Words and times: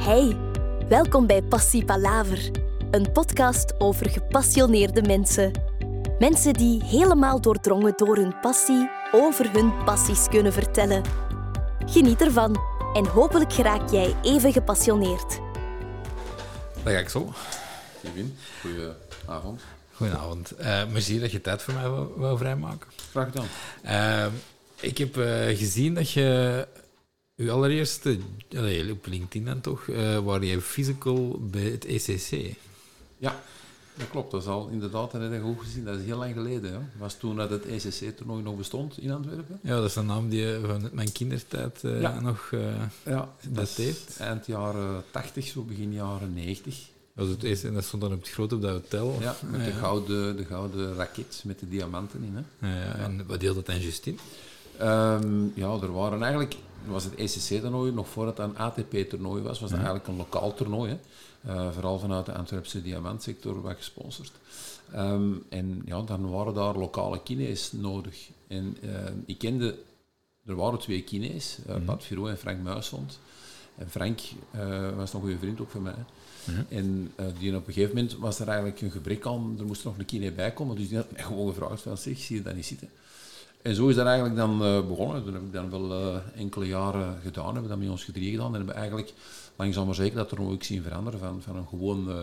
Hey, 0.00 0.36
welkom 0.88 1.26
bij 1.26 1.42
Passie 1.42 1.84
Palaver, 1.84 2.50
een 2.90 3.12
podcast 3.12 3.74
over 3.78 4.10
gepassioneerde 4.10 5.02
mensen. 5.02 5.52
Mensen 6.18 6.52
die 6.52 6.84
helemaal 6.84 7.40
doordrongen 7.40 7.92
door 7.96 8.16
hun 8.16 8.40
passie 8.40 8.90
over 9.12 9.52
hun 9.52 9.84
passies 9.84 10.28
kunnen 10.28 10.52
vertellen. 10.52 11.02
Geniet 11.86 12.20
ervan 12.20 12.60
en 12.94 13.06
hopelijk 13.06 13.52
geraak 13.52 13.90
jij 13.90 14.16
even 14.22 14.52
gepassioneerd. 14.52 15.38
Dat 16.82 16.92
ga 16.92 16.98
ik 16.98 17.08
zo. 17.08 17.32
Kevin, 18.02 18.36
goedenavond. 18.60 19.60
Goedenavond. 19.92 20.60
Uh, 20.60 20.82
merci 20.92 21.20
dat 21.20 21.30
je 21.30 21.40
tijd 21.40 21.62
voor 21.62 21.74
mij 21.74 21.88
wou, 21.88 22.08
wou 22.16 22.38
vrijmaken. 22.38 22.88
Graag 23.10 23.26
gedaan. 23.26 23.46
Uh, 23.84 24.32
ik 24.80 24.98
heb 24.98 25.16
uh, 25.16 25.46
gezien 25.46 25.94
dat 25.94 26.10
je 26.10 26.66
je 27.44 27.50
allereerste, 27.50 28.18
allee, 28.56 28.92
op 28.92 29.06
LinkedIn 29.06 29.44
dan 29.44 29.60
toch, 29.60 29.86
uh, 29.86 30.18
waar 30.18 30.44
je 30.44 30.60
physical 30.60 31.40
bij 31.50 31.62
het 31.62 31.84
ECC. 31.84 32.56
Ja, 33.18 33.40
dat 33.94 34.10
klopt. 34.10 34.30
Dat 34.30 34.40
is 34.42 34.48
al 34.48 34.68
inderdaad, 34.68 35.12
je 35.12 35.40
goed 35.42 35.60
gezien. 35.60 35.84
Dat 35.84 35.98
is 35.98 36.04
heel 36.04 36.18
lang 36.18 36.34
geleden. 36.34 36.72
Dat 36.72 36.80
was 36.98 37.18
toen 37.18 37.36
dat 37.36 37.50
het 37.50 37.66
ECC-toernooi 37.66 38.42
nog 38.42 38.56
bestond 38.56 38.98
in 38.98 39.10
Antwerpen. 39.10 39.58
Ja, 39.62 39.74
dat 39.74 39.84
is 39.84 39.96
een 39.96 40.06
naam 40.06 40.28
die 40.28 40.58
van 40.66 40.88
mijn 40.92 41.12
kindertijd 41.12 41.82
uh, 41.82 42.00
ja. 42.00 42.20
nog 42.20 42.50
uh, 42.54 42.60
ja, 43.04 43.28
dateert. 43.48 44.16
Eind 44.18 44.46
jaren 44.46 45.04
80, 45.10 45.46
zo 45.46 45.62
begin 45.62 45.92
jaren 45.92 46.34
90. 46.34 46.88
Dat, 47.14 47.28
het 47.28 47.42
eerste, 47.42 47.68
en 47.68 47.74
dat 47.74 47.84
stond 47.84 48.02
dan 48.02 48.12
op 48.12 48.20
het 48.20 48.30
grote 48.30 48.54
op 48.54 48.62
dat 48.62 48.70
hotel. 48.70 49.16
Ja, 49.20 49.36
met 49.50 49.64
de, 49.64 49.72
gouden, 49.72 50.36
de 50.36 50.44
gouden 50.44 50.94
raket 50.94 51.42
met 51.44 51.58
de 51.58 51.68
diamanten 51.68 52.22
in. 52.22 52.36
Hè. 52.36 52.68
Ja, 52.68 52.84
ja. 52.84 52.94
En 52.94 53.26
wat 53.26 53.40
deelde 53.40 53.62
dat 53.62 53.74
aan 53.74 53.80
Justine? 53.80 54.16
Um, 54.80 55.52
ja, 55.54 55.78
er 55.82 55.92
waren 55.92 56.22
eigenlijk 56.22 56.56
was 56.86 57.04
het 57.04 57.14
ECC-toernooi, 57.14 57.92
nog 57.92 58.08
voordat 58.08 58.36
het 58.36 58.46
een 58.46 58.56
ATP-toernooi 58.56 59.42
was, 59.42 59.60
was 59.60 59.70
dat 59.70 59.78
eigenlijk 59.78 60.08
een 60.08 60.16
lokaal 60.16 60.54
toernooi. 60.54 60.90
Hè. 60.90 60.98
Uh, 61.46 61.72
vooral 61.72 61.98
vanuit 61.98 62.26
de 62.26 62.34
Antwerpse 62.34 62.82
diamantsector 62.82 63.62
werd 63.62 63.76
gesponsord. 63.76 64.32
Um, 64.96 65.44
en 65.48 65.82
ja, 65.84 66.02
dan 66.02 66.30
waren 66.30 66.54
daar 66.54 66.76
lokale 66.76 67.22
kines 67.22 67.72
nodig. 67.72 68.28
En 68.46 68.76
uh, 68.84 68.90
ik 69.26 69.38
kende, 69.38 69.78
er 70.46 70.54
waren 70.56 70.78
twee 70.78 71.02
kines, 71.02 71.58
uh, 71.60 71.66
mm 71.66 71.74
-hmm. 71.74 71.84
Pat 71.84 72.04
Viro 72.04 72.26
en 72.26 72.38
Frank 72.38 72.62
Muisland. 72.62 73.18
En 73.76 73.90
Frank 73.90 74.20
was 74.96 75.12
nog 75.12 75.22
een 75.22 75.28
goede 75.28 75.38
vriend 75.38 75.60
ook 75.60 75.70
van 75.70 75.82
mij. 75.82 75.94
-hmm. 76.44 76.66
En 76.68 77.12
die 77.38 77.56
op 77.56 77.66
een 77.66 77.72
gegeven 77.72 77.94
moment 77.94 78.16
was 78.16 78.38
er 78.38 78.46
eigenlijk 78.48 78.80
een 78.80 78.90
gebrek 78.90 79.26
aan, 79.26 79.56
er 79.58 79.66
moest 79.66 79.84
nog 79.84 79.98
een 79.98 80.04
kine 80.04 80.32
bij 80.32 80.52
komen, 80.52 80.76
dus 80.76 80.88
die 80.88 80.96
had 80.96 81.12
mij 81.12 81.22
gewoon 81.22 81.48
gevraagd 81.48 81.82
van, 81.82 81.98
zeg, 81.98 82.18
zie 82.18 82.36
je 82.36 82.42
dat 82.42 82.54
niet 82.54 82.66
zitten? 82.66 82.88
En 83.62 83.74
zo 83.74 83.88
is 83.88 83.94
dat 83.94 84.06
eigenlijk 84.06 84.36
dan 84.36 84.62
uh, 84.62 84.86
begonnen. 84.86 85.24
Dat 85.24 85.34
heb 85.34 85.42
ik 85.42 85.52
dan 85.52 85.70
wel 85.70 85.90
uh, 85.90 86.16
enkele 86.36 86.66
jaren 86.66 87.20
gedaan. 87.22 87.44
Hebben 87.44 87.62
we 87.62 87.68
dat 87.68 87.78
met 87.78 87.88
ons 87.88 88.04
gedrie 88.04 88.30
gedaan. 88.30 88.46
En 88.46 88.54
hebben 88.54 88.74
eigenlijk 88.74 89.12
langzaam 89.56 89.86
maar 89.86 89.94
zeker 89.94 90.16
dat 90.16 90.28
toernooi 90.28 90.54
ook 90.54 90.62
zien 90.62 90.82
veranderen. 90.82 91.20
Van, 91.20 91.42
van 91.42 91.56
een 91.56 91.66
gewoon 91.66 92.08
uh, 92.08 92.16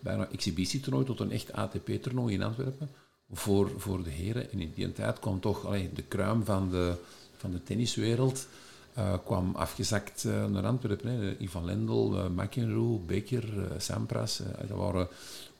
bijna 0.00 0.28
exhibitietoernooi 0.32 1.04
tot 1.04 1.20
een 1.20 1.30
echt 1.30 1.52
ATP-toernooi 1.52 2.34
in 2.34 2.42
Antwerpen. 2.42 2.90
Voor, 3.32 3.70
voor 3.76 4.02
de 4.02 4.10
heren. 4.10 4.50
En 4.52 4.60
in 4.60 4.72
die 4.74 4.92
tijd 4.92 5.18
kwam 5.18 5.40
toch 5.40 5.66
allee, 5.66 5.90
de 5.94 6.02
kruim 6.02 6.44
van 6.44 6.70
de, 6.70 6.94
van 7.36 7.50
de 7.50 7.62
tenniswereld. 7.62 8.46
kwam 9.24 9.54
afgezakt 9.54 10.24
naar 10.24 10.66
Antwerpen. 10.66 11.10
Hè. 11.10 11.36
Ivan 11.38 11.64
Lendl, 11.64 12.14
McEnroe, 12.36 12.98
Becker, 12.98 13.44
Sampras. 13.78 14.40
dat 14.68 14.76
waren 14.76 15.08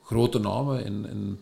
grote 0.03 0.39
namen. 0.39 0.85
En, 0.85 1.07
en 1.09 1.39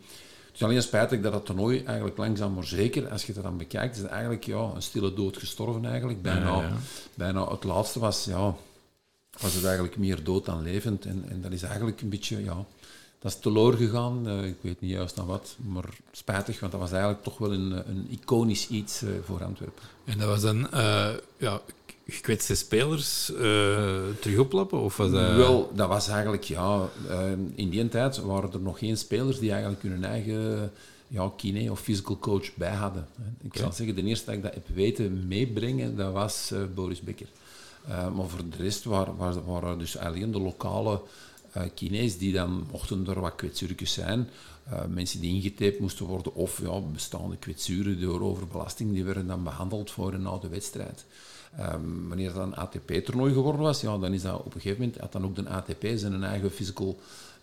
het 0.54 0.62
is 0.62 0.68
alleen 0.68 0.82
spijtig 0.82 1.20
dat 1.20 1.32
het 1.32 1.44
toernooi 1.44 1.84
eigenlijk 1.84 2.16
langzaam 2.16 2.54
maar 2.54 2.64
zeker, 2.64 3.10
als 3.10 3.24
je 3.24 3.32
het 3.32 3.42
dan 3.42 3.56
bekijkt, 3.56 3.96
is 3.96 4.02
het 4.02 4.10
eigenlijk 4.10 4.44
ja, 4.44 4.70
een 4.74 4.82
stille 4.82 5.14
dood 5.14 5.36
gestorven 5.36 5.84
eigenlijk. 5.84 6.22
Bijna, 6.22 6.56
ja, 6.56 6.62
ja. 6.62 6.76
bijna 7.14 7.48
het 7.48 7.64
laatste 7.64 7.98
was, 7.98 8.24
ja, 8.24 8.54
was 9.40 9.54
het 9.54 9.64
eigenlijk 9.64 9.96
meer 9.96 10.24
dood 10.24 10.44
dan 10.44 10.62
levend. 10.62 11.04
En, 11.04 11.24
en 11.28 11.40
dat 11.40 11.52
is 11.52 11.62
eigenlijk 11.62 12.00
een 12.00 12.08
beetje, 12.08 12.44
ja, 12.44 12.64
dat 13.18 13.32
is 13.32 13.38
teloor 13.38 13.74
gegaan. 13.74 14.28
Uh, 14.28 14.44
ik 14.44 14.56
weet 14.60 14.80
niet 14.80 14.90
juist 14.90 15.16
naar 15.16 15.26
wat, 15.26 15.56
maar 15.56 15.88
spijtig, 16.12 16.60
want 16.60 16.72
dat 16.72 16.80
was 16.80 16.92
eigenlijk 16.92 17.22
toch 17.22 17.38
wel 17.38 17.52
een, 17.52 17.88
een 17.88 18.06
iconisch 18.10 18.68
iets 18.68 19.02
uh, 19.02 19.10
voor 19.24 19.44
Antwerpen. 19.44 19.82
En 20.04 20.18
dat 20.18 20.28
was 20.28 20.40
dan, 20.40 20.68
uh, 20.74 21.10
ja, 21.36 21.60
gekwetste 22.06 22.54
spelers 22.54 23.30
uh, 23.30 23.38
terug 24.20 24.38
oplappen? 24.38 24.80
Of 24.80 24.96
was 24.96 25.10
dat... 25.10 25.36
Wel, 25.36 25.72
dat 25.74 25.88
was 25.88 26.08
eigenlijk, 26.08 26.42
ja, 26.42 26.88
uh, 27.08 27.30
in 27.54 27.68
die 27.70 27.88
tijd 27.88 28.18
waren 28.18 28.52
er 28.52 28.60
nog 28.60 28.78
geen 28.78 28.96
spelers 28.96 29.38
die 29.38 29.50
eigenlijk 29.50 29.82
hun 29.82 30.04
eigen 30.04 30.72
ja, 31.08 31.32
kine 31.36 31.70
of 31.70 31.80
physical 31.80 32.18
coach 32.18 32.54
bij 32.54 32.74
hadden. 32.74 33.06
Ik 33.40 33.46
okay. 33.46 33.62
zal 33.62 33.72
zeggen, 33.72 33.94
de 33.94 34.02
eerste 34.02 34.24
dat 34.24 34.34
ik 34.34 34.42
dat 34.42 34.54
heb 34.54 34.68
weten 34.68 35.26
meebrengen, 35.28 35.96
dat 35.96 36.12
was 36.12 36.50
uh, 36.52 36.58
Boris 36.74 37.00
Becker. 37.00 37.28
maar 37.86 38.28
voor 38.28 38.48
de 38.50 38.62
rest 38.62 38.84
waren, 38.84 39.16
waren, 39.16 39.44
waren 39.44 39.78
dus 39.78 39.98
alleen 39.98 40.32
de 40.32 40.40
lokale 40.40 41.00
kines 41.74 42.18
die 42.18 42.32
dan, 42.32 42.66
mochten 42.72 43.06
er 43.06 43.20
wat 43.20 43.34
kwetsuurtjes 43.34 43.92
zijn, 43.92 44.28
mensen 44.88 45.20
die 45.20 45.34
ingetaped 45.34 45.80
moesten 45.80 46.06
worden 46.06 46.34
of 46.34 46.60
ja, 46.62 46.80
bestaande 46.80 47.36
kwetsuren 47.36 48.00
door 48.00 48.20
overbelasting, 48.20 48.92
die 48.92 49.04
werden 49.04 49.26
dan 49.26 49.44
behandeld 49.44 49.90
voor 49.90 50.12
en 50.12 50.22
na 50.22 50.38
de 50.38 50.48
wedstrijd. 50.48 51.04
Um, 51.60 52.08
wanneer 52.08 52.32
dat 52.32 52.42
een 52.42 52.56
ATP-toernooi 52.56 53.32
geworden 53.32 53.60
was, 53.60 53.80
ja, 53.80 53.98
dan 53.98 54.12
is 54.12 54.22
dat 54.22 54.38
op 54.38 54.54
een 54.54 54.60
gegeven 54.60 54.84
moment, 54.84 55.00
had 55.00 55.12
dan 55.12 55.24
ook 55.24 55.34
de 55.36 55.48
ATP 55.48 55.86
zijn 55.94 56.24
eigen 56.24 56.50
physical 56.50 56.98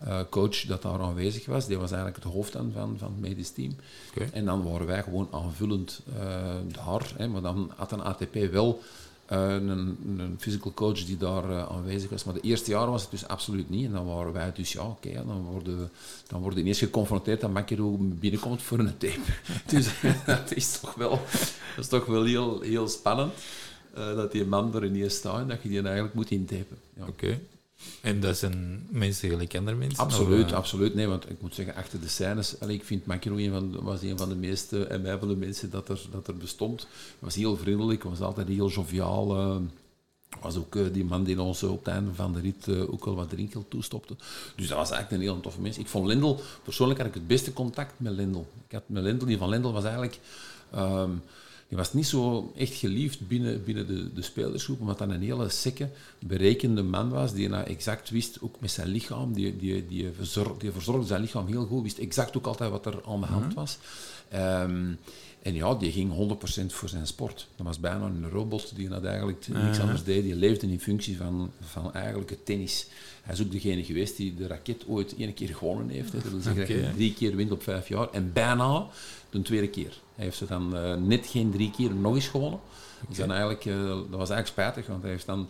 uh, 0.06 0.20
coach 0.30 0.60
dat 0.60 0.82
daar 0.82 1.00
aanwezig 1.00 1.46
was. 1.46 1.66
Die 1.66 1.78
was 1.78 1.90
eigenlijk 1.90 2.24
het 2.24 2.32
hoofd 2.32 2.52
van, 2.52 2.72
van 2.74 2.98
het 3.00 3.20
medisch 3.20 3.50
team. 3.50 3.74
Okay. 4.14 4.28
En 4.32 4.44
dan 4.44 4.70
waren 4.70 4.86
wij 4.86 5.02
gewoon 5.02 5.28
aanvullend 5.30 6.00
uh, 6.16 6.24
daar. 6.66 7.12
Hè, 7.16 7.28
maar 7.28 7.42
dan 7.42 7.70
had 7.76 7.92
een 7.92 8.02
ATP 8.02 8.34
wel 8.50 8.82
uh, 9.32 9.52
een, 9.52 9.98
een 10.18 10.36
physical 10.38 10.72
coach 10.74 11.04
die 11.04 11.16
daar 11.16 11.68
aanwezig 11.68 12.10
was. 12.10 12.24
Maar 12.24 12.34
de 12.34 12.40
eerste 12.40 12.70
jaren 12.70 12.90
was 12.90 13.02
het 13.02 13.10
dus 13.10 13.28
absoluut 13.28 13.70
niet. 13.70 13.86
En 13.86 13.92
dan 13.92 14.06
waren 14.06 14.32
wij 14.32 14.52
dus, 14.54 14.72
ja, 14.72 14.82
oké, 14.82 15.08
okay, 15.08 15.24
dan 15.26 15.42
worden 15.42 15.90
dan 16.26 16.40
worden 16.40 16.58
ineens 16.60 16.78
geconfronteerd 16.78 17.40
dat 17.40 17.50
Makiro 17.50 17.96
binnenkomt 17.98 18.62
voor 18.62 18.78
een 18.78 18.98
tape. 18.98 19.20
dus 19.72 19.88
dat 20.26 20.52
is 20.54 20.80
toch 20.80 20.94
wel, 20.94 21.10
dat 21.76 21.84
is 21.84 21.88
toch 21.88 22.06
wel 22.06 22.24
heel, 22.24 22.60
heel 22.60 22.88
spannend. 22.88 23.32
Uh, 23.98 24.14
dat 24.14 24.32
die 24.32 24.44
man 24.44 24.74
er 24.74 24.84
ineens 24.84 25.14
staat 25.14 25.40
en 25.40 25.48
dat 25.48 25.62
je 25.62 25.68
die 25.68 25.82
eigenlijk 25.82 26.14
moet 26.14 26.30
intapen. 26.30 26.78
Ja. 26.96 27.02
Oké. 27.02 27.10
Okay. 27.10 27.40
En 28.00 28.20
dat 28.20 28.36
zijn 28.36 28.86
mensen 28.90 29.28
gelijk 29.28 29.56
andere 29.56 29.76
mensen? 29.76 29.98
Absoluut, 29.98 30.44
of, 30.44 30.52
absoluut. 30.52 30.94
Nee, 30.94 31.06
want 31.06 31.30
ik 31.30 31.40
moet 31.40 31.54
zeggen, 31.54 31.74
achter 31.74 32.00
de 32.00 32.08
scènes, 32.08 32.60
allee, 32.60 32.76
ik 32.76 32.84
vind 32.84 33.06
Macro 33.06 33.36
een 33.36 33.50
van, 33.50 33.82
was 33.82 34.02
een 34.02 34.18
van 34.18 34.28
de 34.28 34.34
meeste 34.34 34.86
en 34.86 35.00
mij 35.00 35.18
van 35.18 35.28
de 35.28 35.36
mensen 35.36 35.70
dat 35.70 35.88
er, 35.88 36.00
dat 36.10 36.26
er 36.26 36.36
bestond. 36.36 36.80
Hij 36.80 36.88
was 37.18 37.34
heel 37.34 37.56
vriendelijk, 37.56 38.02
was 38.02 38.20
altijd 38.20 38.48
heel 38.48 38.68
joviaal. 38.68 39.36
Uh, 39.36 39.56
was 40.40 40.56
ook 40.56 40.74
uh, 40.74 40.86
die 40.92 41.04
man 41.04 41.24
die 41.24 41.40
ons 41.40 41.62
op 41.62 41.84
het 41.84 41.94
einde 41.94 42.14
van 42.14 42.32
de 42.32 42.40
rit 42.40 42.66
uh, 42.66 42.92
ook 42.92 43.04
wel 43.04 43.14
wat 43.14 43.30
drinkgeld 43.30 43.70
toestopte. 43.70 44.16
Dus 44.56 44.68
dat 44.68 44.78
was 44.78 44.90
eigenlijk 44.90 45.22
een 45.22 45.28
heel 45.28 45.40
toffe 45.40 45.60
mens. 45.60 45.78
Ik 45.78 45.88
vond 45.88 46.06
Lendl, 46.06 46.36
persoonlijk 46.62 46.98
had 46.98 47.08
ik 47.08 47.14
het 47.14 47.26
beste 47.26 47.52
contact 47.52 47.92
met 47.96 48.12
Lendl. 48.12 48.46
Ik 48.68 48.72
had 48.72 48.82
met 48.86 49.02
Lendl, 49.02 49.24
die 49.24 49.38
van 49.38 49.48
Lendl 49.48 49.72
was 49.72 49.84
eigenlijk... 49.84 50.18
Um, 50.74 51.22
die 51.72 51.80
was 51.80 51.92
niet 51.92 52.06
zo 52.06 52.52
echt 52.56 52.74
geliefd 52.74 53.28
binnen, 53.28 53.64
binnen 53.64 53.86
de, 53.86 54.12
de 54.12 54.22
spelersgroep, 54.22 54.80
omdat 54.80 54.98
hij 54.98 55.08
een 55.08 55.22
hele 55.22 55.48
sekke, 55.48 55.88
berekende 56.18 56.82
man 56.82 57.08
was, 57.08 57.32
die 57.32 57.48
nou 57.48 57.66
exact 57.66 58.10
wist, 58.10 58.38
ook 58.40 58.60
met 58.60 58.70
zijn 58.70 58.88
lichaam, 58.88 59.32
die, 59.32 59.56
die, 59.56 59.86
die, 59.86 60.10
verzorg, 60.16 60.58
die 60.58 60.72
verzorgde 60.72 61.06
zijn 61.06 61.20
lichaam 61.20 61.46
heel 61.46 61.66
goed, 61.66 61.82
wist 61.82 61.98
exact 61.98 62.36
ook 62.36 62.46
altijd 62.46 62.70
wat 62.70 62.86
er 62.86 63.00
aan 63.06 63.20
de 63.20 63.26
hand 63.26 63.54
was. 63.54 63.78
Um, 64.34 64.98
en 65.42 65.54
ja, 65.54 65.74
die 65.74 65.92
ging 65.92 66.36
100% 66.62 66.66
voor 66.66 66.88
zijn 66.88 67.06
sport. 67.06 67.48
Dat 67.56 67.66
was 67.66 67.80
bijna 67.80 68.04
een 68.04 68.30
robot 68.30 68.72
die 68.76 68.88
dat 68.88 69.04
eigenlijk 69.04 69.48
niks 69.48 69.80
anders 69.80 70.04
deed. 70.04 70.22
Die 70.22 70.34
leefde 70.34 70.66
in 70.66 70.80
functie 70.80 71.16
van, 71.16 71.52
van 71.60 71.92
eigenlijk 71.92 72.30
het 72.30 72.46
tennis. 72.46 72.86
Hij 73.22 73.34
is 73.34 73.42
ook 73.42 73.52
degene 73.52 73.84
geweest 73.84 74.16
die 74.16 74.34
de 74.34 74.46
raket 74.46 74.84
ooit 74.86 75.14
één 75.16 75.34
keer 75.34 75.54
gewonnen 75.54 75.88
heeft. 75.88 76.12
Hè. 76.12 76.18
Dat 76.18 76.30
wil 76.30 76.40
zeggen 76.40 76.62
okay. 76.62 76.82
dat 76.82 76.94
drie 76.94 77.14
keer 77.14 77.36
wint 77.36 77.50
op 77.50 77.62
vijf 77.62 77.88
jaar. 77.88 78.10
En 78.10 78.32
bijna 78.32 78.86
de 79.30 79.42
tweede 79.42 79.68
keer. 79.68 80.00
Hij 80.22 80.30
heeft 80.30 80.42
ze 80.42 80.54
dan 80.54 80.76
uh, 80.76 80.94
net 80.94 81.26
geen 81.26 81.50
drie 81.50 81.70
keer 81.70 81.94
nog 81.94 82.14
eens 82.14 82.28
gewonnen. 82.28 82.58
Okay. 82.60 83.08
Dus 83.08 83.16
dan 83.16 83.30
eigenlijk, 83.30 83.64
uh, 83.64 83.88
dat 83.88 84.18
was 84.18 84.30
eigenlijk 84.30 84.46
spijtig, 84.46 84.86
want 84.86 85.02
hij 85.02 85.10
heeft 85.10 85.26
dan 85.26 85.48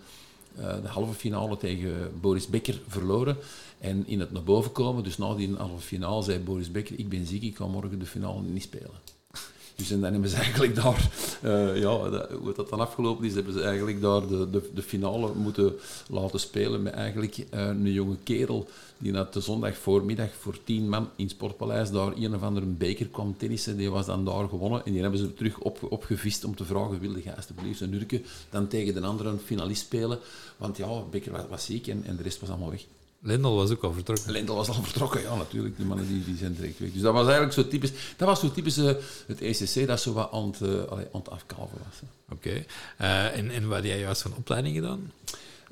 uh, 0.59 0.74
de 0.83 0.89
halve 0.89 1.15
finale 1.15 1.57
tegen 1.57 2.21
Boris 2.21 2.47
Becker 2.47 2.80
verloren. 2.89 3.36
En 3.78 4.07
in 4.07 4.21
het 4.21 4.33
naar 4.33 4.42
boven 4.42 4.72
komen, 4.72 5.04
dus 5.04 5.19
na 5.19 5.34
die 5.34 5.54
halve 5.57 5.86
finale, 5.86 6.22
zei 6.22 6.39
Boris 6.39 6.71
Becker, 6.71 6.98
ik 6.98 7.09
ben 7.09 7.27
ziek, 7.27 7.42
ik 7.42 7.54
kan 7.54 7.71
morgen 7.71 7.98
de 7.98 8.07
finale 8.07 8.41
niet 8.41 8.63
spelen. 8.63 8.91
Dus 9.77 9.91
en 9.91 10.01
dan 10.01 10.13
hebben 10.13 10.30
ze 10.30 10.36
eigenlijk 10.36 10.74
daar, 10.74 11.10
uh, 11.45 11.80
ja, 11.80 12.10
dat, 12.10 12.30
hoe 12.30 12.53
dat 12.54 12.69
dan 12.69 12.80
afgelopen 12.80 13.24
is, 13.24 13.34
hebben 13.34 13.53
ze 13.53 13.63
eigenlijk 13.63 14.01
daar 14.01 14.27
de, 14.27 14.51
de, 14.51 14.71
de 14.74 14.83
finale 14.83 15.34
moeten 15.34 15.74
laten 16.09 16.41
spelen 16.41 16.83
met 16.83 16.92
eigenlijk 16.92 17.39
uh, 17.39 17.45
een 17.66 17.92
jonge 17.92 18.16
kerel 18.22 18.69
die 19.03 19.13
na 19.13 19.28
de 19.31 19.41
zondag 19.41 19.77
voormiddag 19.77 20.31
voor 20.41 20.59
tien 20.65 20.89
man 20.89 21.10
in 21.16 21.28
Sportpaleis 21.28 21.91
daar 21.91 22.13
een 22.16 22.34
of 22.34 22.43
andere 22.43 22.66
beker 22.66 23.07
kwam 23.07 23.37
tennissen. 23.37 23.77
Die 23.77 23.91
was 23.91 24.07
dan 24.07 24.25
daar 24.25 24.49
gewonnen 24.49 24.84
en 24.84 24.93
die 24.93 25.01
hebben 25.01 25.19
ze 25.19 25.34
terug 25.34 25.59
op, 25.59 25.78
opgevist 25.91 26.45
om 26.45 26.57
te 26.57 26.65
vragen, 26.65 27.01
wilde 27.01 27.21
je 27.25 27.37
alsjeblieft 27.37 27.81
een 27.81 27.91
nurke 27.91 28.22
dan 28.51 28.69
tegen 28.69 28.95
de 28.95 29.01
andere 29.01 29.39
finalist 29.45 29.83
spelen? 29.83 30.19
Want 30.57 30.77
ja, 30.77 31.03
Beker 31.10 31.33
was, 31.33 31.43
was 31.49 31.65
ziek 31.65 31.87
en, 31.87 32.04
en 32.04 32.16
de 32.16 32.22
rest 32.22 32.41
was 32.41 32.49
allemaal 32.49 32.71
weg. 32.71 32.84
Lendl 33.25 33.49
was 33.49 33.71
ook 33.71 33.83
al 33.83 33.93
vertrokken. 33.93 34.33
Lendl 34.33 34.53
was 34.53 34.69
al 34.69 34.83
vertrokken, 34.83 35.22
ja, 35.22 35.34
natuurlijk. 35.34 35.77
Die 35.77 35.87
mannen 35.87 36.09
die, 36.09 36.25
die 36.25 36.37
zijn 36.37 36.55
direct 36.55 36.78
weg. 36.78 36.93
Dus 36.93 37.03
dat 37.03 37.13
was 37.13 37.25
eigenlijk 37.25 37.53
zo 37.53 37.69
typisch, 37.69 37.93
dat 38.16 38.28
was 38.28 38.41
zo 38.41 38.51
typisch 38.51 38.78
uh, 38.78 38.93
het 39.27 39.41
ECC 39.41 39.87
dat 39.87 40.01
zo 40.01 40.13
wat 40.13 40.33
aan 40.33 40.47
het, 40.47 40.60
uh, 40.60 40.83
aan 40.91 41.21
het 41.21 41.31
afkalven 41.31 41.78
was. 41.78 42.10
Oké. 42.28 42.48
Okay. 42.48 42.66
Uh, 43.01 43.39
en, 43.39 43.51
en 43.51 43.69
wat 43.69 43.84
jij 43.84 43.98
juist 43.98 44.22
van 44.22 44.34
opleiding 44.37 44.75
gedaan? 44.75 45.13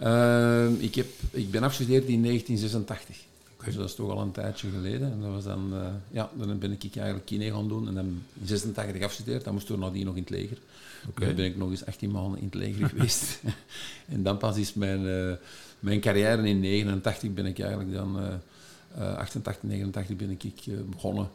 Ehm, 0.01 0.75
ik, 0.79 0.95
heb, 0.95 1.07
ik 1.31 1.51
ben 1.51 1.63
afgestudeerd 1.63 2.05
in 2.05 2.23
1986. 2.23 3.17
Dus 3.65 3.75
dat 3.75 3.89
is 3.89 3.95
toch 3.95 4.11
al 4.11 4.21
een 4.21 4.33
tijdje 4.33 4.71
geleden. 4.71 5.13
En 5.13 5.21
dat 5.21 5.31
was 5.31 5.45
dan, 5.45 5.71
uh, 5.73 5.87
ja, 6.11 6.31
dan 6.35 6.59
ben 6.59 6.73
ik 6.73 6.83
eigenlijk 6.83 7.27
kine 7.27 7.53
gaan 7.53 7.69
doen. 7.69 7.89
En 7.89 7.95
dan 7.95 8.05
in 8.05 8.47
86 8.47 9.03
afgestudeerd. 9.03 9.45
Dan 9.45 9.53
moest 9.53 9.71
ik 9.71 9.77
nadien 9.77 10.05
nog 10.05 10.15
in 10.15 10.21
het 10.21 10.31
leger. 10.31 10.59
Okay. 11.09 11.27
Dan 11.27 11.37
ben 11.37 11.45
ik 11.45 11.57
nog 11.57 11.71
eens 11.71 11.87
18 11.87 12.11
maanden 12.11 12.39
in 12.39 12.45
het 12.45 12.55
leger 12.55 12.89
geweest. 12.95 13.41
en 14.15 14.23
dan 14.23 14.39
pas 14.39 14.57
is 14.57 14.75
mijn, 14.75 15.03
uh, 15.03 15.33
mijn 15.79 16.01
carrière 16.01 16.49
in 16.49 16.61
89 16.61 17.33
ben 17.33 17.47
ik 17.47 17.59
eigenlijk 17.59 17.93
dan... 17.93 18.21
Uh, 18.21 18.35
88, 19.17 19.63
89 19.63 20.17
ben 20.17 20.31
ik 20.31 20.53
begonnen 20.91 21.31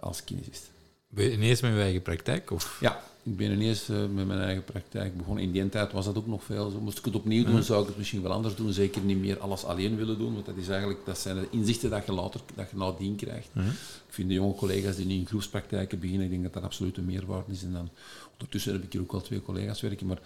als 0.00 0.24
kinesist. 0.24 0.70
Ben 1.08 1.24
je 1.24 1.32
ineens 1.32 1.60
met 1.60 1.72
je 1.72 1.80
eigen 1.80 2.02
praktijk? 2.02 2.50
Of? 2.50 2.78
Ja, 2.80 3.02
ik 3.22 3.36
ben 3.36 3.52
ineens 3.52 3.88
uh, 3.88 3.98
met 4.14 4.26
mijn 4.26 4.40
eigen 4.40 4.64
praktijk 4.64 5.16
begonnen. 5.16 5.44
In 5.44 5.52
die 5.52 5.68
tijd 5.68 5.92
was 5.92 6.04
dat 6.04 6.16
ook 6.16 6.26
nog 6.26 6.44
veel 6.44 6.70
zo. 6.70 6.80
Moest 6.80 6.98
ik 6.98 7.04
het 7.04 7.14
opnieuw 7.14 7.44
doen, 7.44 7.62
zou 7.62 7.82
ik 7.82 7.88
het 7.88 7.96
misschien 7.96 8.22
wel 8.22 8.32
anders 8.32 8.54
doen. 8.54 8.72
Zeker 8.72 9.02
niet 9.02 9.18
meer 9.18 9.38
alles 9.38 9.64
alleen 9.64 9.96
willen 9.96 10.18
doen, 10.18 10.34
want 10.34 10.46
dat, 10.46 10.56
is 10.56 10.68
eigenlijk, 10.68 11.00
dat 11.04 11.18
zijn 11.18 11.36
de 11.36 11.48
inzichten 11.50 11.90
dat 11.90 12.06
je 12.06 12.12
later 12.12 12.40
dat 12.54 12.70
je 12.70 12.76
nadien 12.76 13.16
krijgt. 13.16 13.48
Ik 13.54 14.14
vind 14.14 14.28
de 14.28 14.34
jonge 14.34 14.54
collega's 14.54 14.96
die 14.96 15.06
nu 15.06 15.14
in 15.14 15.26
groepspraktijken 15.26 15.98
beginnen, 15.98 16.24
ik 16.24 16.30
denk 16.30 16.42
dat 16.42 16.52
dat 16.52 16.62
absoluut 16.62 16.96
een 16.96 17.06
meerwaarde 17.06 17.52
is. 17.52 17.62
En 17.62 17.72
dan, 17.72 17.88
ondertussen 18.32 18.72
heb 18.72 18.82
ik 18.82 18.92
hier 18.92 19.00
ook 19.00 19.12
al 19.12 19.20
twee 19.20 19.42
collega's 19.42 19.80
werken, 19.80 20.06
maar... 20.06 20.20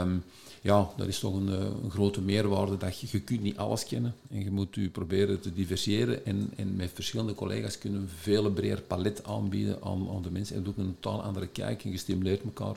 Um, 0.00 0.24
ja, 0.62 0.90
dat 0.96 1.06
is 1.06 1.18
toch 1.18 1.34
een, 1.34 1.48
eh, 1.48 1.60
een, 1.82 1.90
grote 1.90 2.20
meerwaarde 2.20 2.76
dat 2.76 3.00
je, 3.00 3.06
je 3.10 3.20
kunt 3.20 3.42
niet 3.42 3.56
alles 3.56 3.84
kennen 3.84 4.14
en 4.30 4.44
je 4.44 4.50
moet 4.50 4.74
je 4.74 4.88
proberen 4.88 5.40
te 5.40 5.52
diversiëren 5.52 6.26
en, 6.26 6.50
en 6.56 6.76
met 6.76 6.90
verschillende 6.94 7.34
collega's 7.34 7.78
kunnen 7.78 8.00
we 8.00 8.06
veel 8.08 8.50
breder 8.50 8.80
palet 8.80 9.24
aanbieden 9.24 9.78
aan, 9.82 10.22
de 10.22 10.30
mensen 10.30 10.56
en 10.56 10.68
ook 10.68 10.76
een 10.76 10.96
totaal 11.00 11.22
andere 11.22 11.46
kijk 11.46 11.84
en 11.84 11.90
je 11.90 11.98
stimuleert 11.98 12.42
elkaar 12.42 12.76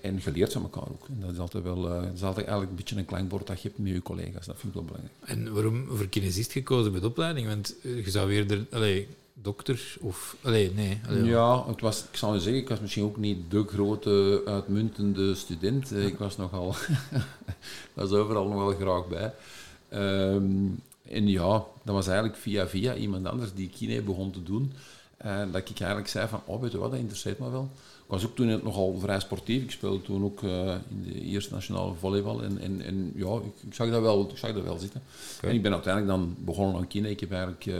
en 0.00 0.20
je 0.24 0.32
leert 0.32 0.52
van 0.52 0.62
elkaar 0.62 0.88
ook. 0.88 1.06
En 1.08 1.20
dat 1.20 1.32
is 1.32 1.38
altijd 1.38 1.64
wel, 1.64 1.88
uh, 1.88 2.02
dat 2.02 2.14
is 2.14 2.22
altijd 2.22 2.46
eigenlijk 2.46 2.70
een 2.70 2.76
beetje 2.76 2.96
een 2.96 3.04
klankbord 3.04 3.46
dat 3.46 3.62
je 3.62 3.68
hebt 3.68 3.80
met 3.80 3.92
je 3.92 4.02
collega's, 4.02 4.46
dat 4.46 4.58
vind 4.58 4.74
ik 4.74 4.74
wel 4.74 4.84
belangrijk. 4.84 5.14
En 5.20 5.52
waarom 5.52 5.86
voor 5.88 6.08
kinesist 6.08 6.52
gekozen 6.52 6.92
de 6.92 7.06
opleiding? 7.06 7.46
Want 7.46 7.74
je 7.82 8.10
zou 8.10 8.28
weer 8.28 8.46
de, 8.46 8.64
allez, 8.70 9.04
dokter 9.34 9.96
of... 10.00 10.36
Allee, 10.42 10.72
nee. 10.74 11.00
ja, 11.24 11.66
het 11.66 11.80
was, 11.80 12.04
ik 12.10 12.16
zal 12.16 12.34
je 12.34 12.40
zeggen, 12.40 12.62
ik 12.62 12.68
was 12.68 12.80
misschien 12.80 13.04
ook 13.04 13.16
niet 13.16 13.50
de 13.50 13.64
grote, 13.66 14.42
uitmuntende 14.44 15.34
student. 15.34 15.96
Ik 15.96 16.18
was 16.18 16.36
nogal... 16.36 16.74
was 17.94 18.10
overal 18.10 18.48
nog 18.48 18.64
wel 18.64 18.74
graag 18.74 19.08
bij. 19.08 19.34
Um, 20.00 20.82
en 21.08 21.28
ja, 21.28 21.64
dat 21.84 21.94
was 21.94 22.06
eigenlijk 22.06 22.36
via 22.36 22.68
via 22.68 22.94
iemand 22.94 23.26
anders 23.26 23.54
die 23.54 23.70
kine 23.76 24.02
begon 24.02 24.30
te 24.30 24.42
doen. 24.42 24.72
Uh, 25.24 25.42
dat 25.52 25.68
ik 25.68 25.80
eigenlijk 25.80 26.08
zei 26.08 26.28
van, 26.28 26.40
oh, 26.44 26.60
weet 26.60 26.72
je 26.72 26.78
wat, 26.78 26.90
dat 26.90 27.00
interesseert 27.00 27.38
me 27.38 27.50
wel. 27.50 27.70
Ik 27.74 28.18
was 28.18 28.24
ook 28.24 28.36
toen 28.36 28.60
nogal 28.62 28.98
vrij 28.98 29.20
sportief. 29.20 29.62
Ik 29.62 29.70
speelde 29.70 30.02
toen 30.02 30.24
ook 30.24 30.42
uh, 30.42 30.74
in 30.88 31.02
de 31.02 31.20
eerste 31.20 31.54
nationale 31.54 31.94
volleybal. 31.94 32.42
En, 32.42 32.58
en, 32.60 32.82
en 32.82 33.12
ja, 33.16 33.36
ik, 33.36 33.68
ik, 33.68 33.74
zag 33.74 33.90
dat 33.90 34.00
wel, 34.00 34.30
ik 34.30 34.38
zag 34.38 34.52
dat 34.52 34.62
wel 34.62 34.78
zitten. 34.78 35.02
Okay. 35.36 35.50
En 35.50 35.56
ik 35.56 35.62
ben 35.62 35.72
uiteindelijk 35.72 36.16
dan 36.16 36.36
begonnen 36.38 36.76
aan 36.76 36.86
kine. 36.86 37.10
Ik 37.10 37.20
heb 37.20 37.32
eigenlijk... 37.32 37.66
Uh, 37.66 37.74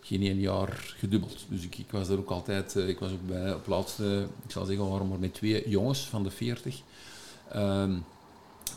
geen 0.00 0.22
één 0.22 0.40
jaar 0.40 0.94
gedubbeld. 0.98 1.44
Dus 1.48 1.64
ik, 1.64 1.78
ik 1.78 1.90
was 1.90 2.08
daar 2.08 2.18
ook 2.18 2.30
altijd, 2.30 2.76
uh, 2.76 2.88
ik 2.88 2.98
was 2.98 3.12
ook 3.12 3.26
bij 3.26 3.54
op 3.54 3.66
laatste, 3.66 4.26
ik 4.44 4.50
zal 4.50 4.64
zeggen, 4.64 4.90
waren 4.90 5.08
maar 5.08 5.18
met 5.18 5.34
twee 5.34 5.68
jongens 5.68 6.00
van 6.00 6.22
de 6.22 6.30
40 6.30 6.80
um, 7.56 8.04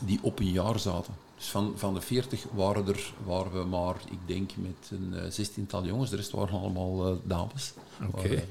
die 0.00 0.18
op 0.22 0.38
een 0.38 0.52
jaar 0.52 0.78
zaten. 0.78 1.14
Dus 1.36 1.46
van, 1.46 1.72
van 1.76 1.94
de 1.94 2.00
40 2.00 2.44
waren, 2.52 2.88
er, 2.88 3.12
waren 3.24 3.52
we 3.52 3.64
maar, 3.64 3.96
ik 4.10 4.18
denk, 4.26 4.50
met 4.56 4.90
een 4.90 5.12
uh, 5.14 5.30
zestiental 5.30 5.84
jongens. 5.84 6.10
De 6.10 6.16
rest 6.16 6.30
waren 6.30 6.58
allemaal 6.58 7.10
uh, 7.10 7.16
dames. 7.22 7.72
Okay. 8.12 8.44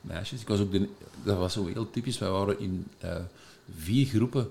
meisjes. 0.00 0.40
Ik 0.40 0.48
was 0.48 0.60
ook 0.60 0.72
de, 0.72 0.88
dat 1.22 1.38
was 1.38 1.52
zo 1.52 1.66
heel 1.66 1.90
typisch. 1.90 2.18
Wij 2.18 2.30
waren 2.30 2.60
in 2.60 2.86
vier 3.76 4.06
groepen 4.06 4.50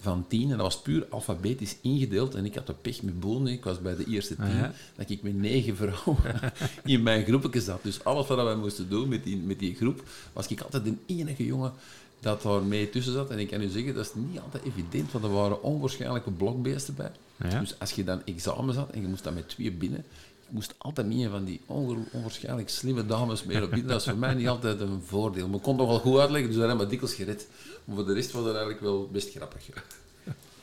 van 0.00 0.24
tien. 0.28 0.42
En 0.42 0.56
dat 0.56 0.60
was 0.60 0.80
puur 0.80 1.06
alfabetisch 1.10 1.76
ingedeeld. 1.80 2.34
En 2.34 2.44
ik 2.44 2.54
had 2.54 2.66
de 2.66 2.74
pech 2.74 3.02
met 3.02 3.20
bonen. 3.20 3.52
Ik 3.52 3.64
was 3.64 3.80
bij 3.80 3.96
de 3.96 4.04
eerste 4.04 4.36
tien. 4.36 4.62
Ah, 4.62 4.68
dat 4.96 5.10
ik 5.10 5.22
met 5.22 5.36
negen 5.36 5.76
vrouwen 5.76 6.52
in 6.84 7.02
mijn 7.02 7.24
groepje 7.24 7.60
zat. 7.60 7.82
Dus 7.82 8.04
alles 8.04 8.26
wat 8.26 8.42
wij 8.42 8.56
moesten 8.56 8.88
doen 8.88 9.08
met 9.08 9.24
die, 9.24 9.36
met 9.36 9.58
die 9.58 9.74
groep, 9.74 10.02
was 10.32 10.46
ik 10.46 10.60
altijd 10.60 10.84
de 10.84 10.94
enige 11.06 11.44
jongen 11.44 11.72
dat 12.20 12.42
daar 12.42 12.62
mee 12.62 12.90
tussen 12.90 13.12
zat. 13.12 13.30
En 13.30 13.38
ik 13.38 13.48
kan 13.48 13.62
u 13.62 13.68
zeggen, 13.68 13.94
dat 13.94 14.04
is 14.04 14.14
niet 14.14 14.40
altijd 14.40 14.64
evident, 14.64 15.12
want 15.12 15.24
er 15.24 15.32
waren 15.32 15.62
onwaarschijnlijke 15.62 16.30
blokbeesten 16.30 16.94
bij. 16.94 17.10
Ja. 17.50 17.60
Dus 17.60 17.78
als 17.78 17.92
je 17.92 18.04
dan 18.04 18.22
examen 18.24 18.74
zat 18.74 18.90
en 18.90 19.00
je 19.00 19.08
moest 19.08 19.24
dan 19.24 19.34
met 19.34 19.48
twee 19.48 19.72
binnen, 19.72 20.04
moest 20.48 20.74
altijd 20.78 21.06
niet 21.06 21.28
van 21.28 21.44
die 21.44 21.60
onwaarschijnlijk 21.66 22.68
slimme 22.68 23.06
dames 23.06 23.44
mee 23.44 23.62
op. 23.62 23.70
Dat 23.70 23.84
was 23.84 24.04
voor 24.04 24.16
mij 24.16 24.34
niet 24.34 24.48
altijd 24.48 24.80
een 24.80 25.02
voordeel. 25.06 25.46
Maar 25.48 25.56
ik 25.56 25.62
kon 25.62 25.76
nog 25.76 25.88
wel 25.88 25.98
goed 25.98 26.18
uitleggen, 26.18 26.48
dus 26.48 26.58
daar 26.58 26.68
hebben 26.68 26.84
we 26.84 26.90
dikwijls 26.90 27.16
gered. 27.16 27.46
Maar 27.84 27.96
voor 27.96 28.06
de 28.06 28.12
rest 28.12 28.32
was 28.32 28.44
dat 28.44 28.54
eigenlijk 28.54 28.80
wel 28.80 29.08
best 29.12 29.30
grappig. 29.30 29.68
Oké. 29.68 29.84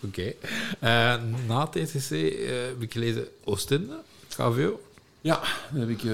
Okay. 0.06 0.36
Uh, 1.18 1.48
na 1.48 1.68
TCC 1.68 2.12
uh, 2.12 2.50
heb 2.50 2.82
ik 2.82 2.92
gelezen 2.92 3.28
Oostende, 3.44 4.00
KVO. 4.28 4.80
Ja, 5.22 5.42
dan 5.72 5.80
heb 5.80 5.90
ik 5.90 6.04
uh, 6.04 6.12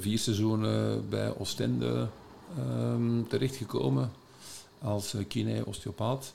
vier 0.00 0.18
seizoenen 0.18 1.08
bij 1.08 1.36
Oostende 1.38 2.08
um, 2.58 3.28
terechtgekomen 3.28 4.12
als 4.78 5.14
kine-osteopaat. 5.28 6.32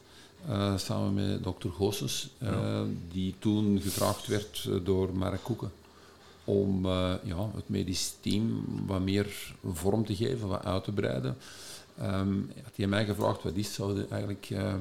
samen 0.75 1.13
met 1.13 1.43
dokter 1.43 1.71
Goossens, 1.71 2.29
ja. 2.37 2.83
die 3.11 3.35
toen 3.39 3.81
gevraagd 3.81 4.27
werd 4.27 4.69
door 4.83 5.09
Mark 5.13 5.43
Koeken 5.43 5.71
om 6.51 6.85
ja, 7.23 7.51
het 7.55 7.69
medisch 7.69 8.13
team 8.19 8.65
wat 8.85 9.01
meer 9.01 9.55
vorm 9.65 10.05
te 10.05 10.15
geven, 10.15 10.47
wat 10.47 10.65
uit 10.65 10.83
te 10.83 10.91
breiden. 10.91 11.37
Um, 12.01 12.51
had 12.63 12.75
hij 12.75 12.87
mij 12.87 13.05
gevraagd 13.05 13.43
wat 13.43 13.55
is, 13.55 13.73
zouden 13.73 14.09
eigenlijk 14.09 14.49
uh, 14.49 14.73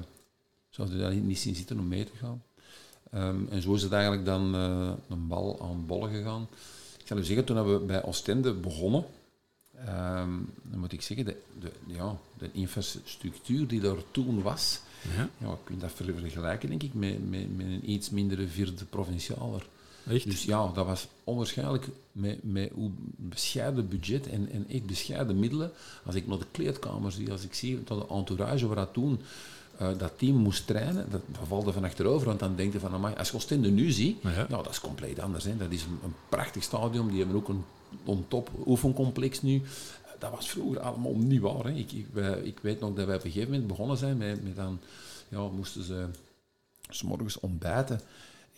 zouden 0.70 0.98
daar 0.98 1.14
niet 1.14 1.38
zien 1.38 1.54
zitten 1.54 1.78
om 1.78 1.88
mee 1.88 2.04
te 2.04 2.16
gaan. 2.20 2.42
Um, 3.14 3.48
en 3.50 3.62
zo 3.62 3.74
is 3.74 3.82
het 3.82 3.92
eigenlijk 3.92 4.24
dan 4.24 4.54
uh, 4.54 4.90
een 5.08 5.26
bal 5.26 5.60
aan 5.62 5.86
bollen 5.86 6.10
gegaan. 6.10 6.48
Ik 6.98 7.06
zal 7.06 7.18
u 7.18 7.24
zeggen, 7.24 7.44
toen 7.44 7.72
we 7.72 7.78
bij 7.78 8.04
Oostende 8.04 8.52
begonnen, 8.52 9.04
um, 9.88 10.52
dan 10.62 10.78
moet 10.78 10.92
ik 10.92 11.02
zeggen, 11.02 11.26
de, 11.26 11.36
de, 11.60 11.70
ja, 11.86 12.16
de 12.38 12.48
infrastructuur 12.52 13.66
die 13.66 13.80
daar 13.80 14.02
toen 14.10 14.42
was, 14.42 14.80
ja. 15.16 15.28
ja 15.38 15.52
ik 15.52 15.58
kunt 15.64 15.80
dat 15.80 15.92
vergelijken 15.92 16.68
denk 16.68 16.82
ik 16.82 16.94
met, 16.94 17.30
met, 17.30 17.56
met 17.56 17.66
een 17.66 17.90
iets 17.90 18.10
mindere 18.10 18.48
vierde 18.48 18.84
provincialer. 18.84 19.66
Echt? 20.08 20.24
Dus 20.24 20.44
ja, 20.44 20.70
dat 20.74 20.86
was 20.86 21.08
onwaarschijnlijk 21.24 21.88
met, 22.12 22.38
met 22.42 22.70
hoe 22.74 22.90
bescheiden 23.16 23.88
budget 23.88 24.28
en, 24.28 24.48
en 24.52 24.66
echt 24.68 24.86
bescheiden 24.86 25.38
middelen. 25.38 25.72
Als 26.04 26.14
ik 26.14 26.26
naar 26.26 26.38
de 26.38 26.46
kleedkamers 26.50 27.14
zie, 27.14 27.30
als 27.30 27.44
ik 27.44 27.54
zie 27.54 27.84
dat 27.84 28.08
de 28.08 28.14
entourage 28.14 28.66
waar 28.66 28.76
dat 28.76 28.92
toen 28.92 29.20
uh, 29.82 29.88
dat 29.98 30.18
team 30.18 30.36
moest 30.36 30.66
trainen, 30.66 31.10
dat, 31.10 31.20
dat 31.26 31.46
valt 31.46 31.66
er 31.66 31.72
van 31.72 31.84
achterover. 31.84 32.26
Want 32.26 32.40
dan 32.40 32.56
denk 32.56 32.72
je 32.72 32.80
van, 32.80 32.92
amai, 32.92 33.14
als 33.14 33.30
je 33.30 33.34
Oostende 33.34 33.70
nu 33.70 33.90
ziet, 33.90 34.22
ja. 34.22 34.46
nou, 34.48 34.62
dat 34.62 34.72
is 34.72 34.80
compleet 34.80 35.20
anders. 35.20 35.44
Hè. 35.44 35.56
Dat 35.56 35.70
is 35.70 35.82
een, 35.82 35.98
een 36.04 36.14
prachtig 36.28 36.62
stadion, 36.62 37.08
die 37.08 37.18
hebben 37.18 37.36
ook 37.36 37.48
een 37.48 37.64
on-top 38.04 38.50
oefencomplex 38.66 39.42
nu. 39.42 39.62
Dat 40.18 40.30
was 40.30 40.50
vroeger 40.50 40.80
allemaal 40.80 41.14
niet 41.14 41.40
waar. 41.40 41.64
Hè. 41.64 41.70
Ik, 41.70 41.92
ik, 41.92 42.06
ik 42.42 42.58
weet 42.62 42.80
nog 42.80 42.94
dat 42.94 43.06
wij 43.06 43.16
op 43.16 43.24
een 43.24 43.30
gegeven 43.30 43.50
moment 43.50 43.68
begonnen 43.68 43.96
zijn 43.96 44.16
met, 44.16 44.44
met 44.44 44.56
dan, 44.56 44.80
ja, 45.28 45.40
moesten 45.48 45.84
ze 45.84 46.06
s 46.88 47.02
morgens 47.02 47.40
ontbijten 47.40 48.00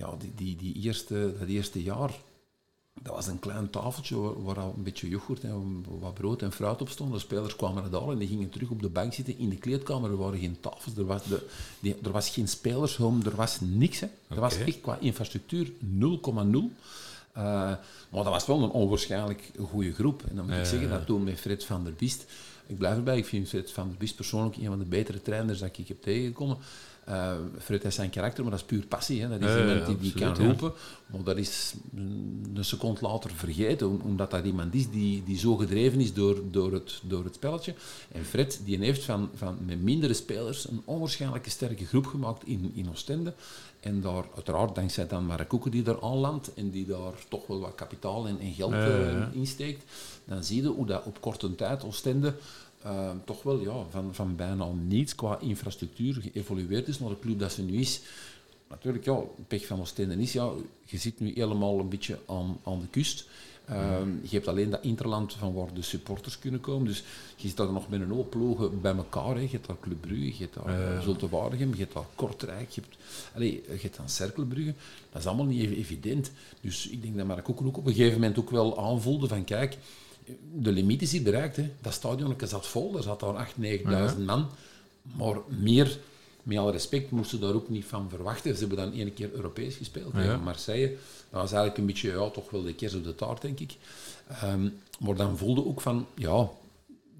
ja, 0.02 0.16
die, 0.18 0.32
die, 0.34 0.56
die 0.56 0.84
eerste, 0.84 1.34
dat 1.38 1.48
eerste 1.48 1.82
jaar, 1.82 2.10
dat 3.02 3.14
was 3.14 3.26
een 3.26 3.38
klein 3.38 3.70
tafeltje 3.70 4.16
waar, 4.16 4.42
waar 4.42 4.58
al 4.58 4.74
een 4.76 4.82
beetje 4.82 5.08
yoghurt 5.08 5.44
en 5.44 5.84
wat 6.00 6.14
brood 6.14 6.42
en 6.42 6.52
fruit 6.52 6.80
op 6.80 6.88
stond. 6.88 7.12
De 7.12 7.18
spelers 7.18 7.56
kwamen 7.56 7.84
eruit 7.84 8.10
en 8.10 8.18
die 8.18 8.28
gingen 8.28 8.50
terug 8.50 8.70
op 8.70 8.82
de 8.82 8.88
bank 8.88 9.12
zitten. 9.14 9.38
In 9.38 9.48
de 9.48 9.56
kleedkamer 9.56 10.10
er 10.10 10.16
waren 10.16 10.38
geen 10.38 10.60
tafels, 10.60 10.96
er 10.96 11.04
was, 11.04 11.22
de, 11.24 11.46
die, 11.80 11.96
er 12.02 12.10
was 12.10 12.28
geen 12.28 12.48
spelershome, 12.48 13.24
er 13.24 13.36
was 13.36 13.58
niks. 13.60 14.00
Hè. 14.00 14.06
Er 14.28 14.40
was 14.40 14.56
echt 14.56 14.80
qua 14.80 14.98
infrastructuur 15.00 15.66
0,0. 15.66 15.72
Uh, 17.36 17.42
maar 17.42 17.78
dat 18.10 18.24
was 18.24 18.46
wel 18.46 18.62
een 18.62 18.70
onwaarschijnlijk 18.70 19.50
goede 19.58 19.92
groep. 19.92 20.22
En 20.28 20.36
dan 20.36 20.46
moet 20.46 20.56
ik 20.56 20.64
zeggen, 20.64 20.88
dat 20.88 21.06
toen 21.06 21.24
met 21.24 21.40
Fred 21.40 21.64
van 21.64 21.84
der 21.84 21.94
Biest... 21.94 22.24
Ik 22.66 22.78
blijf 22.78 22.96
erbij, 22.96 23.16
ik 23.16 23.26
vind 23.26 23.48
Fred 23.48 23.70
van 23.70 23.88
der 23.88 23.96
Biest 23.98 24.16
persoonlijk 24.16 24.56
een 24.56 24.66
van 24.66 24.78
de 24.78 24.84
betere 24.84 25.22
trainers 25.22 25.58
dat 25.58 25.78
ik 25.78 25.88
heb 25.88 26.02
tegengekomen. 26.02 26.56
Uh, 27.08 27.32
Fred 27.58 27.82
heeft 27.82 27.94
zijn 27.94 28.10
karakter, 28.10 28.42
maar 28.42 28.52
dat 28.52 28.60
is 28.60 28.66
puur 28.66 28.86
passie. 28.86 29.22
Hè. 29.22 29.28
Dat 29.28 29.48
is 29.50 29.56
iemand 29.56 29.86
die, 29.86 29.98
die 29.98 30.12
kan 30.12 30.36
roepen, 30.36 30.72
maar 31.06 31.22
dat 31.22 31.36
is 31.36 31.74
een 31.94 32.56
seconde 32.60 33.00
later 33.00 33.30
vergeten, 33.30 34.00
omdat 34.02 34.30
dat 34.30 34.44
iemand 34.44 34.74
is 34.74 34.90
die, 34.90 35.22
die 35.24 35.38
zo 35.38 35.56
gedreven 35.56 36.00
is 36.00 36.14
door, 36.14 36.40
door, 36.50 36.72
het, 36.72 37.00
door 37.02 37.24
het 37.24 37.34
spelletje. 37.34 37.74
En 38.12 38.24
Fred 38.24 38.60
die 38.64 38.78
heeft 38.78 39.04
van, 39.04 39.30
van 39.34 39.58
met 39.66 39.82
mindere 39.82 40.14
spelers 40.14 40.68
een 40.68 40.82
onwaarschijnlijke 40.84 41.50
sterke 41.50 41.86
groep 41.86 42.06
gemaakt 42.06 42.46
in, 42.46 42.72
in 42.74 42.90
Oostende. 42.90 43.32
En 43.80 44.00
daar, 44.00 44.24
uiteraard, 44.34 44.74
dankzij 44.74 45.06
dan 45.06 45.24
Marrakoeken 45.24 45.70
die 45.70 45.82
daar 45.82 46.02
aanlandt 46.02 46.54
en 46.54 46.70
die 46.70 46.86
daar 46.86 47.12
toch 47.28 47.46
wel 47.46 47.60
wat 47.60 47.74
kapitaal 47.74 48.26
en, 48.26 48.38
en 48.40 48.52
geld 48.52 48.72
uh, 48.72 49.24
insteekt, 49.32 49.84
dan 50.24 50.44
zie 50.44 50.62
je 50.62 50.68
hoe 50.68 50.86
dat 50.86 51.04
op 51.04 51.20
korte 51.20 51.54
tijd 51.54 51.84
Oostende 51.84 52.34
uh, 52.86 53.10
toch 53.24 53.42
wel 53.42 53.60
ja, 53.60 53.84
van, 53.90 54.14
van 54.14 54.36
bijna 54.36 54.68
niets 54.72 55.14
qua 55.14 55.38
infrastructuur 55.40 56.22
geëvolueerd 56.22 56.88
is 56.88 56.98
naar 56.98 57.08
de 57.08 57.18
club 57.18 57.38
dat 57.38 57.52
ze 57.52 57.62
nu 57.62 57.78
is. 57.78 58.00
Natuurlijk, 58.68 59.04
ja, 59.04 59.20
pech 59.48 59.66
van 59.66 59.80
Oostende 59.80 60.14
is, 60.14 60.32
ja, 60.32 60.50
je 60.84 60.98
zit 60.98 61.20
nu 61.20 61.32
helemaal 61.34 61.78
een 61.78 61.88
beetje 61.88 62.18
aan, 62.26 62.58
aan 62.64 62.80
de 62.80 62.88
kust. 62.90 63.26
Ehm, 63.64 64.10
je 64.22 64.28
hebt 64.36 64.48
alleen 64.48 64.70
dat 64.70 64.82
interland 64.82 65.34
van 65.34 65.52
waar 65.52 65.74
de 65.74 65.82
supporters 65.82 66.38
kunnen 66.38 66.60
komen. 66.60 66.86
Dus 66.86 67.04
je 67.36 67.48
zit 67.48 67.56
daar 67.56 67.72
nog 67.72 67.88
met 67.88 68.00
een 68.00 68.10
hoop 68.10 68.30
ploegen 68.30 68.80
bij 68.80 68.94
elkaar. 68.94 69.34
Hè. 69.34 69.40
Je 69.40 69.48
hebt 69.48 69.66
daar 69.66 69.80
Club 69.80 70.00
Brugge, 70.00 70.26
je 70.26 70.34
hebt 70.38 70.54
daar 70.54 70.94
uh, 70.94 71.02
Zulte 71.02 71.28
Waregem, 71.28 71.70
je 71.74 71.80
hebt 71.80 71.94
daar 71.94 72.06
Kortrijk, 72.14 72.70
je 72.70 72.80
hebt, 72.80 72.96
allez, 73.34 73.50
je 73.50 73.78
hebt 73.82 73.96
dan 73.96 74.08
Cerkelbrugge. 74.08 74.74
Dat 75.10 75.20
is 75.20 75.26
allemaal 75.26 75.46
niet 75.46 75.70
evident. 75.70 76.30
Dus 76.60 76.88
ik 76.88 77.02
denk 77.02 77.16
dat 77.16 77.26
Mark 77.26 77.48
ook, 77.48 77.62
ook 77.62 77.76
op 77.76 77.86
een 77.86 77.94
gegeven 77.94 78.20
moment 78.20 78.38
ook 78.38 78.50
wel 78.50 78.78
aanvoelde 78.78 79.28
van 79.28 79.44
kijk, 79.44 79.78
de 80.54 80.72
limiet 80.72 81.02
is 81.02 81.12
hier 81.12 81.22
bereikt. 81.22 81.56
Hè. 81.56 81.70
Dat 81.80 81.92
stadion 81.92 82.36
zat 82.44 82.66
vol, 82.66 82.96
er 82.96 83.02
zat 83.02 83.20
daar 83.20 83.52
8.000, 83.56 83.62
9.000 84.14 84.24
man. 84.24 84.48
Maar 85.02 85.36
meer, 85.48 85.98
met 86.42 86.58
alle 86.58 86.70
respect, 86.70 87.10
moesten 87.10 87.40
daar 87.40 87.54
ook 87.54 87.68
niet 87.68 87.84
van 87.84 88.08
verwachten. 88.08 88.54
Ze 88.54 88.60
hebben 88.60 88.78
dan 88.78 88.92
één 88.92 89.14
keer 89.14 89.32
Europees 89.32 89.74
gespeeld 89.76 90.14
tegen 90.14 90.42
Marseille. 90.42 90.88
Dat 91.30 91.40
was 91.40 91.52
eigenlijk 91.52 91.78
een 91.78 91.86
beetje, 91.86 92.10
ja, 92.10 92.30
toch 92.30 92.50
wel 92.50 92.62
de 92.62 92.74
kerst 92.74 92.94
op 92.94 93.04
de 93.04 93.14
taart, 93.14 93.42
denk 93.42 93.60
ik. 93.60 93.76
Um, 94.44 94.78
maar 94.98 95.14
dan 95.14 95.38
voelde 95.38 95.66
ook 95.66 95.80
van, 95.80 96.06
ja, 96.14 96.50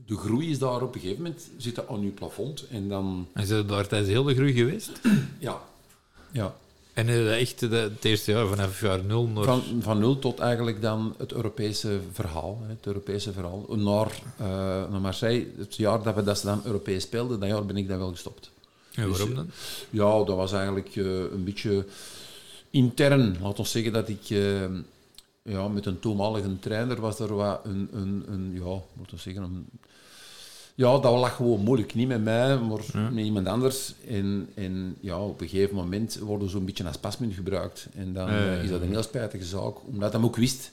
de 0.07 0.17
groei 0.17 0.51
is 0.51 0.59
daar 0.59 0.83
op 0.83 0.95
een 0.95 1.01
gegeven 1.01 1.23
moment 1.23 1.51
zitten 1.57 1.89
aan 1.89 2.01
uw 2.01 2.15
plafond. 2.15 2.67
En 2.71 2.89
dan... 2.89 3.29
En 3.33 3.47
zijn 3.47 3.67
daar 3.67 3.89
tijdens 3.89 4.11
heel 4.11 4.23
de 4.23 4.35
groei 4.35 4.53
geweest? 4.53 4.91
ja. 5.39 5.63
ja. 6.31 6.55
En 6.93 7.09
uh, 7.09 7.41
echt 7.41 7.61
de, 7.61 7.77
het 7.77 8.05
eerste 8.05 8.33
jaar, 8.33 8.47
vanaf 8.47 8.81
jaar 8.81 9.05
nul 9.05 9.27
naar... 9.27 9.45
Van, 9.45 9.63
van 9.81 9.99
nul 9.99 10.19
tot 10.19 10.39
eigenlijk 10.39 10.83
dan 10.83 11.15
het 11.19 11.33
Europese 11.33 12.01
verhaal. 12.13 12.61
Het 12.67 12.87
Europese 12.87 13.33
verhaal. 13.33 13.67
Naar, 13.69 14.23
uh, 14.41 14.47
naar 14.91 15.01
Marseille, 15.01 15.47
het 15.57 15.77
jaar 15.77 16.03
dat, 16.03 16.15
we, 16.15 16.23
dat 16.23 16.39
ze 16.39 16.47
dan 16.47 16.61
Europees 16.65 17.03
speelden, 17.03 17.41
dat 17.41 17.49
jaar 17.49 17.67
ben 17.67 17.77
ik 17.77 17.89
dan 17.89 17.99
wel 17.99 18.11
gestopt. 18.11 18.51
En 18.95 19.09
waarom 19.09 19.29
dus, 19.29 19.37
dan? 19.37 19.51
Ja, 19.91 20.25
dat 20.25 20.37
was 20.37 20.53
eigenlijk 20.53 20.97
uh, 20.97 21.07
een 21.07 21.45
beetje 21.45 21.85
intern. 22.71 23.37
Laat 23.43 23.59
ons 23.59 23.71
zeggen 23.71 23.93
dat 23.93 24.09
ik 24.09 24.23
ja, 25.43 25.69
met 25.69 25.87
een 25.87 26.01
toenmalige 26.01 26.59
trainer 26.59 27.01
was 27.01 27.19
er 27.19 27.35
wat 27.35 27.61
een, 27.65 27.89
een, 27.93 28.25
een 28.29 28.53
ja, 28.55 28.81
moet 28.93 29.13
zeggen, 29.15 29.43
een, 29.43 29.67
ja, 30.83 30.99
dat 30.99 31.19
lag 31.19 31.37
gewoon 31.37 31.61
moeilijk. 31.61 31.95
Niet 31.95 32.09
met 32.09 32.23
mij, 32.23 32.59
maar 32.59 33.13
met 33.13 33.25
iemand 33.25 33.47
anders. 33.47 33.95
En, 34.09 34.49
en 34.55 34.97
ja, 35.01 35.25
op 35.25 35.41
een 35.41 35.49
gegeven 35.49 35.75
moment 35.75 36.19
worden 36.19 36.51
zo'n 36.51 36.65
beetje 36.65 36.87
als 36.87 36.97
pasmunt 36.97 37.35
gebruikt. 37.35 37.89
En 37.95 38.13
dan 38.13 38.31
is 38.63 38.71
dat 38.71 38.81
een 38.81 38.89
heel 38.89 39.03
spijtige 39.03 39.45
zaak, 39.45 39.87
omdat 39.87 40.13
hij 40.13 40.23
ook 40.23 40.37
wist 40.37 40.71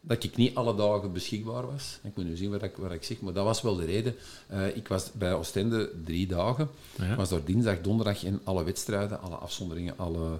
dat 0.00 0.24
ik 0.24 0.36
niet 0.36 0.54
alle 0.54 0.74
dagen 0.74 1.12
beschikbaar 1.12 1.66
was. 1.66 1.98
Ik 2.02 2.16
moet 2.16 2.24
nu 2.24 2.36
zien 2.36 2.50
wat 2.50 2.62
ik, 2.62 2.76
wat 2.76 2.92
ik 2.92 3.02
zeg, 3.02 3.20
maar 3.20 3.32
dat 3.32 3.44
was 3.44 3.62
wel 3.62 3.76
de 3.76 3.84
reden. 3.84 4.14
Uh, 4.52 4.76
ik 4.76 4.88
was 4.88 5.12
bij 5.12 5.34
Oostende 5.34 5.90
drie 6.04 6.26
dagen. 6.26 6.68
Ik 7.10 7.16
was 7.16 7.28
daar 7.28 7.44
dinsdag, 7.44 7.80
donderdag 7.80 8.24
in 8.24 8.40
alle 8.44 8.64
wedstrijden, 8.64 9.20
alle 9.20 9.34
afzonderingen, 9.34 9.94
alle, 9.96 10.38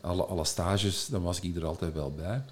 alle, 0.00 0.22
alle 0.22 0.44
stages. 0.44 1.06
Dan 1.06 1.22
was 1.22 1.40
ik 1.40 1.56
er 1.56 1.64
altijd 1.64 1.94
wel 1.94 2.12
bij. 2.14 2.42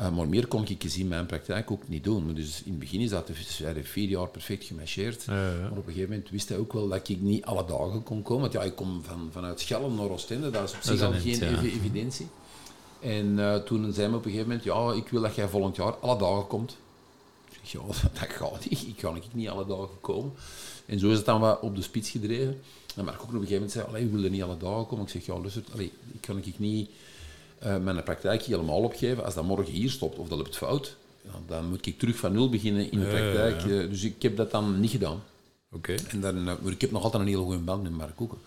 Uh, 0.00 0.16
maar 0.16 0.28
meer 0.28 0.46
kon 0.46 0.66
ik 0.66 0.84
in 0.84 1.08
mijn 1.08 1.26
praktijk 1.26 1.70
ook 1.70 1.88
niet 1.88 2.04
doen. 2.04 2.34
Dus 2.34 2.62
in 2.62 2.70
het 2.70 2.80
begin 2.80 3.00
is 3.00 3.10
dat 3.10 3.26
dus 3.26 3.62
vier 3.82 4.08
jaar 4.08 4.28
perfect 4.28 4.64
gemarcheerd. 4.64 5.26
Maar 5.26 5.70
op 5.70 5.76
een 5.76 5.92
gegeven 5.92 6.10
moment 6.10 6.30
wist 6.30 6.48
hij 6.48 6.58
ook 6.58 6.72
wel 6.72 6.88
dat 6.88 7.08
ik 7.08 7.20
niet 7.20 7.44
alle 7.44 7.64
dagen 7.64 8.02
kon 8.02 8.22
komen. 8.22 8.40
Want 8.40 8.52
ja, 8.52 8.62
ik 8.62 8.76
kom 8.76 9.02
van, 9.04 9.28
vanuit 9.32 9.60
Schellen 9.60 9.94
naar 9.94 10.10
Oostende, 10.10 10.50
dat 10.50 10.68
is 10.68 10.74
op 10.74 10.82
zich 10.82 11.02
al 11.02 11.12
geen 11.12 11.58
evidentie. 11.58 12.26
En 13.00 13.26
uh, 13.38 13.56
toen 13.56 13.92
zei 13.92 14.06
hij 14.06 14.16
op 14.16 14.24
een 14.24 14.30
gegeven 14.30 14.48
moment, 14.48 14.64
ja, 14.64 14.92
ik 14.92 15.08
wil 15.08 15.20
dat 15.20 15.34
jij 15.34 15.48
volgend 15.48 15.76
jaar 15.76 15.92
alle 15.92 16.18
dagen 16.18 16.46
komt. 16.46 16.76
Ik 17.50 17.58
zeg, 17.62 17.80
ja, 17.80 17.86
dat 18.20 18.28
gaat 18.28 18.68
niet. 18.68 18.86
Ik 18.86 18.96
kan 18.96 19.16
ik 19.16 19.22
niet 19.32 19.48
alle 19.48 19.66
dagen 19.66 20.00
komen. 20.00 20.32
En 20.86 20.98
zo 20.98 21.10
is 21.10 21.16
het 21.16 21.26
dan 21.26 21.40
wat 21.40 21.60
op 21.60 21.76
de 21.76 21.82
spits 21.82 22.10
gedreven. 22.10 22.60
En 22.96 23.04
maar 23.04 23.14
ook 23.14 23.22
op 23.22 23.28
een 23.28 23.34
gegeven 23.34 23.54
moment 23.54 23.72
zei, 23.72 24.04
ik 24.04 24.10
wil 24.10 24.24
er 24.24 24.30
niet 24.30 24.42
alle 24.42 24.56
dagen 24.56 24.86
komen. 24.86 25.04
Ik 25.04 25.10
zeg, 25.10 25.26
ja, 25.26 25.38
luister, 25.38 25.62
allee, 25.72 25.92
ik 26.12 26.20
kan 26.20 26.36
ik 26.38 26.58
niet 26.58 26.90
uh, 27.64 27.76
mijn 27.78 28.02
praktijk 28.02 28.42
helemaal 28.42 28.82
opgeven. 28.82 29.24
Als 29.24 29.34
dat 29.34 29.44
morgen 29.44 29.72
hier 29.72 29.90
stopt 29.90 30.18
of 30.18 30.28
dat 30.28 30.38
loopt 30.38 30.56
fout, 30.56 30.96
ja, 31.22 31.30
dan 31.46 31.68
moet 31.68 31.86
ik 31.86 31.98
terug 31.98 32.16
van 32.16 32.32
nul 32.32 32.48
beginnen 32.48 32.92
in 32.92 33.00
de 33.00 33.06
praktijk. 33.06 33.64
Uh, 33.64 33.90
dus 33.90 34.02
ik 34.02 34.22
heb 34.22 34.36
dat 34.36 34.50
dan 34.50 34.80
niet 34.80 34.90
gedaan. 34.90 35.22
Oké. 35.72 35.94
En 36.08 36.20
dan, 36.20 36.48
uh, 36.48 36.54
ik 36.64 36.80
heb 36.80 36.90
nog 36.90 37.02
altijd 37.02 37.22
een 37.22 37.28
hele 37.28 37.42
goede 37.42 37.58
band 37.58 37.82
met 37.82 37.92
Mark 37.92 38.16
Koeken. 38.16 38.38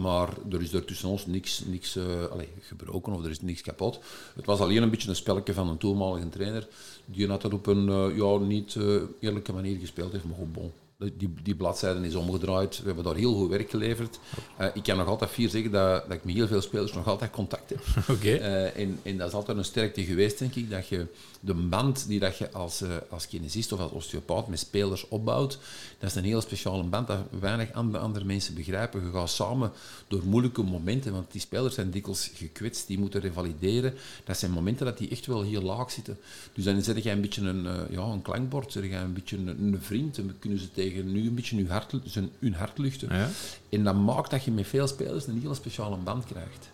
maar 0.00 0.28
er 0.50 0.62
is 0.62 0.72
er 0.72 0.84
tussen 0.84 1.08
ons 1.08 1.26
niks, 1.26 1.62
niks 1.66 1.98
allez, 2.30 2.48
gebroken 2.60 3.12
of 3.12 3.24
er 3.24 3.30
is 3.30 3.40
niks 3.40 3.60
kapot. 3.60 3.98
Het 4.34 4.46
was 4.46 4.58
alleen 4.58 4.82
een 4.82 4.90
beetje 4.90 5.08
een 5.08 5.16
spelletje 5.16 5.54
van 5.54 5.68
een 5.68 5.78
toenmalige 5.78 6.28
trainer 6.28 6.66
die 7.04 7.28
had 7.28 7.42
dat 7.42 7.52
op 7.52 7.66
een 7.66 8.14
ja, 8.16 8.36
niet 8.38 8.76
eerlijke 9.20 9.52
manier 9.52 9.78
gespeeld 9.78 10.12
heeft, 10.12 10.24
maar 10.24 10.34
gewoon 10.34 10.52
bon 10.52 10.72
die, 10.96 11.32
die 11.42 11.54
bladzijde 11.54 12.06
is 12.06 12.14
omgedraaid. 12.14 12.78
We 12.78 12.86
hebben 12.86 13.04
daar 13.04 13.14
heel 13.14 13.34
goed 13.34 13.50
werk 13.50 13.70
geleverd. 13.70 14.18
Uh, 14.60 14.66
ik 14.74 14.82
kan 14.82 14.96
nog 14.96 15.06
altijd 15.06 15.30
vier 15.30 15.48
zeggen 15.48 15.70
dat, 15.70 16.02
dat 16.08 16.16
ik 16.16 16.24
met 16.24 16.34
heel 16.34 16.46
veel 16.46 16.60
spelers 16.60 16.92
nog 16.92 17.06
altijd 17.06 17.30
contact 17.30 17.70
heb. 17.70 17.82
Okay. 18.14 18.38
Uh, 18.38 18.76
en, 18.76 18.98
en, 19.02 19.16
dat 19.16 19.28
is 19.28 19.34
altijd 19.34 19.58
een 19.58 19.64
sterkte 19.64 20.04
geweest, 20.04 20.38
denk 20.38 20.54
ik, 20.54 20.70
dat 20.70 20.88
je 20.88 21.06
de 21.40 21.54
band 21.54 22.06
die 22.08 22.20
dat 22.20 22.38
je 22.38 22.52
als, 22.52 22.82
uh, 22.82 22.88
als 23.08 23.28
kinesist 23.28 23.72
of 23.72 23.80
als 23.80 23.92
osteopaat 23.92 24.48
met 24.48 24.58
spelers 24.58 25.08
opbouwt, 25.08 25.58
dat 25.98 26.10
is 26.10 26.16
een 26.16 26.24
heel 26.24 26.40
speciale 26.40 26.82
band 26.82 27.06
dat 27.06 27.18
weinig 27.40 27.72
andere, 27.72 27.98
andere 27.98 28.24
mensen 28.24 28.54
begrijpen. 28.54 29.04
Je 29.04 29.10
gaat 29.10 29.30
samen 29.30 29.72
door 30.08 30.22
moeilijke 30.24 30.62
momenten, 30.62 31.12
want 31.12 31.32
die 31.32 31.40
spelers 31.40 31.74
zijn 31.74 31.90
dikwijls 31.90 32.30
gekwetst, 32.34 32.86
die 32.86 32.98
moeten 32.98 33.20
revalideren. 33.20 33.94
Dat 34.24 34.38
zijn 34.38 34.50
momenten 34.50 34.86
dat 34.86 34.98
die 34.98 35.08
echt 35.08 35.26
wel 35.26 35.42
heel 35.42 35.62
laag 35.62 35.90
zitten. 35.90 36.18
Dus 36.52 36.64
dan 36.64 36.82
zet 36.82 37.02
je 37.02 37.10
een 37.10 37.20
beetje 37.20 37.42
een, 37.42 37.66
ja, 37.90 38.02
een 38.02 38.22
klankbord, 38.22 38.72
zet 38.72 38.84
je 38.84 38.94
een 38.94 39.12
beetje 39.12 39.36
een, 39.36 39.48
een 39.48 39.78
vriend, 39.82 40.18
en 40.18 40.36
kunnen 40.38 40.58
ze 40.58 40.70
tegen 40.70 40.83
nu 40.92 41.26
een 41.26 41.34
beetje 41.34 41.56
je 41.56 41.68
hart, 41.68 41.94
zijn, 42.04 42.30
hun 42.38 42.54
hart 42.54 42.78
luchten. 42.78 43.16
Ja. 43.16 43.28
En 43.68 43.84
dat 43.84 43.94
maakt 43.94 44.30
dat 44.30 44.44
je 44.44 44.50
met 44.50 44.66
veel 44.66 44.86
spelers 44.86 45.26
een 45.26 45.40
hele 45.40 45.54
speciale 45.54 45.96
band 45.96 46.24
krijgt. 46.24 46.70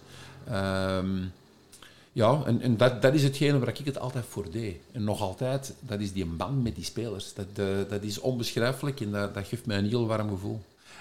Um, 1.04 1.32
ja, 2.12 2.42
en, 2.44 2.60
en 2.60 2.76
dat, 2.76 3.02
dat 3.02 3.14
is 3.14 3.22
hetgene 3.22 3.58
waar 3.58 3.68
ik 3.68 3.78
het 3.84 3.98
altijd 3.98 4.24
voor 4.28 4.50
deed. 4.50 4.76
En 4.92 5.04
nog 5.04 5.20
altijd, 5.20 5.74
dat 5.80 6.00
is 6.00 6.12
die 6.12 6.26
band 6.26 6.62
met 6.62 6.74
die 6.74 6.84
spelers. 6.84 7.34
Dat, 7.34 7.46
uh, 7.56 7.66
dat 7.88 8.02
is 8.02 8.18
onbeschrijfelijk 8.18 9.00
en 9.00 9.10
dat, 9.10 9.34
dat 9.34 9.46
geeft 9.46 9.66
mij 9.66 9.78
een 9.78 9.88
heel 9.88 10.06
warm 10.06 10.28
gevoel. 10.28 10.60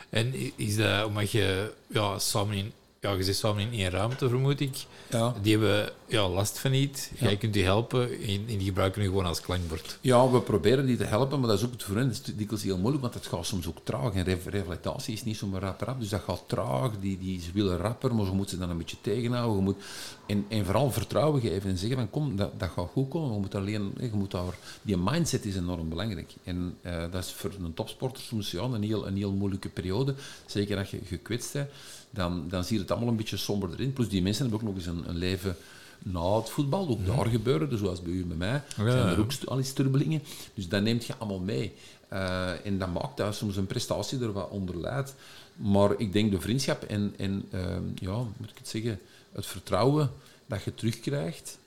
En 0.09 0.33
is 0.55 0.75
dat 0.75 1.05
omdat 1.05 1.31
je 1.31 1.71
ja, 1.87 2.19
samen 2.19 2.55
in 2.55 2.71
ja, 2.99 3.11
je 3.11 3.23
zit 3.23 3.35
samen 3.35 3.61
in 3.61 3.79
één 3.79 3.89
ruimte, 3.89 4.29
vermoed 4.29 4.59
ik. 4.59 4.85
Ja. 5.09 5.33
Die 5.41 5.57
hebben 5.57 5.91
ja, 6.09 6.29
last 6.29 6.59
van 6.59 6.73
iets. 6.73 7.09
Jij 7.19 7.37
kunt 7.37 7.53
die 7.53 7.63
helpen 7.63 8.11
en, 8.11 8.45
die 8.45 8.63
gebruiken 8.63 9.01
nu 9.01 9.07
gewoon 9.07 9.25
als 9.25 9.41
klankbord. 9.41 9.97
Ja, 10.01 10.29
we 10.29 10.41
proberen 10.41 10.85
die 10.85 10.97
te 10.97 11.03
helpen, 11.03 11.39
maar 11.39 11.49
dat 11.49 11.57
is 11.57 11.65
ook 11.65 11.81
voor 11.81 11.95
hen 11.95 12.07
dat 12.07 12.21
is 12.27 12.35
dikwijls 12.35 12.63
heel 12.63 12.77
moeilijk, 12.77 13.01
want 13.01 13.13
het 13.13 13.25
gaat 13.25 13.45
soms 13.45 13.67
ook 13.67 13.77
traag. 13.83 14.13
En 14.13 14.23
revalidatie 14.23 15.13
is 15.13 15.23
niet 15.23 15.37
zomaar 15.37 15.61
rap 15.61 15.81
rap, 15.81 15.99
dus 15.99 16.09
dat 16.09 16.21
gaat 16.21 16.43
traag. 16.47 16.91
Die, 16.99 17.17
die, 17.17 17.41
ze 17.41 17.51
willen 17.53 17.77
rapper, 17.77 18.15
maar 18.15 18.25
ze 18.25 18.31
moeten 18.31 18.53
ze 18.53 18.61
dan 18.61 18.69
een 18.69 18.77
beetje 18.77 19.01
tegenhouden. 19.01 19.55
Je 19.55 19.63
moet, 19.63 19.77
en, 20.25 20.45
en 20.47 20.65
vooral 20.65 20.91
vertrouwen 20.91 21.41
geven 21.41 21.69
en 21.69 21.77
zeggen 21.77 21.97
van 21.97 22.09
kom, 22.09 22.35
dat, 22.35 22.59
dat 22.59 22.69
gaat 22.69 22.89
goed 22.91 23.09
komen. 23.09 23.33
We 23.33 23.39
moeten 23.39 23.59
alleen, 23.59 23.93
je 23.99 24.09
moet 24.13 24.31
daar, 24.31 24.57
die 24.81 24.97
mindset 24.97 25.45
is 25.45 25.55
enorm 25.55 25.89
belangrijk. 25.89 26.33
En 26.43 26.77
uh, 26.85 27.01
dat 27.11 27.23
is 27.23 27.31
voor 27.31 27.51
een 27.63 27.73
topsporter 27.73 28.23
soms 28.23 28.51
ja, 28.51 28.61
een, 28.61 28.83
heel, 28.83 29.07
een 29.07 29.17
heel 29.17 29.31
moeilijke 29.31 29.69
periode. 29.69 30.15
Zeker 30.45 30.77
als 30.77 30.91
je 30.91 30.99
gekwetst 31.05 31.53
bent 31.53 31.69
dan, 32.09 32.45
dan 32.49 32.63
zie 32.63 32.75
je 32.75 32.81
het 32.81 32.91
allemaal 32.91 33.09
een 33.09 33.15
beetje 33.15 33.37
somber 33.37 33.69
erin. 33.71 33.93
Plus 33.93 34.09
die 34.09 34.21
mensen 34.21 34.41
hebben 34.41 34.59
ook 34.59 34.67
nog 34.67 34.75
eens 34.75 34.85
een, 34.85 35.09
een 35.09 35.17
leven 35.17 35.55
na 36.03 36.35
het 36.35 36.49
voetbal. 36.49 36.87
Ook 36.87 37.05
daar 37.05 37.25
gebeuren, 37.25 37.69
dus 37.69 37.79
zoals 37.79 38.01
bij 38.01 38.11
u 38.11 38.21
en 38.21 38.27
bij 38.27 38.37
mij, 38.37 38.63
zijn 38.75 39.07
er 39.07 39.19
ook 39.19 39.31
al 39.45 39.59
iets 39.59 39.73
turbulingen. 39.73 40.21
Dus 40.53 40.67
dat 40.67 40.81
neemt 40.81 41.05
je 41.05 41.15
allemaal 41.17 41.39
mee. 41.39 41.73
Uh, 42.13 42.65
en 42.65 42.77
dat 42.77 42.93
maakt 42.93 43.17
dat 43.17 43.35
soms 43.35 43.57
een 43.57 43.67
prestatie 43.67 44.21
er 44.21 44.31
wat 44.31 44.49
onder 44.49 44.79
leidt. 44.79 45.15
Maar 45.55 45.91
ik 45.97 46.13
denk 46.13 46.31
de 46.31 46.41
vriendschap 46.41 46.83
en, 46.83 47.13
en 47.17 47.45
uh, 47.53 47.61
ja, 47.95 48.17
moet 48.37 48.49
ik 48.49 48.57
het 48.57 48.67
zeggen, 48.67 48.99
het 49.31 49.45
vertrouwen 49.45 50.11
dat 50.45 50.63
je 50.63 50.73
terugkrijgt, 50.73 51.57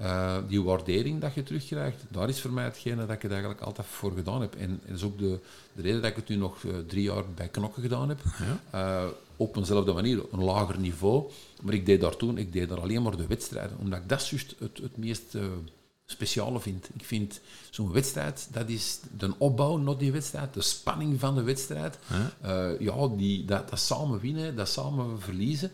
uh, 0.00 0.36
die 0.48 0.62
waardering 0.62 1.20
dat 1.20 1.34
je 1.34 1.42
terugkrijgt, 1.42 2.02
daar 2.08 2.28
is 2.28 2.40
voor 2.40 2.52
mij 2.52 2.64
hetgene 2.64 3.06
dat 3.06 3.16
ik 3.16 3.22
het 3.22 3.30
eigenlijk 3.30 3.60
altijd 3.60 3.86
voor 3.86 4.12
gedaan 4.12 4.40
heb. 4.40 4.54
En, 4.54 4.80
dat 4.86 4.96
is 4.96 5.02
ook 5.02 5.18
de, 5.18 5.38
de, 5.72 5.82
reden 5.82 6.00
dat 6.00 6.10
ik 6.10 6.16
het 6.16 6.28
nu 6.28 6.36
nog 6.36 6.64
drie 6.86 7.02
jaar 7.02 7.24
bij 7.34 7.48
Knokken 7.48 7.82
gedaan 7.82 8.08
heb. 8.08 8.20
Ja 8.70 9.10
op 9.38 9.56
eenzelfde 9.56 9.92
manier, 9.92 10.22
een 10.32 10.44
lager 10.44 10.78
niveau. 10.78 11.30
Maar 11.62 11.74
ik 11.74 11.86
deed 11.86 12.00
daar 12.00 12.16
toen, 12.16 12.38
ik 12.38 12.52
deed 12.52 12.68
daar 12.68 12.80
alleen 12.80 13.02
maar 13.02 13.16
de 13.16 13.26
wedstrijden, 13.26 13.78
omdat 13.78 13.98
ik 13.98 14.08
dat 14.08 14.28
juist 14.28 14.54
het, 14.58 14.78
het 14.78 14.96
meest 14.96 15.34
uh, 15.34 15.42
speciale 16.06 16.60
vind. 16.60 16.88
Ik 16.94 17.04
vind 17.04 17.40
zo'n 17.70 17.92
wedstrijd, 17.92 18.48
dat 18.52 18.68
is 18.68 19.00
de 19.18 19.34
opbouw 19.38 19.76
naar 19.76 19.98
die 19.98 20.12
wedstrijd, 20.12 20.54
de 20.54 20.62
spanning 20.62 21.20
van 21.20 21.34
de 21.34 21.42
wedstrijd. 21.42 21.98
Uh, 22.44 22.80
ja 22.80 23.08
die, 23.16 23.44
dat, 23.44 23.70
dat 23.70 23.80
samen 23.80 24.20
winnen, 24.20 24.56
dat 24.56 24.68
samen 24.68 25.20
verliezen. 25.20 25.70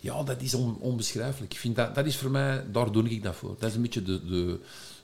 Ja, 0.00 0.22
dat 0.22 0.40
is 0.40 0.54
on, 0.54 0.76
onbeschrijfelijk. 0.80 1.52
Ik 1.52 1.58
vind 1.58 1.76
dat, 1.76 1.94
dat 1.94 2.06
is 2.06 2.16
voor 2.16 2.30
mij, 2.30 2.64
daar 2.72 2.92
doe 2.92 3.08
ik 3.08 3.22
dat 3.22 3.34
voor. 3.34 3.56
Dat 3.58 3.68
is 3.68 3.74
een 3.76 3.82
beetje 3.82 4.02
de, 4.02 4.24
de 4.24 4.60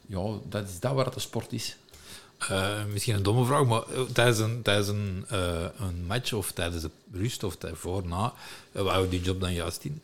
ja, 0.07 0.39
dat 0.49 0.69
is 0.69 0.81
dat 0.81 0.93
waar 0.93 1.05
het 1.05 1.15
de 1.15 1.21
sport 1.21 1.53
is. 1.53 1.77
Uh, 2.51 2.85
misschien 2.93 3.15
een 3.15 3.23
domme 3.23 3.45
vraag, 3.45 3.67
maar 3.67 3.83
eh, 3.83 4.01
tijdens 4.13 4.39
een, 4.39 4.63
tijdens 4.63 4.89
een, 4.89 5.25
uh, 5.33 5.63
een 5.79 6.07
match 6.07 6.33
of 6.33 6.53
tijdens 6.53 6.83
de 6.83 6.91
rust 7.13 7.45
of 7.45 7.57
voor, 7.73 8.07
na, 8.07 8.33
uh, 8.73 8.83
waar 8.83 9.09
die 9.09 9.21
job 9.21 9.41
dan 9.41 9.53
juist 9.53 9.85
in? 9.85 10.01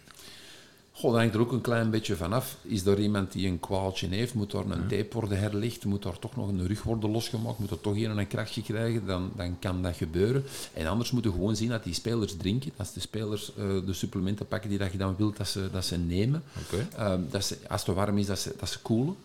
Goh, 0.92 1.10
dat 1.10 1.20
hangt 1.20 1.34
er 1.34 1.40
ook 1.40 1.52
een 1.52 1.60
klein 1.60 1.90
beetje 1.90 2.16
vanaf. 2.16 2.56
Is 2.62 2.86
er 2.86 2.98
iemand 2.98 3.32
die 3.32 3.48
een 3.48 3.60
kwaaltje 3.60 4.08
heeft, 4.08 4.34
moet 4.34 4.52
er 4.52 4.70
een 4.70 4.86
tape 4.88 5.08
worden 5.10 5.38
herlicht, 5.38 5.84
moet 5.84 6.04
er 6.04 6.18
toch 6.18 6.36
nog 6.36 6.48
een 6.48 6.66
rug 6.66 6.82
worden 6.82 7.10
losgemaakt, 7.10 7.58
moet 7.58 7.70
er 7.70 7.80
toch 7.80 7.94
een, 7.94 8.18
een 8.18 8.26
krachtje 8.26 8.62
krijgen, 8.62 9.06
dan, 9.06 9.30
dan 9.36 9.58
kan 9.58 9.82
dat 9.82 9.96
gebeuren. 9.96 10.44
En 10.72 10.86
anders 10.86 11.10
moeten 11.10 11.30
we 11.30 11.36
gewoon 11.36 11.56
zien 11.56 11.68
dat 11.68 11.84
die 11.84 11.94
spelers 11.94 12.36
drinken, 12.36 12.72
dat 12.76 12.90
de 12.94 13.00
spelers 13.00 13.52
de 13.56 13.92
supplementen 13.92 14.46
pakken 14.46 14.70
die 14.70 14.78
dat 14.78 14.92
je 14.92 14.98
dan 14.98 15.14
wilt 15.18 15.36
dat 15.36 15.48
ze, 15.48 15.68
dat 15.72 15.84
ze 15.84 15.96
nemen. 15.96 16.42
Okay. 16.64 17.18
dat 17.30 17.44
ze, 17.44 17.58
als 17.68 17.86
het 17.86 17.96
warm 17.96 18.18
is, 18.18 18.26
dat 18.26 18.38
ze, 18.38 18.54
dat 18.58 18.68
ze 18.68 18.78
koelen. 18.78 19.16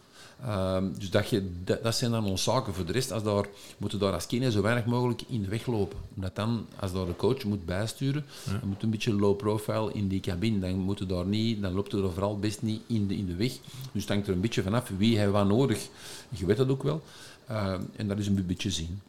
Ehm, 0.45 0.85
dus 0.97 1.09
dat, 1.09 1.29
je, 1.29 1.51
dat, 1.63 1.83
dat 1.83 1.95
zijn 1.95 2.11
dan 2.11 2.25
onze 2.25 2.43
zaken. 2.43 2.73
Voor 2.73 2.85
de 2.85 2.91
rest, 2.91 3.11
als 3.11 3.23
daar, 3.23 3.45
moeten 3.77 3.99
daar 3.99 4.13
als 4.13 4.27
kinderen 4.27 4.53
zo 4.53 4.61
weinig 4.61 4.85
mogelijk 4.85 5.21
in 5.27 5.41
de 5.41 5.47
weg 5.47 5.65
lopen. 5.65 5.97
Omdat 6.15 6.35
dan, 6.35 6.65
als 6.79 6.93
daar 6.93 7.05
de 7.05 7.15
coach 7.15 7.43
moet 7.43 7.65
bijsturen, 7.65 8.25
dan 8.43 8.69
moet 8.69 8.83
een 8.83 8.89
beetje 8.89 9.13
low 9.13 9.37
profile 9.37 9.93
in 9.93 10.07
die 10.07 10.19
cabine. 10.19 10.59
Dan, 10.59 10.75
moeten 10.75 11.07
daar 11.07 11.25
niet, 11.25 11.61
dan 11.61 11.73
loopt 11.73 11.93
er 11.93 12.11
vooral 12.11 12.39
best 12.39 12.61
niet 12.61 12.81
in 12.87 13.07
de, 13.07 13.15
in 13.15 13.25
de 13.25 13.35
weg. 13.35 13.51
Dus 13.91 14.01
het 14.01 14.09
hangt 14.11 14.27
er 14.27 14.33
een 14.33 14.41
beetje 14.41 14.63
vanaf 14.63 14.91
wie 14.97 15.17
heeft 15.17 15.31
wat 15.31 15.47
nodig. 15.47 15.87
Je 16.29 16.45
weet 16.45 16.57
dat 16.57 16.69
ook 16.69 16.83
wel. 16.83 17.01
Ehm, 17.47 17.81
en 17.95 18.07
dat 18.07 18.17
is 18.17 18.27
een 18.27 18.45
beetje 18.45 18.71
zien. 18.71 19.01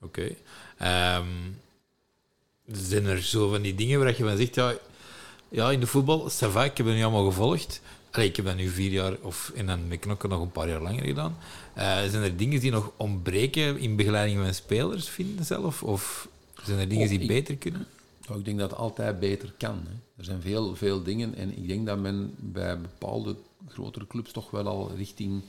Oké. 0.00 0.28
Ehm, 0.78 1.26
zijn 2.72 3.06
er 3.06 3.22
zo 3.22 3.48
van 3.48 3.62
die 3.62 3.74
dingen 3.74 3.98
waar 3.98 4.08
je 4.08 4.24
van 4.24 4.36
zegt, 4.36 4.54
ja, 4.54 4.74
ja 5.48 5.70
in 5.70 5.80
de 5.80 5.86
voetbal, 5.86 6.30
ça 6.30 6.50
va, 6.50 6.64
ik 6.64 6.76
heb 6.76 6.86
het 6.86 6.94
niet 6.94 7.04
allemaal 7.04 7.26
gevolgd. 7.26 7.80
Allee, 8.16 8.28
ik 8.28 8.36
heb 8.36 8.44
dat 8.44 8.56
nu 8.56 8.68
vier 8.68 8.90
jaar, 8.90 9.16
of, 9.22 9.52
en 9.54 9.66
dan 9.66 9.88
met 9.88 9.98
knokken 9.98 10.28
nog 10.28 10.40
een 10.40 10.50
paar 10.52 10.68
jaar 10.68 10.82
langer 10.82 11.04
gedaan. 11.04 11.36
Eh, 11.74 11.84
zijn 11.84 12.22
er 12.22 12.36
dingen 12.36 12.60
die 12.60 12.70
nog 12.70 12.90
ontbreken 12.96 13.78
in 13.78 13.96
begeleiding 13.96 14.40
van 14.44 14.54
spelers, 14.54 15.08
vinden 15.08 15.44
zelf? 15.44 15.82
Of 15.82 16.28
zijn 16.64 16.78
er 16.78 16.88
dingen 16.88 17.04
Oh, 17.04 17.10
die 17.10 17.20
ik- 17.20 17.26
beter 17.28 17.56
kunnen? 17.56 17.86
Nou, 18.26 18.38
ik 18.38 18.44
denk 18.44 18.58
dat 18.58 18.70
het 18.70 18.78
altijd 18.78 19.20
beter 19.20 19.52
kan. 19.58 19.74
Hè. 19.84 19.92
Er 20.16 20.24
zijn 20.24 20.40
veel, 20.42 20.76
veel 20.76 21.02
dingen 21.02 21.34
en 21.34 21.56
ik 21.56 21.68
denk 21.68 21.86
dat 21.86 21.98
men 21.98 22.34
bij 22.38 22.80
bepaalde 22.80 23.36
grotere 23.68 24.06
clubs 24.06 24.32
toch 24.32 24.50
wel 24.50 24.66
al 24.66 24.90
richting... 24.96 25.42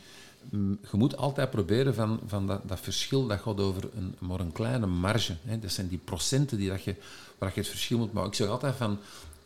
mm, 0.49 0.77
Je 0.91 0.97
moet 0.97 1.17
altijd 1.17 1.49
proberen 1.49 1.95
van, 1.95 2.19
van 2.25 2.47
dat, 2.47 2.61
dat 2.67 2.79
verschil, 2.79 3.27
dat 3.27 3.39
gaat 3.39 3.59
over 3.59 3.89
een, 3.97 4.15
maar 4.19 4.39
een 4.39 4.51
kleine 4.51 4.85
marge. 4.85 5.35
Hè. 5.43 5.59
Dat 5.59 5.71
zijn 5.71 5.87
die 5.87 5.99
procenten 6.03 6.57
die 6.57 6.69
dat 6.69 6.83
je, 6.83 6.95
waar 7.37 7.51
je 7.53 7.59
het 7.59 7.69
verschil 7.69 7.97
moet 7.97 8.13
maken. 8.13 8.29
Ik 8.29 8.35
zeg 8.35 8.47
altijd 8.47 8.75
van 8.75 8.97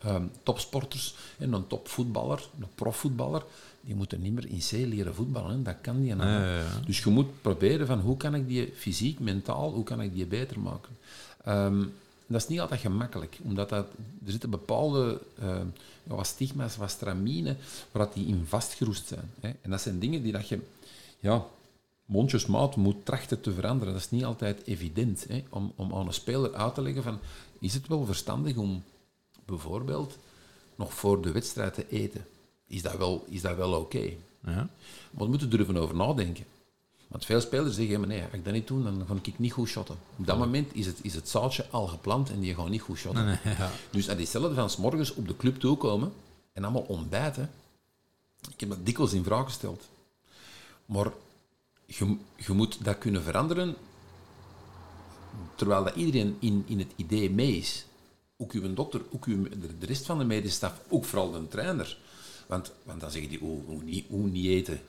ehm, 0.02 0.24
topsporters 0.42 1.14
en 1.38 1.52
een 1.52 1.66
topvoetballer, 1.66 2.48
een 2.60 2.68
profvoetballer, 2.74 3.44
die 3.80 3.94
moeten 3.94 4.20
niet 4.22 4.32
meer 4.32 4.48
in 4.48 4.58
C 4.58 4.70
leren 4.70 5.14
voetballen. 5.14 5.50
Hè. 5.50 5.62
Dat 5.62 5.76
kan 5.80 6.00
niet. 6.00 6.16
Ja, 6.16 6.24
ja, 6.24 6.56
ja. 6.56 6.64
Dus 6.86 7.02
je 7.02 7.10
moet 7.10 7.42
proberen 7.42 7.86
van 7.86 8.00
hoe 8.00 8.16
kan 8.16 8.34
ik 8.34 8.48
die 8.48 8.72
fysiek, 8.76 9.18
mentaal, 9.18 9.72
hoe 9.72 9.84
kan 9.84 10.00
ik 10.00 10.14
die 10.14 10.26
beter 10.26 10.60
maken. 10.60 10.96
Ehm, 11.44 11.84
dat 12.26 12.40
is 12.40 12.48
niet 12.48 12.60
altijd 12.60 12.80
gemakkelijk, 12.80 13.38
omdat 13.42 13.68
dat, 13.68 13.86
er 14.24 14.30
zitten 14.30 14.50
bepaalde 14.50 15.20
ja, 16.02 16.14
wat 16.14 16.26
stigma's, 16.26 16.76
wat 16.76 16.90
stramine, 16.90 17.56
waar 17.90 18.04
dat 18.04 18.14
die 18.14 18.26
in 18.26 18.44
vastgeroest 18.46 19.06
zijn. 19.06 19.30
Hè. 19.40 19.50
En 19.60 19.70
dat 19.70 19.80
zijn 19.80 19.98
dingen 19.98 20.22
die 20.22 20.32
dat 20.32 20.48
je 20.48 20.58
ja, 21.20 21.44
mondjesmaat 22.06 22.76
moet 22.76 23.04
trachten 23.04 23.40
te 23.40 23.52
veranderen. 23.52 23.92
Dat 23.92 24.02
is 24.02 24.10
niet 24.10 24.24
altijd 24.24 24.62
evident. 24.64 25.24
Hè, 25.28 25.44
om, 25.48 25.72
om 25.76 25.94
aan 25.94 26.06
een 26.06 26.12
speler 26.12 26.54
uit 26.54 26.74
te 26.74 26.82
leggen 26.82 27.02
van, 27.02 27.18
is 27.58 27.74
het 27.74 27.88
wel 27.88 28.04
verstandig 28.04 28.56
om 28.56 28.82
bijvoorbeeld 29.44 30.18
nog 30.74 30.94
voor 30.94 31.22
de 31.22 31.32
wedstrijd 31.32 31.74
te 31.74 31.88
eten? 31.88 32.26
Is 32.66 32.82
dat 32.82 32.96
wel, 32.96 33.24
is 33.28 33.42
dat 33.42 33.56
wel 33.56 33.72
oké? 33.72 34.12
Ja. 34.44 34.68
Maar 35.10 35.24
we 35.24 35.26
moeten 35.26 35.50
durven 35.50 35.76
over 35.76 35.96
nadenken. 35.96 36.44
Want 37.08 37.24
veel 37.24 37.40
spelers 37.40 37.74
zeggen, 37.74 37.98
maar 37.98 38.08
nee, 38.08 38.22
als 38.22 38.32
ik 38.32 38.44
dat 38.44 38.52
niet 38.52 38.66
doe, 38.66 38.82
dan 38.82 39.04
ga 39.08 39.14
ik 39.22 39.38
niet 39.38 39.52
goed 39.52 39.68
shotten. 39.68 39.96
Op 40.16 40.26
dat 40.26 40.38
moment 40.38 40.74
is 40.74 40.86
het, 40.86 40.98
is 41.02 41.14
het 41.14 41.28
zaadje 41.28 41.66
al 41.70 41.86
geplant 41.86 42.30
en 42.30 42.40
die 42.40 42.54
gaat 42.54 42.68
niet 42.68 42.80
goed 42.80 42.98
shotten. 42.98 43.38
Ja. 43.44 43.70
Dus 43.90 44.06
dat 44.06 44.16
is 44.16 44.22
hetzelfde 44.22 44.54
van 44.54 44.70
's 44.70 44.76
morgens 44.76 45.14
op 45.14 45.28
de 45.28 45.36
club 45.36 45.60
toekomen 45.60 46.12
en 46.52 46.62
allemaal 46.62 46.82
ontbijten. 46.82 47.50
Ik 48.50 48.60
heb 48.60 48.68
dat 48.68 48.86
dikwijls 48.86 49.12
in 49.12 49.24
vraag 49.24 49.44
gesteld. 49.44 49.88
Maar 50.86 51.12
je, 51.86 52.16
je 52.36 52.52
moet 52.52 52.84
dat 52.84 52.98
kunnen 52.98 53.22
veranderen 53.22 53.76
terwijl 55.54 55.84
dat 55.84 55.94
iedereen 55.94 56.36
in, 56.38 56.64
in 56.66 56.78
het 56.78 56.92
idee 56.96 57.30
mee 57.30 57.56
is. 57.56 57.84
Ook 58.42 58.52
uw 58.52 58.74
dokter, 58.74 59.00
ook 59.10 59.24
uw, 59.24 59.48
de, 59.78 59.86
rest 59.86 60.06
van 60.06 60.18
de 60.18 60.24
medische 60.24 60.56
staf, 60.56 60.80
ook 60.88 61.04
vooral 61.04 61.30
de 61.30 61.48
trainer. 61.48 61.96
Want, 62.46 62.72
want 62.82 63.00
dan 63.00 63.10
zeggen 63.10 63.30
die, 63.30 63.38
hoe, 63.38 63.82
niet, 63.82 64.04
hoe 64.08 64.26
niet 64.26 64.46
eten? 64.46 64.80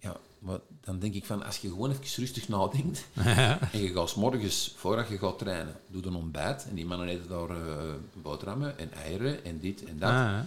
Ja, 0.00 0.16
maar 0.38 0.58
dan 0.80 0.98
denk 0.98 1.14
ik 1.14 1.24
van, 1.24 1.44
als 1.44 1.58
je 1.58 1.68
gewoon 1.68 1.90
even 1.90 2.22
rustig 2.22 2.48
nadenkt 2.48 3.06
en 3.72 3.80
je 3.82 3.92
gaat 3.92 4.08
's 4.08 4.14
morgens, 4.14 4.74
voordat 4.76 5.08
je 5.08 5.18
gaat 5.18 5.38
trainen, 5.38 5.74
doe 5.86 6.06
een 6.06 6.14
ontbijt 6.14 6.66
en 6.68 6.74
die 6.74 6.86
mannen 6.86 7.08
eten 7.08 7.28
daar 7.28 7.50
eh, 7.50 7.94
boterhammen 8.22 8.78
en 8.78 8.92
eieren 8.92 9.44
en 9.44 9.58
dit 9.60 9.84
en 9.84 9.98
dat. 9.98 10.10
Ah, 10.10 10.38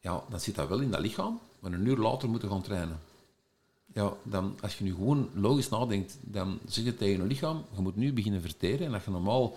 Ja, 0.00 0.22
dan 0.30 0.40
zit 0.40 0.54
dat 0.54 0.68
wel 0.68 0.80
in 0.80 0.90
dat 0.90 1.00
lichaam, 1.00 1.40
maar 1.58 1.72
een 1.72 1.86
uur 1.86 1.96
later 1.96 2.28
moeten 2.28 2.48
gaan 2.48 2.62
trainen. 2.62 3.00
Ja, 3.94 4.12
dan, 4.22 4.56
als 4.60 4.78
je 4.78 4.84
nu 4.84 4.94
gewoon 4.94 5.28
logisch 5.34 5.68
nadenkt, 5.68 6.16
dan 6.20 6.58
zeg 6.66 6.84
je 6.84 6.96
tegen 6.96 7.22
je 7.22 7.26
lichaam, 7.26 7.64
je 7.74 7.80
moet 7.80 7.96
nu 7.96 8.12
beginnen 8.12 8.40
verteren. 8.40 8.86
En 8.86 8.94
als 8.94 9.04
je 9.04 9.10
normaal 9.10 9.56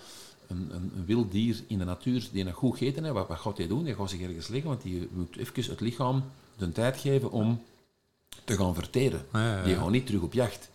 een, 0.51 0.75
een, 0.75 0.91
een 0.95 1.05
wild 1.05 1.31
dier 1.31 1.63
in 1.67 1.77
de 1.77 1.85
natuur 1.85 2.29
die 2.31 2.43
nog 2.43 2.55
goed 2.55 2.77
gegeten 2.77 3.03
heeft, 3.03 3.15
wat, 3.15 3.27
wat 3.27 3.39
gaat 3.39 3.57
hij 3.57 3.67
doen? 3.67 3.83
Die 3.83 3.95
gaat 3.95 4.09
zich 4.09 4.21
ergens 4.21 4.47
liggen, 4.47 4.69
want 4.69 4.81
die 4.81 5.07
moet 5.11 5.37
even 5.37 5.71
het 5.71 5.79
lichaam 5.79 6.23
de 6.57 6.71
tijd 6.71 6.97
geven 6.97 7.31
om 7.31 7.61
te 8.43 8.55
gaan 8.55 8.73
verteren. 8.73 9.25
Ja, 9.33 9.45
ja, 9.45 9.57
ja. 9.57 9.63
Die 9.63 9.75
gaat 9.75 9.89
niet 9.89 10.05
terug 10.05 10.21
op 10.21 10.33
jacht. 10.33 10.69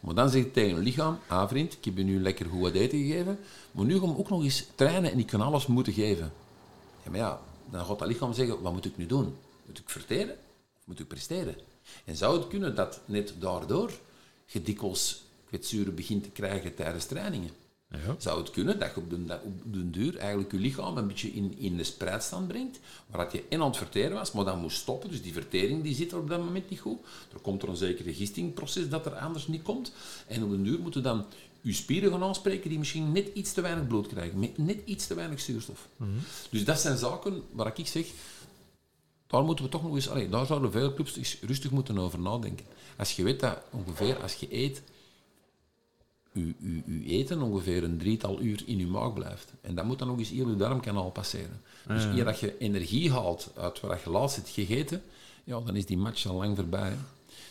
Maar 0.00 0.14
dan 0.14 0.30
zeg 0.30 0.42
je 0.42 0.50
tegen 0.50 0.76
je 0.76 0.82
lichaam, 0.82 1.18
ah 1.26 1.48
vriend, 1.48 1.72
ik 1.72 1.84
heb 1.84 1.96
je 1.96 2.04
nu 2.04 2.20
lekker 2.20 2.46
goed 2.46 2.60
wat 2.60 2.72
eten 2.72 2.98
gegeven, 2.98 3.38
maar 3.72 3.84
nu 3.84 3.98
gaan 3.98 4.12
we 4.12 4.18
ook 4.18 4.28
nog 4.28 4.42
eens 4.42 4.66
trainen 4.74 5.12
en 5.12 5.18
ik 5.18 5.26
kan 5.26 5.40
alles 5.40 5.66
moeten 5.66 5.92
geven. 5.92 6.32
Ja, 7.04 7.10
maar 7.10 7.18
ja, 7.18 7.40
dan 7.70 7.84
gaat 7.84 7.98
dat 7.98 8.08
lichaam 8.08 8.32
zeggen, 8.32 8.62
wat 8.62 8.72
moet 8.72 8.84
ik 8.84 8.96
nu 8.96 9.06
doen? 9.06 9.36
Moet 9.66 9.78
ik 9.78 9.88
verteren 9.88 10.34
of 10.78 10.82
moet 10.84 11.00
ik 11.00 11.08
presteren? 11.08 11.54
En 12.04 12.16
zou 12.16 12.38
het 12.38 12.48
kunnen 12.48 12.74
dat 12.74 13.00
net 13.04 13.34
daardoor 13.38 13.92
je 14.46 14.62
dikwijls 14.62 15.22
kwetsuren 15.46 15.94
begint 15.94 16.22
te 16.22 16.30
krijgen 16.30 16.74
tijdens 16.74 17.04
trainingen? 17.04 17.50
Ja. 17.90 18.14
Zou 18.18 18.40
het 18.40 18.50
kunnen 18.50 18.78
dat 18.78 18.94
je 18.94 19.00
op 19.00 19.10
den, 19.10 19.40
op 19.44 19.72
den 19.72 19.90
duur 19.90 20.16
eigenlijk 20.16 20.52
je 20.52 20.58
lichaam 20.58 20.96
een 20.96 21.06
beetje 21.06 21.32
in, 21.32 21.58
in 21.58 21.76
de 21.76 21.84
spreidstand 21.84 22.48
brengt, 22.48 22.80
waar 23.06 23.24
dat 23.24 23.32
je 23.32 23.44
en 23.48 23.60
aan 23.60 23.66
het 23.66 23.76
verteren 23.76 24.12
was, 24.12 24.32
maar 24.32 24.44
dan 24.44 24.58
moest 24.58 24.76
stoppen, 24.76 25.10
dus 25.10 25.22
die 25.22 25.32
vertering 25.32 25.82
die 25.82 25.94
zit 25.94 26.12
er 26.12 26.18
op 26.18 26.28
dat 26.28 26.44
moment 26.44 26.70
niet 26.70 26.80
goed. 26.80 26.98
Er 27.32 27.40
komt 27.40 27.62
er 27.62 27.68
een 27.68 27.76
zekere 27.76 28.14
gistingproces 28.14 28.88
dat 28.88 29.06
er 29.06 29.14
anders 29.14 29.46
niet 29.46 29.62
komt. 29.62 29.92
En 30.26 30.42
op 30.42 30.50
den 30.50 30.62
duur 30.62 30.78
moeten 30.78 31.02
dan 31.02 31.24
je 31.60 31.72
spieren 31.72 32.10
gaan 32.10 32.22
aanspreken 32.22 32.68
die 32.68 32.78
misschien 32.78 33.12
net 33.12 33.30
iets 33.34 33.52
te 33.52 33.60
weinig 33.60 33.86
bloed 33.86 34.06
krijgen, 34.06 34.38
met 34.38 34.58
net 34.58 34.78
iets 34.84 35.06
te 35.06 35.14
weinig 35.14 35.40
zuurstof. 35.40 35.88
Dus 36.50 36.64
dat 36.64 36.80
zijn 36.80 36.96
zaken 36.96 37.42
waar 37.52 37.72
ik 37.78 37.86
zeg, 37.86 38.06
daar 39.26 39.44
moeten 39.44 39.64
we 39.64 39.70
toch 39.70 39.82
nog 39.82 39.94
eens, 39.94 40.08
allee, 40.08 40.28
daar 40.28 40.46
zouden 40.46 40.72
veel 40.72 40.94
clubs 40.94 41.16
eens 41.16 41.38
rustig 41.40 41.70
moeten 41.70 41.98
over 41.98 42.18
nadenken. 42.18 42.66
Als 42.96 43.16
je 43.16 43.22
weet 43.22 43.40
dat 43.40 43.58
ongeveer 43.70 44.22
als 44.22 44.34
je 44.34 44.54
eet, 44.54 44.82
je 46.32 47.04
eten 47.06 47.42
ongeveer 47.42 47.84
een 47.84 47.98
drietal 47.98 48.40
uur 48.40 48.62
in 48.66 48.78
je 48.78 48.86
maag 48.86 49.12
blijft. 49.12 49.52
En 49.60 49.74
dat 49.74 49.84
moet 49.84 49.98
dan 49.98 50.08
nog 50.08 50.18
eens 50.18 50.30
heel 50.30 50.48
je 50.48 50.56
darmkanaal 50.56 51.10
passeren. 51.10 51.60
Dus 51.86 52.04
eer 52.04 52.24
dat 52.24 52.40
je 52.40 52.58
energie 52.58 53.10
haalt 53.10 53.52
uit 53.56 53.80
wat 53.80 54.02
je 54.02 54.10
laatst 54.10 54.36
hebt 54.36 54.48
gegeten, 54.48 55.02
ja, 55.44 55.60
dan 55.60 55.76
is 55.76 55.86
die 55.86 55.98
match 55.98 56.26
al 56.26 56.36
lang 56.36 56.56
voorbij. 56.56 56.88
hè. 56.88 56.96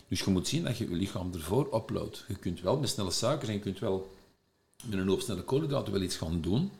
Dus 0.08 0.20
je 0.20 0.30
moet 0.30 0.48
zien 0.48 0.64
dat 0.64 0.78
je 0.78 0.88
je 0.88 0.94
lichaam 0.94 1.30
ervoor 1.34 1.66
oploopt. 1.66 2.24
Je 2.28 2.34
kunt 2.34 2.60
wel 2.60 2.78
met 2.78 2.88
snelle 2.88 3.10
suikers 3.10 3.48
en 3.48 3.54
je 3.54 3.60
kunt 3.60 3.78
wel 3.78 4.10
met 4.84 4.98
een 4.98 5.08
hoop 5.08 5.20
snelle 5.20 5.42
koolhydraten 5.42 5.92
wel 5.92 6.02
iets 6.02 6.16
gaan 6.16 6.40
doen 6.40 6.70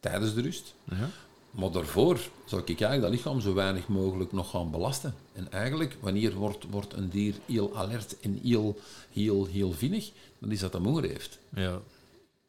tijdens 0.00 0.34
de 0.34 0.40
rust. 0.40 0.74
Ja. 0.84 1.10
Maar 1.56 1.70
daarvoor 1.70 2.18
zou 2.44 2.60
ik 2.60 2.68
eigenlijk 2.68 3.02
dat 3.02 3.10
lichaam 3.10 3.40
zo 3.40 3.54
weinig 3.54 3.88
mogelijk 3.88 4.32
nog 4.32 4.50
gaan 4.50 4.70
belasten. 4.70 5.14
En 5.32 5.52
eigenlijk, 5.52 5.96
wanneer 6.00 6.34
wordt, 6.34 6.64
wordt 6.70 6.92
een 6.92 7.08
dier 7.08 7.34
heel 7.46 7.76
alert 7.76 8.16
en 8.20 8.40
heel, 8.42 8.80
heel, 9.12 9.46
heel 9.46 9.72
vinnig, 9.72 10.10
dan 10.38 10.50
is 10.50 10.60
dat 10.60 10.72
hij 10.72 10.82
honger 10.82 11.04
heeft. 11.04 11.38
Ja. 11.54 11.80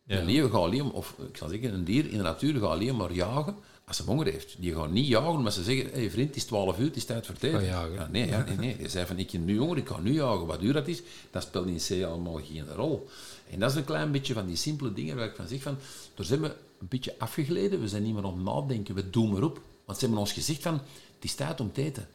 Ja. 0.03 0.19
Een 0.19 0.25
leeuw 0.25 0.49
gaat 0.49 0.61
alleen, 0.61 0.91
of 0.91 1.15
ik 1.29 1.37
zal 1.37 1.49
zeggen, 1.49 1.73
een 1.73 1.83
dier 1.83 2.05
in 2.05 2.17
de 2.17 2.23
natuur 2.23 2.53
gaat 2.53 2.69
alleen 2.69 2.95
maar 2.95 3.13
jagen 3.13 3.55
als 3.85 3.97
hij 3.97 4.07
honger 4.07 4.25
heeft. 4.25 4.55
Die 4.59 4.75
gaan 4.75 4.93
niet 4.93 5.07
jagen, 5.07 5.41
maar 5.41 5.51
ze 5.51 5.63
zeggen, 5.63 5.85
hé 5.85 5.99
hey 5.99 6.11
vriend, 6.11 6.27
het 6.27 6.37
is 6.37 6.45
12 6.45 6.79
uur, 6.79 6.85
het 6.85 6.95
is 6.95 7.05
tijd 7.05 7.25
voor 7.25 7.63
jagen. 7.63 7.93
Ja, 7.93 8.07
nee, 8.11 8.27
ja, 8.27 8.43
nee, 8.43 8.57
nee. 8.57 8.75
Je 8.81 8.89
zei 8.89 9.05
van, 9.05 9.17
ik 9.17 9.31
heb 9.31 9.41
nu 9.41 9.57
honger, 9.57 9.77
ik 9.77 9.87
ga 9.87 9.99
nu 9.99 10.13
jagen. 10.13 10.45
Wat 10.45 10.59
duur 10.59 10.73
dat 10.73 10.87
is, 10.87 11.01
dat 11.31 11.43
speelt 11.43 11.67
in 11.67 12.01
C 12.01 12.03
allemaal 12.03 12.39
geen 12.43 12.67
rol. 12.75 13.07
En 13.49 13.59
dat 13.59 13.71
is 13.71 13.77
een 13.77 13.85
klein 13.85 14.11
beetje 14.11 14.33
van 14.33 14.45
die 14.45 14.55
simpele 14.55 14.93
dingen 14.93 15.15
waar 15.15 15.25
ik 15.25 15.35
van 15.35 15.47
zeg 15.47 15.61
van, 15.61 15.77
daar 16.15 16.25
zijn 16.25 16.41
we 16.41 16.55
een 16.79 16.87
beetje 16.87 17.15
afgegleden, 17.17 17.81
we 17.81 17.87
zijn 17.87 18.03
niet 18.03 18.13
meer 18.13 18.23
aan 18.23 18.33
het 18.33 18.43
nadenken, 18.43 18.95
we 18.95 19.09
doen 19.09 19.31
maar 19.31 19.43
op. 19.43 19.61
Want 19.85 19.97
ze 19.97 20.05
hebben 20.05 20.23
ons 20.23 20.33
gezegd 20.33 20.61
van, 20.61 20.73
het 21.15 21.23
is 21.23 21.35
tijd 21.35 21.59
om 21.59 21.71
te 21.71 21.81
eten. 21.83 22.07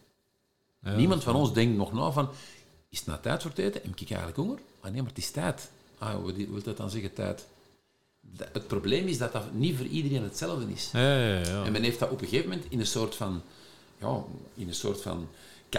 Ja, 0.83 0.96
Niemand 0.96 1.22
van 1.22 1.35
ons 1.35 1.53
denkt 1.53 1.77
nog 1.77 1.92
na 1.92 2.11
van, 2.11 2.29
is 2.88 2.98
het 2.98 3.07
nou 3.07 3.20
tijd 3.20 3.42
voor 3.42 3.51
het 3.51 3.59
eten? 3.59 3.81
Heb 3.83 4.01
ik 4.01 4.09
eigenlijk 4.09 4.38
honger? 4.38 4.59
Ah 4.81 4.90
nee, 4.90 5.01
maar 5.01 5.11
het 5.11 5.18
is 5.18 5.31
tijd. 5.31 5.70
Ah, 5.98 6.22
wat 6.22 6.35
wil 6.35 6.62
dat 6.62 6.77
dan 6.77 6.90
zeggen, 6.90 7.12
tijd? 7.12 7.46
Het 8.53 8.66
probleem 8.66 9.07
is 9.07 9.18
dat 9.18 9.33
dat 9.33 9.53
niet 9.53 9.77
voor 9.77 9.87
iedereen 9.87 10.22
hetzelfde 10.22 10.72
is. 10.72 10.90
Ja, 10.92 11.16
ja, 11.16 11.38
ja. 11.38 11.64
En 11.64 11.72
men 11.72 11.83
heeft 11.83 11.98
dat 11.98 12.11
op 12.11 12.20
een 12.20 12.29
gegeven 12.29 12.51
moment 12.51 12.70
in 12.70 12.81
een 12.81 12.87
soort 12.87 13.14
van, 13.14 13.42
ja, 13.98 14.22
in 14.55 14.68
een 14.68 14.75
soort 14.75 15.01
van 15.01 15.29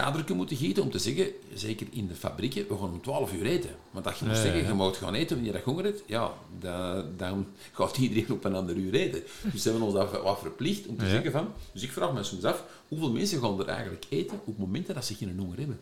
kadertje 0.02 0.34
moeten 0.34 0.56
gieten 0.56 0.82
om 0.82 0.90
te 0.90 0.98
zeggen, 0.98 1.26
zeker 1.54 1.86
in 1.90 2.06
de 2.06 2.14
fabrieken, 2.14 2.68
we 2.68 2.74
gaan 2.74 2.92
om 2.92 3.02
12 3.02 3.32
uur 3.32 3.46
eten. 3.46 3.70
Want 3.90 4.04
dat 4.04 4.18
je 4.18 4.24
moet 4.24 4.36
zeggen, 4.36 4.66
je 4.66 4.72
moet 4.72 4.96
gaan 4.96 5.14
eten 5.14 5.36
wanneer 5.36 5.54
je 5.56 5.62
honger 5.64 5.84
hebt, 5.84 6.02
ja, 6.06 6.32
da- 6.60 7.04
dan 7.16 7.46
gaat 7.72 7.96
iedereen 7.96 8.30
op 8.32 8.44
een 8.44 8.54
ander 8.54 8.76
uur 8.76 8.94
eten. 8.94 9.22
Dus 9.52 9.62
ze 9.62 9.68
hebben 9.68 9.86
ons 9.86 9.94
dat 9.96 10.22
wat 10.22 10.38
verplicht 10.38 10.86
om 10.86 10.96
te 10.96 11.04
Ja. 11.04 11.10
zeggen 11.10 11.32
van, 11.32 11.48
dus 11.72 11.82
ik 11.82 11.92
vraag 11.92 12.12
me 12.12 12.22
soms 12.22 12.44
af, 12.44 12.64
hoeveel 12.88 13.10
mensen 13.10 13.40
gaan 13.40 13.60
er 13.60 13.68
eigenlijk 13.68 14.04
eten 14.08 14.40
op 14.44 14.58
momenten 14.58 14.94
dat 14.94 15.04
ze 15.04 15.14
geen 15.14 15.38
honger 15.38 15.58
hebben? 15.58 15.80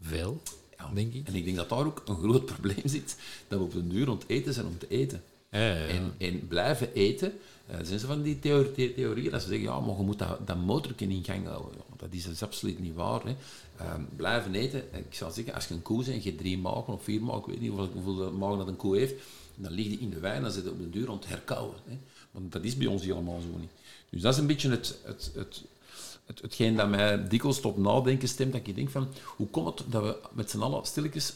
Veel, 0.00 0.40
Ja. 0.78 0.90
denk 0.94 1.14
ik. 1.14 1.26
En 1.26 1.34
ik 1.34 1.44
denk 1.44 1.56
dat 1.56 1.68
daar 1.68 1.86
ook 1.86 2.02
een 2.06 2.16
groot 2.16 2.44
probleem 2.46 2.82
zit, 2.84 3.16
dat 3.48 3.58
we 3.58 3.64
op 3.64 3.74
een 3.74 3.88
duur 3.88 4.10
het 4.10 4.24
eten 4.26 4.54
zijn 4.54 4.66
om 4.66 4.78
te 4.78 4.88
eten. 4.88 5.22
En, 5.60 6.14
en 6.18 6.48
blijven 6.48 6.92
eten. 6.92 7.32
Uh, 7.70 7.76
zijn 7.82 7.98
ze 7.98 8.06
van 8.06 8.22
die 8.22 8.38
theorie, 8.38 8.94
theorieën 8.94 9.30
dat 9.30 9.42
ze 9.42 9.48
zeggen, 9.48 9.66
ja, 9.66 9.80
maar 9.80 9.96
je 9.96 10.02
moet 10.02 10.18
dat, 10.18 10.46
dat 10.46 10.56
in 10.96 11.24
gang 11.24 11.46
houden. 11.46 11.80
Dat 11.96 12.08
is 12.10 12.24
dus 12.24 12.42
absoluut 12.42 12.78
niet 12.78 12.94
waar. 12.94 13.22
Hè. 13.24 13.36
Uh, 13.80 13.94
blijven 14.16 14.54
eten. 14.54 14.82
Ik 14.92 15.14
zal 15.14 15.30
zeggen, 15.30 15.54
als 15.54 15.66
je 15.66 15.74
een 15.74 15.82
koe 15.82 15.96
bent 15.96 16.08
en 16.08 16.22
je 16.22 16.34
drie 16.34 16.58
magen 16.58 16.92
of 16.92 17.04
vier 17.04 17.22
magen, 17.22 17.40
ik 17.40 17.46
weet 17.46 17.60
niet 17.60 17.70
hoeveel, 17.70 18.02
hoeveel 18.02 18.32
magen 18.32 18.58
dat 18.58 18.68
een 18.68 18.76
koe 18.76 18.96
heeft, 18.96 19.14
dan 19.54 19.72
ligt 19.72 19.88
die 19.88 19.98
in 19.98 20.10
de 20.10 20.18
wijn 20.18 20.36
en 20.36 20.42
dan 20.42 20.50
zit 20.50 20.68
op 20.68 20.78
de 20.78 20.90
duur 20.90 21.06
rond 21.06 21.26
herkauwen. 21.26 21.76
Hè. 21.84 21.98
Want 22.30 22.52
dat 22.52 22.64
is 22.64 22.76
bij 22.76 22.86
ons 22.86 23.02
helemaal 23.02 23.40
zo 23.40 23.58
niet. 23.58 23.70
Dus 24.10 24.22
dat 24.22 24.32
is 24.32 24.38
een 24.38 24.46
beetje 24.46 24.70
het, 24.70 24.98
het, 25.04 25.30
het, 25.34 25.62
het, 26.26 26.40
hetgeen 26.42 26.76
dat 26.76 26.88
mij 26.88 27.28
dikwijls 27.28 27.60
tot 27.60 27.76
nadenken 27.76 28.28
stemt. 28.28 28.52
Dat 28.52 28.66
ik 28.66 28.74
denk 28.74 28.90
van, 28.90 29.08
hoe 29.36 29.48
komt 29.48 29.78
het 29.78 29.92
dat 29.92 30.02
we 30.02 30.16
met 30.32 30.50
z'n 30.50 30.60
allen 30.60 30.86
stilletjes 30.86 31.32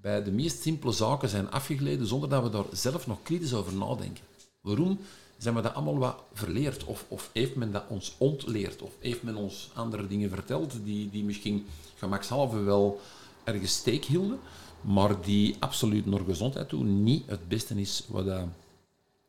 bij 0.00 0.22
de 0.22 0.30
meest 0.30 0.62
simpele 0.62 0.92
zaken 0.92 1.28
zijn 1.28 1.50
afgegleden 1.50 2.06
zonder 2.06 2.28
dat 2.28 2.42
we 2.42 2.50
daar 2.50 2.64
zelf 2.72 3.06
nog 3.06 3.22
kritisch 3.22 3.54
over 3.54 3.74
nadenken? 3.74 4.24
Waarom 4.60 4.98
zijn 5.38 5.54
we 5.54 5.60
dat 5.60 5.74
allemaal 5.74 5.98
wat 5.98 6.22
verleerd? 6.32 6.84
Of, 6.84 7.04
of 7.08 7.30
heeft 7.32 7.54
men 7.54 7.72
dat 7.72 7.84
ons 7.88 8.14
ontleerd? 8.18 8.82
Of 8.82 8.92
heeft 8.98 9.22
men 9.22 9.36
ons 9.36 9.70
andere 9.74 10.06
dingen 10.06 10.30
verteld 10.30 10.72
die, 10.84 11.10
die 11.10 11.24
misschien 11.24 11.66
gemakshalve 11.96 12.62
wel 12.62 13.00
ergens 13.44 13.72
steek 13.72 14.04
hielden, 14.04 14.40
maar 14.80 15.20
die 15.20 15.56
absoluut 15.58 16.06
naar 16.06 16.20
gezondheid 16.26 16.68
toe 16.68 16.84
niet 16.84 17.26
het 17.26 17.48
beste 17.48 17.80
is 17.80 18.04
wat 18.08 18.26
dat 18.26 18.44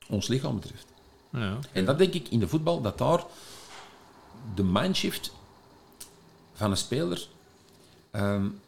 ons 0.09 0.27
lichaam 0.27 0.55
betreft? 0.55 0.85
Ja. 1.31 1.59
En 1.71 1.85
dat 1.85 1.97
denk 1.97 2.13
ik 2.13 2.27
in 2.29 2.39
de 2.39 2.47
voetbal, 2.47 2.81
dat 2.81 2.97
daar 2.97 3.25
de 4.55 4.63
mindshift 4.63 5.31
van 6.53 6.71
een 6.71 6.77
speler 6.77 7.27
um, 8.11 8.59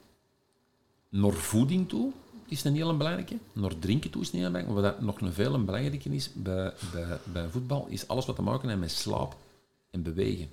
naar 1.11 1.33
voeding 1.33 1.89
toe 1.89 2.11
is 2.45 2.63
een 2.63 2.75
heel 2.75 2.97
belangrijke, 2.97 3.37
naar 3.53 3.79
drinken 3.79 4.09
toe 4.09 4.21
is 4.21 4.31
een 4.31 4.39
heel 4.39 4.51
belangrijke, 4.51 4.81
maar 4.81 4.91
wat 4.91 5.01
nog 5.01 5.21
een 5.21 5.33
veel 5.33 5.63
belangrijker 5.63 6.13
is 6.13 6.29
bij, 6.33 6.73
bij, 6.91 7.19
bij 7.23 7.49
voetbal, 7.49 7.87
is 7.89 8.07
alles 8.07 8.25
wat 8.25 8.35
te 8.35 8.41
maken 8.41 8.67
heeft 8.67 8.79
met 8.81 8.91
slaap 8.91 9.35
en 9.89 10.03
bewegen. 10.03 10.49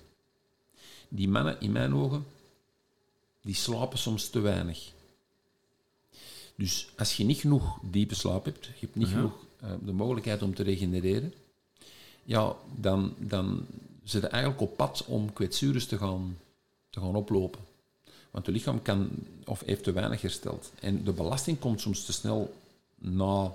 Die 1.09 1.29
mannen, 1.29 1.61
in 1.61 1.73
mijn 1.73 1.95
ogen, 1.95 2.27
die 3.41 3.55
slapen 3.55 3.99
soms 3.99 4.29
te 4.31 4.41
weinig. 4.41 4.93
Dus 6.55 6.89
als 6.97 7.17
je 7.17 7.25
niet 7.25 7.39
genoeg 7.41 7.79
diepe 7.83 8.15
slaap 8.15 8.45
hebt, 8.45 8.65
je 8.65 8.73
hebt 8.81 8.95
niet 8.95 9.09
Ja. 9.09 9.15
genoeg 9.15 9.45
uh, 9.65 9.71
de 9.85 9.93
mogelijkheid 9.93 10.43
om 10.43 10.55
te 10.55 10.63
regenereren, 10.63 11.35
ja, 12.25 12.55
dan, 12.75 13.15
dan 13.19 13.67
zit 14.05 14.23
je 14.23 14.29
eigenlijk 14.29 14.63
op 14.63 14.77
pad 14.77 15.05
om 15.07 15.33
kwetsures 15.33 15.87
te 15.87 15.99
gaan, 15.99 16.39
te 16.91 17.01
gaan 17.01 17.15
oplopen. 17.17 17.61
Want 18.31 18.47
het 18.47 18.55
lichaam 18.55 18.83
kan, 18.83 19.09
of 19.45 19.63
heeft 19.67 19.85
te 19.85 19.93
weinig 19.93 20.21
hersteld. 20.23 20.71
En 20.81 21.05
de 21.05 21.13
belasting 21.13 21.59
komt 21.59 21.81
soms 21.81 22.05
te 22.05 22.13
snel 22.13 22.55
na, 22.99 23.53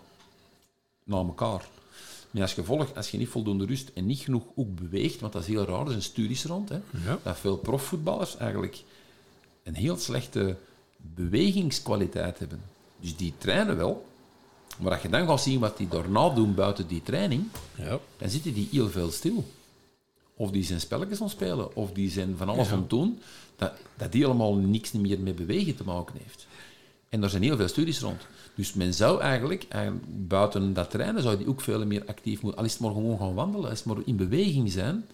na 1.03 1.17
elkaar. 1.17 1.67
Met 2.31 2.41
als 2.41 2.53
gevolg, 2.53 2.95
als 2.95 3.09
je 3.11 3.17
niet 3.17 3.27
voldoende 3.29 3.65
rust 3.65 3.91
en 3.93 4.05
niet 4.05 4.19
genoeg 4.19 4.43
ook 4.55 4.75
beweegt, 4.75 5.19
want 5.19 5.33
dat 5.33 5.41
is 5.41 5.47
heel 5.47 5.65
raar, 5.65 5.81
er 5.85 5.89
zijn 5.89 6.01
studies 6.01 6.45
rond, 6.45 6.69
hè, 6.69 6.79
Ja. 7.05 7.19
dat 7.23 7.37
veel 7.39 7.57
profvoetballers 7.57 8.37
eigenlijk 8.37 8.83
een 9.63 9.75
heel 9.75 9.97
slechte 9.97 10.55
bewegingskwaliteit 10.97 12.39
hebben. 12.39 12.61
Dus 12.99 13.15
die 13.15 13.33
trainen 13.37 13.77
wel, 13.77 14.05
maar 14.79 14.91
als 14.91 15.01
je 15.01 15.09
dan 15.09 15.27
gaat 15.27 15.41
zien 15.41 15.59
wat 15.59 15.77
die 15.77 15.87
daarna 15.87 16.29
doen 16.29 16.53
buiten 16.55 16.87
die 16.87 17.03
training, 17.03 17.43
Ja. 17.75 17.99
dan 18.17 18.29
zitten 18.29 18.53
die 18.53 18.67
heel 18.71 18.89
veel 18.89 19.11
stil. 19.11 19.43
Of 20.43 20.51
die 20.51 20.63
zijn 20.63 20.79
spelletjes 20.81 21.21
aan 21.21 21.29
spelen, 21.29 21.75
of 21.75 21.91
die 21.91 22.09
zijn 22.09 22.37
van 22.37 22.49
alles 22.49 22.67
Ja. 22.67 22.73
aan 22.73 22.85
doen, 22.87 23.19
dat, 23.55 23.71
dat 23.97 24.11
die 24.11 24.21
helemaal 24.23 24.55
niks 24.55 24.91
meer 24.91 25.19
met 25.19 25.35
bewegen 25.35 25.75
te 25.75 25.83
maken 25.83 26.15
heeft. 26.23 26.47
En 27.09 27.21
daar 27.21 27.29
zijn 27.29 27.43
heel 27.43 27.57
veel 27.57 27.67
studies 27.67 27.99
rond. 27.99 28.21
Dus 28.55 28.73
men 28.73 28.93
zou 28.93 29.21
eigenlijk, 29.21 29.65
buiten 30.09 30.73
dat 30.73 30.89
trainen, 30.89 31.21
zou 31.21 31.37
die 31.37 31.47
ook 31.47 31.61
veel 31.61 31.85
meer 31.85 32.03
actief 32.05 32.41
moeten. 32.41 32.59
Al 32.59 32.65
is 32.65 32.71
het 32.73 32.81
maar 32.81 32.91
gewoon 32.91 33.17
gaan 33.17 33.33
wandalen, 33.33 33.69
als 33.69 33.79
het 33.79 33.87
maar 33.87 33.97
in 34.05 34.15
beweging 34.15 34.71
zijn, 34.71 35.05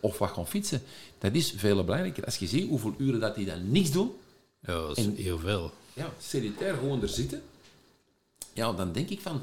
of 0.00 0.18
wat 0.18 0.30
gaan 0.30 0.46
fietsen. 0.46 0.82
Dat 1.18 1.34
is 1.34 1.52
veel 1.56 1.84
belangrijker. 1.84 2.24
Als 2.24 2.36
je 2.36 2.46
ziet 2.46 2.68
hoeveel 2.68 2.94
uren 2.98 3.20
dat 3.20 3.34
die 3.34 3.46
dan 3.46 3.70
niks 3.70 3.90
doen, 3.90 4.10
Ja, 4.60 4.72
dat 4.86 4.98
is 4.98 5.04
En- 5.06 5.14
heel 5.14 5.38
veel. 5.38 5.70
ja, 5.94 6.12
sedentair 6.20 6.74
gewoon 6.74 7.02
er 7.02 7.08
zitten, 7.08 7.42
ja, 8.52 8.72
dan 8.72 8.92
denk 8.92 9.08
ik 9.08 9.20
van, 9.20 9.40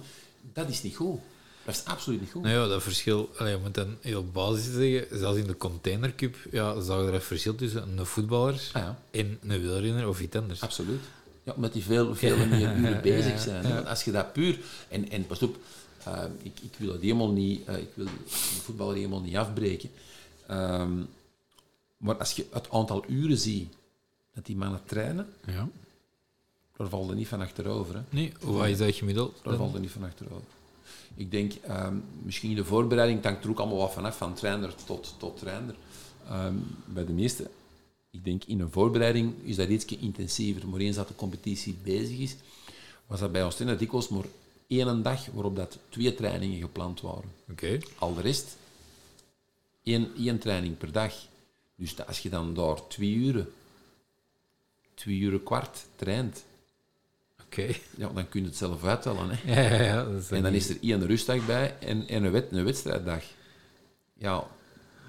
dat 0.53 0.69
is 0.69 0.84
niet 0.84 0.95
goed. 0.95 1.19
Dat 1.65 1.75
is 1.75 1.86
absoluut 1.86 2.19
niet 2.21 2.32
goed. 2.32 2.41
Nou 2.43 2.56
ja, 2.56 2.67
dat 2.67 2.84
verschil, 2.84 3.30
je 3.39 3.60
moet 3.62 3.73
dan 3.73 3.97
heel 4.01 4.25
basis 4.25 4.73
zeggen, 4.73 5.19
zelfs 5.19 5.38
in 5.39 5.47
de 5.47 5.58
containercup, 5.58 6.36
ja, 6.51 6.80
zag 6.82 6.99
er 7.08 7.13
een 7.13 7.21
verschil 7.21 7.56
tussen 7.56 7.97
een 7.97 8.06
voetballer 8.06 8.69
Ah, 8.73 8.82
ja. 8.82 8.99
en 9.12 9.38
een 9.41 9.62
wielrenner 9.62 10.08
of 10.08 10.21
iets 10.21 10.36
anders. 10.36 10.62
Absoluut. 10.62 11.01
Ja, 11.43 11.54
omdat 11.54 11.73
die 11.73 11.84
veel, 11.84 12.15
veel 12.15 12.38
meer 12.38 12.75
uren 12.78 13.01
bezig 13.01 13.39
zijn. 13.39 13.63
Want 13.73 13.86
als 13.88 14.04
je 14.04 14.12
dat 14.12 14.34
puur... 14.34 14.60
En, 14.89 15.10
en 15.10 15.28
pas 15.28 15.41
op, 15.41 15.58
eh, 16.04 16.23
ik, 16.41 16.60
ik 16.62 16.73
wil 16.78 16.91
het 16.91 17.01
helemaal 17.01 17.32
niet... 17.32 17.65
eh, 17.67 17.78
ik 17.78 17.89
wil 17.93 18.06
de 18.06 18.12
voetballer 18.62 18.95
helemaal 18.95 19.21
niet 19.21 19.36
afbreken. 19.36 19.89
Ehm, 20.47 20.91
maar 21.97 22.15
als 22.17 22.32
je 22.32 22.45
het 22.51 22.69
aantal 22.71 23.06
uren 23.08 23.38
ziet 23.38 23.73
dat 24.34 24.45
die 24.45 24.56
mannen 24.56 24.82
trainen, 24.86 25.28
Ja. 25.45 25.67
daar 26.78 26.89
valt 26.89 27.10
er 27.10 27.15
niet 27.15 27.28
van 27.28 27.41
achterover. 27.41 27.95
Hè. 27.95 28.01
Nee, 28.10 28.34
hoe 28.41 28.69
is 28.69 28.78
dat 28.78 28.95
gemiddeld? 28.95 29.39
Daar 29.43 29.56
valt 29.58 29.73
er 29.73 29.80
niet 29.80 29.91
van 29.91 30.04
achterover. 30.04 30.54
Ik 31.15 31.32
denk, 31.32 31.54
ehm, 31.54 31.95
misschien 32.23 32.49
in 32.49 32.56
de 32.56 32.65
voorbereiding 32.65 33.23
hangt 33.23 33.43
er 33.43 33.49
ook 33.49 33.60
allemaal 33.60 33.78
wat 33.78 33.93
vanaf, 33.93 34.17
van 34.17 34.34
trainer 34.34 34.75
tot, 34.86 35.15
tot 35.17 35.39
trainer. 35.39 35.75
Ehm, 36.28 36.56
bij 36.86 37.06
de 37.06 37.13
meeste, 37.13 37.49
ik 38.12 38.23
denk 38.23 38.43
in 38.43 38.60
een 38.60 38.71
voorbereiding 38.71 39.34
is 39.43 39.56
dat 39.56 39.69
iets 39.69 39.86
intensiever. 39.86 40.67
Maar 40.67 40.80
eens 40.80 40.95
dat 40.95 41.08
de 41.08 41.15
competitie 41.15 41.78
bezig 41.84 42.17
is, 42.17 42.36
was 43.06 43.19
dat 43.19 43.32
bij 43.32 43.43
ons 43.43 43.56
trainer 43.56 43.80
dikwijls 43.80 44.10
maar 44.10 44.25
één 44.67 45.01
dag 45.01 45.25
waarop 45.25 45.56
dat 45.56 45.78
twee 45.89 46.15
trainingen 46.15 46.60
gepland 46.60 47.01
waren. 47.01 47.32
Al 47.97 48.13
de 48.13 48.21
rest, 48.21 48.58
één, 49.84 50.12
één 50.17 50.39
training 50.39 50.78
per 50.78 50.91
dag. 50.91 51.13
Dus 51.75 52.06
als 52.08 52.19
je 52.19 52.30
dan 52.30 52.54
daar 52.54 52.88
twee 52.88 53.13
uren, 53.13 53.54
twee 54.93 55.17
uren 55.17 55.43
kwart 55.43 55.86
traint, 55.95 56.43
Ja, 57.97 58.07
dan 58.13 58.29
kun 58.29 58.41
je 58.41 58.47
het 58.47 58.57
zelf 58.57 58.83
uittellen. 58.83 59.29
Hè. 59.29 59.53
Ja, 59.61 59.75
ja, 59.75 59.83
ja. 59.83 60.03
Dat 60.03 60.21
is 60.21 60.29
En 60.31 60.43
dan 60.43 60.53
is 60.53 60.69
er 60.69 60.77
één 60.81 61.05
rustdag 61.05 61.45
bij 61.45 61.75
en, 61.79 62.07
en 62.07 62.23
een, 62.23 62.31
wed, 62.31 62.45
een 62.51 62.63
wedstrijddag. 62.63 63.23
Ja, 64.17 64.43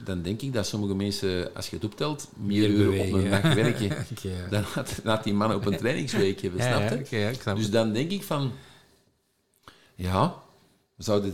dan 0.05 0.23
denk 0.23 0.43
ik 0.43 0.53
dat 0.53 0.67
sommige 0.67 0.95
mensen, 0.95 1.55
als 1.55 1.69
je 1.69 1.77
het 1.77 1.85
optelt, 1.85 2.29
meer, 2.37 2.69
Meer 2.71 2.79
uren 2.79 3.01
op 3.01 3.13
een 3.13 3.31
dag 3.31 3.55
werken 3.55 3.89
dan 4.51 4.65
dat 5.05 5.25
die 5.25 5.35
mannen 5.35 5.57
op 5.57 5.67
een 5.67 5.77
trainingsweek 5.77 6.41
hebben, 6.41 6.61
snap 6.63 6.81
je? 6.91 6.95
snap 7.41 7.57
Dus 7.57 7.71
dan 7.71 7.93
denk 7.93 8.11
ik 8.11 8.23
van, 8.23 8.53
ja, 9.95 10.35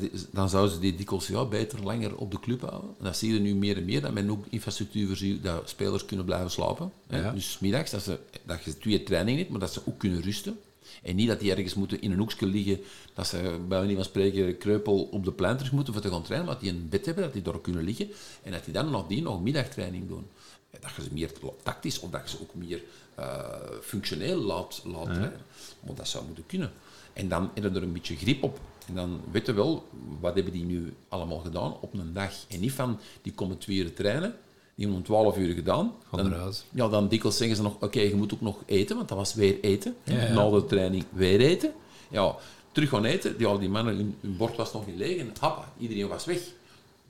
die- 0.01 0.11
dan 0.33 0.48
zouden 0.48 0.75
ze 0.75 0.81
die 0.81 0.94
dikwijls 0.94 1.27
ja, 1.27 1.44
beter 1.44 1.83
langer 1.83 2.16
op 2.16 2.31
de 2.31 2.40
club 2.40 2.61
houden. 2.61 2.90
En 2.98 3.05
dat 3.05 3.16
zie 3.16 3.33
je 3.35 3.40
nu 3.40 3.55
meer 3.55 3.77
en 3.77 3.85
meer, 3.85 4.01
dat 4.01 4.12
men 4.12 4.31
ook 4.31 4.44
infrastructuur 4.51 5.07
voorziet 5.07 5.42
dat 5.44 5.68
spelers 5.68 6.05
kunnen 6.05 6.25
blijven 6.25 6.51
slapen. 6.51 6.92
hè. 7.07 7.33
Dus 7.35 7.59
middags, 7.59 7.90
dat, 7.90 8.03
ze, 8.03 8.18
dat 8.44 8.64
je 8.64 8.79
twee 8.79 9.03
trainingen 9.03 9.38
hebt, 9.38 9.51
maar 9.51 9.61
dat 9.61 9.72
ze 9.72 9.81
ook 9.85 9.98
kunnen 9.98 10.20
rusten. 10.22 10.59
En 11.03 11.16
niet 11.16 11.29
dat 11.29 11.40
die 11.40 11.51
ergens 11.51 11.75
moeten 11.75 12.01
in 12.01 12.12
een 12.12 12.18
hoekje 12.18 12.47
liggen, 12.47 12.81
dat 13.14 13.27
ze 13.27 13.37
bij 13.68 13.79
wijze 13.79 13.95
van 13.95 14.05
spreken 14.05 14.59
kreupel 14.59 15.03
op 15.03 15.25
de 15.25 15.33
plein 15.33 15.57
terug 15.57 15.73
moeten 15.73 15.92
voor 15.92 16.03
te 16.03 16.09
gaan 16.09 16.23
trainen, 16.23 16.47
maar 16.47 16.59
dat 16.61 16.64
die 16.64 16.73
een 16.73 16.88
bed 16.88 17.07
hebben, 17.07 17.25
dat 17.25 17.33
die 17.33 17.42
daar 17.42 17.61
kunnen 17.61 17.85
liggen 17.85 18.11
en 18.42 18.53
dat 18.53 18.64
die 18.64 18.73
dan 18.73 18.90
nog 18.90 19.07
die 19.07 19.23
nog 19.23 19.42
middagtraining 19.42 20.09
doen. 20.09 20.27
Ja, 20.71 20.79
Dat 20.81 20.90
je 20.97 21.03
ze 21.03 21.09
meer 21.12 21.31
tactisch 21.62 22.01
of 22.01 22.11
dat 22.11 22.31
je 22.31 22.37
ze 22.37 22.42
ook 22.42 22.55
meer 22.55 22.83
eh, 23.14 23.45
functioneel 23.83 24.37
laat, 24.37 24.83
laat 24.85 25.05
trainen. 25.05 25.40
Maar 25.87 25.95
dat 25.95 26.09
zou 26.09 26.25
moeten 26.25 26.47
kunnen. 26.47 26.73
En 27.12 27.29
dan 27.29 27.51
hebben 27.55 27.77
er 27.77 27.83
een 27.83 27.92
beetje 27.92 28.16
grip 28.16 28.42
op. 28.42 28.61
En 28.87 28.95
dan 28.95 29.21
weten 29.31 29.55
we 29.55 29.61
wel, 29.61 29.88
wat 30.21 30.35
hebben 30.35 30.53
die 30.53 30.64
nu 30.64 30.95
allemaal 31.09 31.38
gedaan 31.38 31.77
op 31.81 31.95
een 31.95 32.12
dag. 32.12 32.33
En 32.49 32.61
niet 32.61 32.73
van, 32.73 32.99
die 33.23 33.33
komen 33.33 33.59
twee 33.59 33.77
uur 33.77 33.95
trainen, 33.95 34.35
die 34.83 34.90
hebben 34.92 35.16
om 35.16 35.23
twaalf 35.23 35.37
uur 35.37 35.55
gedaan. 35.55 35.92
Van 36.09 36.18
Dan- 36.18 36.31
naar 36.31 36.38
huis. 36.38 36.64
ja, 36.71 36.88
dan 36.88 37.09
dikwijls 37.09 37.37
zeggen 37.37 37.57
ze 37.57 37.62
nog, 37.62 37.77
oké, 37.81 38.01
je 38.01 38.14
moet 38.14 38.35
ook 38.35 38.40
nog 38.40 38.57
eten, 38.66 38.97
want 38.97 39.09
dat 39.09 39.18
was 39.18 39.35
weer 39.35 39.61
eten. 39.61 39.97
Ja, 40.05 40.23
ja. 40.23 40.33
Na 40.33 40.51
de 40.51 40.64
training 40.66 41.05
weer 41.11 41.40
eten. 41.40 41.73
Ja, 42.11 42.37
terug 42.73 42.88
gaan 42.88 43.05
eten. 43.05 43.35
Ja, 43.38 43.57
die 43.57 43.68
mannen, 43.68 43.97
hun, 43.97 44.16
hun 44.21 44.37
bord 44.37 44.57
was 44.57 44.73
nog 44.73 44.87
niet 44.87 44.97
leeg 44.97 45.18
en 45.18 45.33
happa, 45.40 45.73
iedereen 45.79 46.09
was 46.09 46.25
weg. 46.25 46.40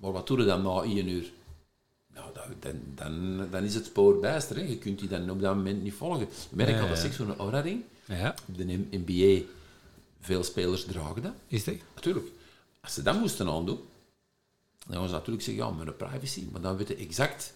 Maar 0.00 0.12
wat 0.12 0.26
doen 0.26 0.36
we 0.38 0.44
dan 0.44 0.62
na 0.62 0.82
één 0.82 1.08
uur? 1.08 1.32
Nou, 2.14 2.26
dan, 2.60 2.74
dan, 2.94 3.46
dan 3.50 3.62
is 3.64 3.74
het 3.74 3.84
spoor 3.84 4.18
bijster. 4.18 4.56
Hè. 4.56 4.62
Je 4.62 4.78
kunt 4.78 4.98
die 4.98 5.08
dan 5.08 5.30
op 5.30 5.40
dat 5.40 5.54
moment 5.54 5.82
niet 5.82 5.94
volgen. 5.94 6.28
Merk 6.50 6.68
Ja, 6.68 6.74
al, 6.80 6.88
dat 6.88 6.96
ja. 6.96 7.02
is 7.02 7.08
echt 7.08 7.14
zo'n 7.16 7.36
aura-ring. 7.36 7.82
Ja, 8.04 8.34
Op 8.48 8.56
de 8.58 8.86
NBA, 8.90 9.44
veel 10.20 10.42
spelers 10.44 10.84
dragen 10.84 11.22
dat. 11.22 11.32
is 11.48 11.64
dat? 11.64 11.74
Natuurlijk, 11.94 12.26
als 12.80 12.94
ze 12.94 13.02
dat 13.02 13.20
moesten 13.20 13.48
aandoen, 13.48 13.78
dan 14.86 14.96
gaan 14.96 15.06
ze 15.08 15.14
natuurlijk 15.14 15.44
zeggen, 15.44 15.64
ja, 15.64 15.70
met 15.70 15.86
een 15.86 15.96
privacy. 15.96 16.44
Maar 16.52 16.60
dan 16.60 16.76
weten 16.76 16.98
exact 16.98 17.54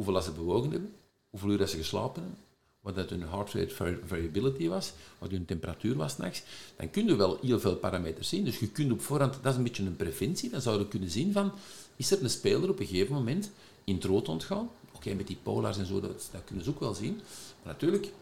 hoeveel 0.00 0.18
dat 0.18 0.24
ze 0.24 0.32
bewogen 0.44 0.70
hebben, 0.70 0.94
hoeveel 1.30 1.50
uur 1.50 1.58
dat 1.58 1.70
ze 1.70 1.76
geslapen 1.76 2.22
hebben, 2.22 2.38
wat 2.80 2.94
dat 2.94 3.10
hun 3.10 3.28
heart 3.28 3.52
rate 3.52 3.74
vari- 3.74 4.00
variability 4.04 4.68
was, 4.68 4.92
wat 5.18 5.30
hun 5.30 5.44
temperatuur 5.44 5.96
was 5.96 6.16
nachts. 6.16 6.42
Dan 6.76 6.90
kun 6.90 7.06
je 7.06 7.14
wel 7.14 7.38
heel 7.42 7.60
veel 7.60 7.76
parameters 7.76 8.28
zien. 8.28 8.44
Dus 8.44 8.58
je 8.58 8.68
kunt 8.68 8.92
op 8.92 9.00
voorhand, 9.00 9.38
dat 9.42 9.52
is 9.52 9.58
een 9.58 9.62
beetje 9.62 9.84
een 9.84 9.96
preventie, 9.96 10.50
dan 10.50 10.60
zou 10.60 10.78
je 10.78 10.88
kunnen 10.88 11.10
zien 11.10 11.32
van, 11.32 11.52
is 11.96 12.10
er 12.10 12.22
een 12.22 12.30
speler 12.30 12.70
op 12.70 12.80
een 12.80 12.86
gegeven 12.86 13.14
moment 13.14 13.50
in 13.84 13.94
het 13.94 14.04
rood 14.04 14.28
ontgaan? 14.28 14.70
Oké, 14.92 15.14
met 15.14 15.26
die 15.26 15.38
polars 15.42 15.78
en 15.78 15.86
zo, 15.86 16.00
dat, 16.00 16.28
dat 16.32 16.44
kunnen 16.44 16.64
ze 16.64 16.70
ook 16.70 16.80
wel 16.80 16.94
zien. 16.94 17.14
Maar 17.62 17.72
natuurlijk, 17.72 18.12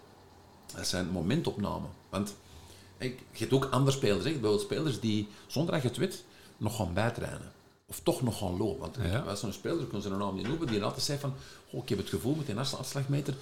dat 0.75 0.87
zijn 0.87 1.11
momentopnamen. 1.11 1.91
Want 2.09 2.35
je 2.99 3.14
hebt 3.33 3.53
ook 3.53 3.64
andere 3.64 3.97
spelers, 3.97 4.25
hè. 4.25 4.31
bijvoorbeeld 4.31 4.61
spelers 4.61 5.01
die, 5.01 5.29
zonder 5.47 5.73
dat 5.73 5.83
je 5.83 5.88
het 5.88 5.97
weet, 5.97 6.25
nog 6.57 6.77
gaan 6.77 6.95
bijtrainen. 6.95 7.53
Of 7.88 8.01
toch 8.03 8.22
nog 8.22 8.38
gaan 8.38 8.57
lopen. 8.57 8.81
Want 8.81 8.96
Ja. 9.12 9.24
was 9.24 9.40
zo'n 9.40 9.53
speler, 9.53 9.81
ik 9.81 9.88
kon 9.88 10.03
zijn 10.03 10.18
naam 10.18 10.35
niet 10.37 10.46
noemen, 10.48 10.66
die 10.66 10.83
altijd 10.83 11.05
zei 11.05 11.18
van, 11.18 11.35
oh, 11.70 11.83
ik 11.83 11.88
heb 11.88 11.98
het 11.98 12.09
gevoel 12.09 12.35
met 12.35 12.46
die 12.46 12.57
afslagmeter 12.57 13.35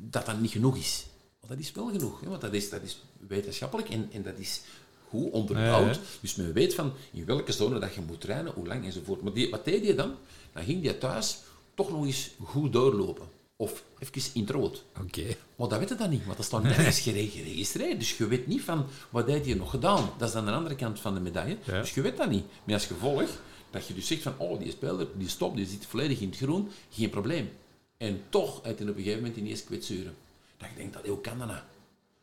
dat 0.00 0.26
dat 0.26 0.40
niet 0.40 0.50
genoeg 0.50 0.76
is. 0.76 1.06
Want 1.40 1.52
dat 1.52 1.62
is 1.62 1.72
wel 1.72 1.88
genoeg, 1.90 2.20
hè, 2.20 2.28
want 2.28 2.40
dat 2.40 2.52
is, 2.52 2.70
dat 2.70 2.82
is 2.82 3.02
wetenschappelijk 3.28 3.88
en, 3.90 4.08
en 4.12 4.22
dat 4.22 4.38
is 4.38 4.60
goed 5.08 5.30
onderbouwd. 5.30 5.94
Ja. 5.94 6.00
Dus 6.20 6.34
men 6.34 6.52
weet 6.52 6.74
van 6.74 6.92
in 7.12 7.24
welke 7.24 7.52
zone 7.52 7.78
dat 7.78 7.94
je 7.94 8.00
moet 8.06 8.20
trainen, 8.20 8.52
hoe 8.52 8.66
lang 8.66 8.84
enzovoort. 8.84 9.22
Maar 9.22 9.32
die, 9.32 9.50
wat 9.50 9.64
deed 9.64 9.84
je 9.86 9.94
dan? 9.94 10.14
Dan 10.52 10.64
ging 10.64 10.84
je 10.84 10.98
thuis 10.98 11.38
toch 11.74 11.90
nog 11.90 12.04
eens 12.04 12.30
goed 12.44 12.72
doorlopen. 12.72 13.26
Of 13.58 13.82
even 13.98 14.30
in 14.34 14.40
het 14.40 14.50
rood. 14.50 14.84
Oké. 15.02 15.22
Maar 15.56 15.68
dat 15.68 15.78
weet 15.78 15.88
je 15.88 15.94
dan 15.94 16.10
niet, 16.10 16.24
want 16.24 16.36
dat 16.36 16.46
staat 16.46 16.62
nergens 16.72 17.00
gere- 17.00 17.28
geregistreerd. 17.28 17.98
Dus 17.98 18.16
je 18.16 18.26
weet 18.26 18.46
niet 18.46 18.62
van, 18.62 18.86
wat 19.10 19.28
heb 19.28 19.44
je 19.46 19.56
nog 19.56 19.70
gedaan? 19.70 20.10
Dat 20.18 20.28
is 20.28 20.34
dan 20.34 20.44
de 20.44 20.50
andere 20.52 20.74
kant 20.74 21.00
van 21.00 21.14
de 21.14 21.20
medaille. 21.20 21.56
Ja. 21.64 21.80
Dus 21.80 21.94
je 21.94 22.00
weet 22.00 22.16
dat 22.16 22.30
niet. 22.30 22.44
Maar 22.64 22.74
als 22.74 22.86
gevolg, 22.86 23.30
dat 23.76 23.86
je 23.86 23.94
dus 23.94 24.06
zegt 24.06 24.22
van, 24.22 24.34
oh, 24.38 24.58
die 24.58 24.70
speler, 24.70 25.06
die 25.14 25.28
stopt, 25.28 25.56
die 25.56 25.66
zit 25.66 25.86
volledig 25.86 26.20
in 26.20 26.28
het 26.28 26.36
groen, 26.36 26.68
geen 26.90 27.10
probleem. 27.10 27.50
En 27.96 28.22
toch 28.28 28.62
uit 28.64 28.80
op 28.80 28.86
een 28.86 28.94
gegeven 28.94 29.20
moment 29.20 29.36
ineens 29.36 29.64
kwetsuren. 29.64 30.14
Dat 30.56 30.68
je 30.68 30.76
denkt, 30.76 30.92
dat, 30.92 31.06
hoe 31.06 31.20
kan 31.20 31.38
dat 31.38 31.46
nou? 31.46 31.60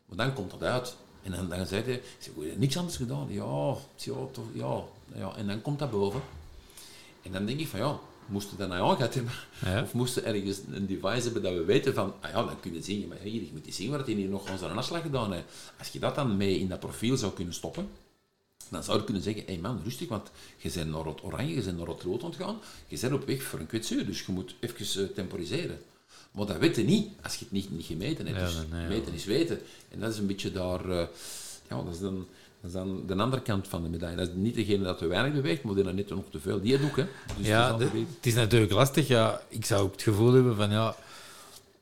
Maar 0.05 0.17
dan 0.17 0.33
komt 0.33 0.51
dat 0.51 0.63
uit. 0.63 0.95
En 1.23 1.31
dan, 1.31 1.49
dan 1.49 1.65
zei 1.65 1.83
hij, 1.83 1.93
ik 1.93 2.03
zeg, 2.19 2.33
"Oei, 2.37 2.53
niks 2.57 2.77
anders 2.77 2.95
gedaan. 2.97 3.27
Ja, 3.29 3.75
ja, 3.95 4.13
toch, 4.31 4.45
ja, 4.53 4.83
ja. 5.15 5.35
En 5.35 5.47
dan 5.47 5.61
komt 5.61 5.79
dat 5.79 5.91
boven. 5.91 6.21
En 7.21 7.31
dan 7.31 7.45
denk 7.45 7.59
ik 7.59 7.67
van, 7.67 7.79
ja, 7.79 7.99
moesten 8.25 8.51
we 8.51 8.57
dat 8.57 8.69
nou 8.69 8.89
aangehad 8.89 9.13
hebben? 9.13 9.33
Ja. 9.65 9.81
Of 9.81 9.93
moesten 9.93 10.25
ergens 10.25 10.59
een 10.71 10.87
device 10.87 11.23
hebben 11.23 11.41
dat 11.41 11.53
we 11.53 11.63
weten 11.63 11.93
van, 11.93 12.13
ah 12.19 12.29
ja, 12.31 12.43
dan 12.43 12.59
kun 12.59 12.73
je 12.73 12.81
zien, 12.81 13.07
maar 13.07 13.17
hier, 13.17 13.41
je 13.41 13.49
moet 13.53 13.65
eens 13.65 13.75
zien 13.75 13.91
wat 13.91 14.05
hij 14.05 14.15
hier 14.15 14.29
nog 14.29 14.47
aan 14.47 14.57
zijn 14.57 14.77
afslag 14.77 15.01
gedaan 15.01 15.33
heeft. 15.33 15.45
Als 15.79 15.87
je 15.87 15.99
dat 15.99 16.15
dan 16.15 16.37
mee 16.37 16.59
in 16.59 16.67
dat 16.67 16.79
profiel 16.79 17.17
zou 17.17 17.33
kunnen 17.33 17.53
stoppen, 17.53 17.89
dan 18.73 18.83
zou 18.83 18.97
je 18.97 19.03
kunnen 19.03 19.23
zeggen, 19.23 19.43
hé 19.45 19.51
hey 19.53 19.61
man, 19.61 19.81
rustig, 19.83 20.07
want 20.07 20.31
je 20.57 20.71
bent 20.73 20.91
naar 20.91 21.05
het 21.05 21.23
oranje, 21.23 21.55
je 21.55 21.61
bent 21.61 21.77
naar 21.77 21.87
het 21.87 22.01
rood 22.01 22.23
ontgaan, 22.23 22.55
je 22.87 22.99
bent 22.99 23.13
op 23.13 23.25
weg 23.27 23.43
voor 23.43 23.59
een 23.59 23.67
kwetsuur, 23.67 24.05
dus 24.05 24.21
je 24.25 24.31
moet 24.31 24.55
even 24.59 25.03
eh, 25.03 25.15
temporiseren. 25.15 25.79
Maar 26.31 26.45
dat 26.45 26.57
weet 26.57 26.75
je 26.75 26.83
niet, 26.83 27.07
als 27.23 27.33
je 27.35 27.39
het 27.39 27.51
niet, 27.51 27.71
niet 27.71 27.85
gemeten 27.85 28.27
hebt. 28.27 28.39
Dus 28.39 28.55
nee, 28.71 28.87
meten 28.87 29.13
is 29.13 29.25
weten. 29.25 29.59
En 29.89 29.99
dat 29.99 30.11
is 30.11 30.17
een 30.17 30.27
beetje 30.27 30.51
daar, 30.51 30.89
eh, 30.89 31.07
ja, 31.69 31.75
dat 31.83 31.93
is 31.93 31.99
dan... 31.99 32.27
Dat 32.61 32.71
is 32.71 32.77
dan 32.77 33.03
de 33.07 33.15
andere 33.15 33.41
kant 33.41 33.67
van 33.67 33.83
de 33.83 33.89
medaille. 33.89 34.15
Dat 34.17 34.27
is 34.27 34.33
niet 34.35 34.55
degene 34.55 34.83
dat 34.83 34.97
te 34.97 35.07
weinig 35.07 35.33
beweegt, 35.33 35.63
maar 35.63 35.75
die 35.75 35.83
dat 35.83 35.93
net 35.93 36.09
nog 36.09 36.23
te 36.31 36.39
veel. 36.39 36.61
Die 36.61 36.79
doet, 36.79 36.95
hè. 36.95 37.03
Dus 37.03 37.35
het 37.37 37.45
Ja, 37.45 37.65
is 37.65 37.71
altijd 37.71 37.91
de- 37.91 37.97
beter. 37.97 38.13
het 38.15 38.25
is 38.25 38.33
natuurlijk 38.33 38.71
lastig. 38.71 39.07
Ja, 39.07 39.41
ik 39.49 39.65
zou 39.65 39.81
ook 39.83 39.91
het 39.91 40.01
gevoel 40.01 40.33
hebben 40.33 40.55
van 40.55 40.71
ja, 40.71 40.95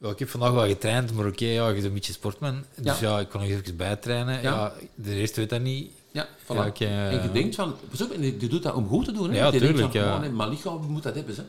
ik 0.01 0.19
heb 0.19 0.29
vandaag 0.29 0.51
wel 0.51 0.67
getraind, 0.67 1.13
maar 1.13 1.25
oké, 1.27 1.45
ja, 1.45 1.67
je 1.67 1.73
bent 1.73 1.85
een 1.85 1.93
beetje 1.93 2.13
sportman. 2.13 2.63
Dus 2.75 2.99
Ja. 2.99 3.09
ja, 3.09 3.19
ik 3.19 3.29
kon 3.29 3.39
nog 3.41 3.49
even 3.49 3.75
bijtrainen. 3.75 4.33
Ja. 4.41 4.41
Ja. 4.41 4.73
de 4.95 5.13
rest 5.15 5.35
weet 5.35 5.49
dat 5.49 5.61
niet. 5.61 5.91
Ja, 6.11 6.27
voilà. 6.43 6.71
Ja, 6.73 7.09
en 7.09 7.21
je 7.21 7.31
denkt 7.31 7.55
van, 7.55 7.75
pas 7.89 8.01
op, 8.01 8.11
en 8.11 8.21
je 8.21 8.37
doet 8.37 8.63
dat 8.63 8.73
om 8.73 8.87
goed 8.87 9.05
te 9.05 9.11
doen. 9.11 9.29
Hè? 9.29 9.37
Ja, 9.37 9.45
je 9.45 9.51
denkt 9.51 9.65
tuurlijk, 9.65 9.91
van, 9.91 10.01
ja. 10.01 10.15
oh, 10.15 10.37
nee, 10.37 10.49
lichaam 10.49 10.81
moet 10.87 11.03
dat 11.03 11.15
hebben. 11.15 11.35
Hè? 11.35 11.43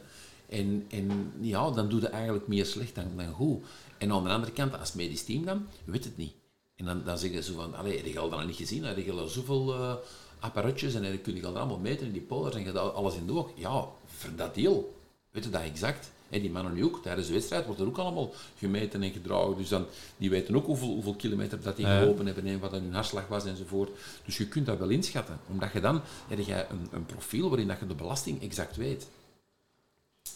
En, 0.57 0.87
en 0.89 1.33
ja, 1.41 1.71
dan 1.71 1.89
doe 1.89 2.01
je 2.01 2.09
eigenlijk 2.09 2.47
meer 2.47 2.67
slecht 2.67 2.95
dan, 2.95 3.05
dan 3.17 3.33
goed. 3.33 3.65
En 3.99 4.13
aan 4.13 4.25
de 4.25 4.31
andere 4.31 4.53
kant, 4.53 4.79
als 4.79 4.93
medisch 4.93 5.25
team 5.25 5.45
dan, 5.45 5.67
weet 5.85 6.05
het 6.05 6.17
niet. 6.17 6.33
En 6.77 6.85
dan, 6.85 7.03
dan 7.05 7.19
zeggen 7.19 7.45
ze 7.45 7.53
van, 7.53 7.75
allee, 7.75 7.97
heb 7.97 8.07
je 8.07 8.19
al 8.19 8.31
dat 8.31 8.47
niet 8.47 8.57
gezien? 8.57 8.85
Heb 8.85 8.97
je 8.97 9.13
al 9.13 9.27
zoveel 9.27 9.75
eh 9.75 9.95
apparatjes 10.43 10.95
en 10.95 11.03
dan 11.03 11.21
kun 11.21 11.35
je 11.35 11.47
al 11.47 11.59
allemaal 11.59 11.79
meten 11.79 12.07
in 12.07 12.13
die 12.13 12.23
polers 12.23 12.55
en 12.55 12.65
je 12.65 12.73
dat 12.73 12.95
alles 12.95 13.15
in 13.15 13.27
de 13.27 13.33
oog. 13.33 13.51
Ja, 13.55 13.87
voor 14.07 14.31
dat 14.37 14.55
deel. 14.55 14.95
Weet 15.31 15.45
je 15.45 15.51
dat 15.51 15.63
exact? 15.63 16.11
En 16.33 16.41
die 16.41 16.51
mannen 16.51 16.73
nu 16.73 16.85
ook, 16.85 17.03
tijdens 17.03 17.27
de 17.27 17.33
wedstrijd 17.33 17.67
wordt 17.67 17.81
er 17.81 17.87
ook 17.87 17.99
allemaal 17.99 18.33
gemeten 18.59 19.03
en 19.03 19.13
gedragen. 19.13 19.57
Dus 19.57 19.69
dan, 19.69 19.87
die 20.17 20.31
weten 20.31 20.57
ook 20.57 20.67
hoeveel, 20.67 20.89
hoeveel 20.89 21.15
kilometer 21.15 21.63
dat 21.63 21.77
die 21.77 21.87
gelopen 21.87 22.27
hebben 22.27 22.47
en 22.47 22.59
wat 22.59 22.71
hun 22.71 22.93
hartslag 22.93 23.29
was 23.29 23.45
enzovoort. 23.45 23.91
Dus 24.25 24.37
je 24.37 24.47
kunt 24.47 24.67
dat 24.67 24.79
wel 24.79 24.89
inschatten. 24.89 25.41
Omdat 25.49 25.73
je 25.73 25.81
dan 25.81 26.01
heb 26.29 26.39
je 26.39 26.67
een, 26.71 26.89
een 26.91 27.07
profiel 27.07 27.49
waarin 27.49 27.69
dat 27.69 27.79
je 27.79 27.87
de 27.87 27.95
belasting 27.95 28.43
exact 28.43 28.77
weet. 28.77 29.07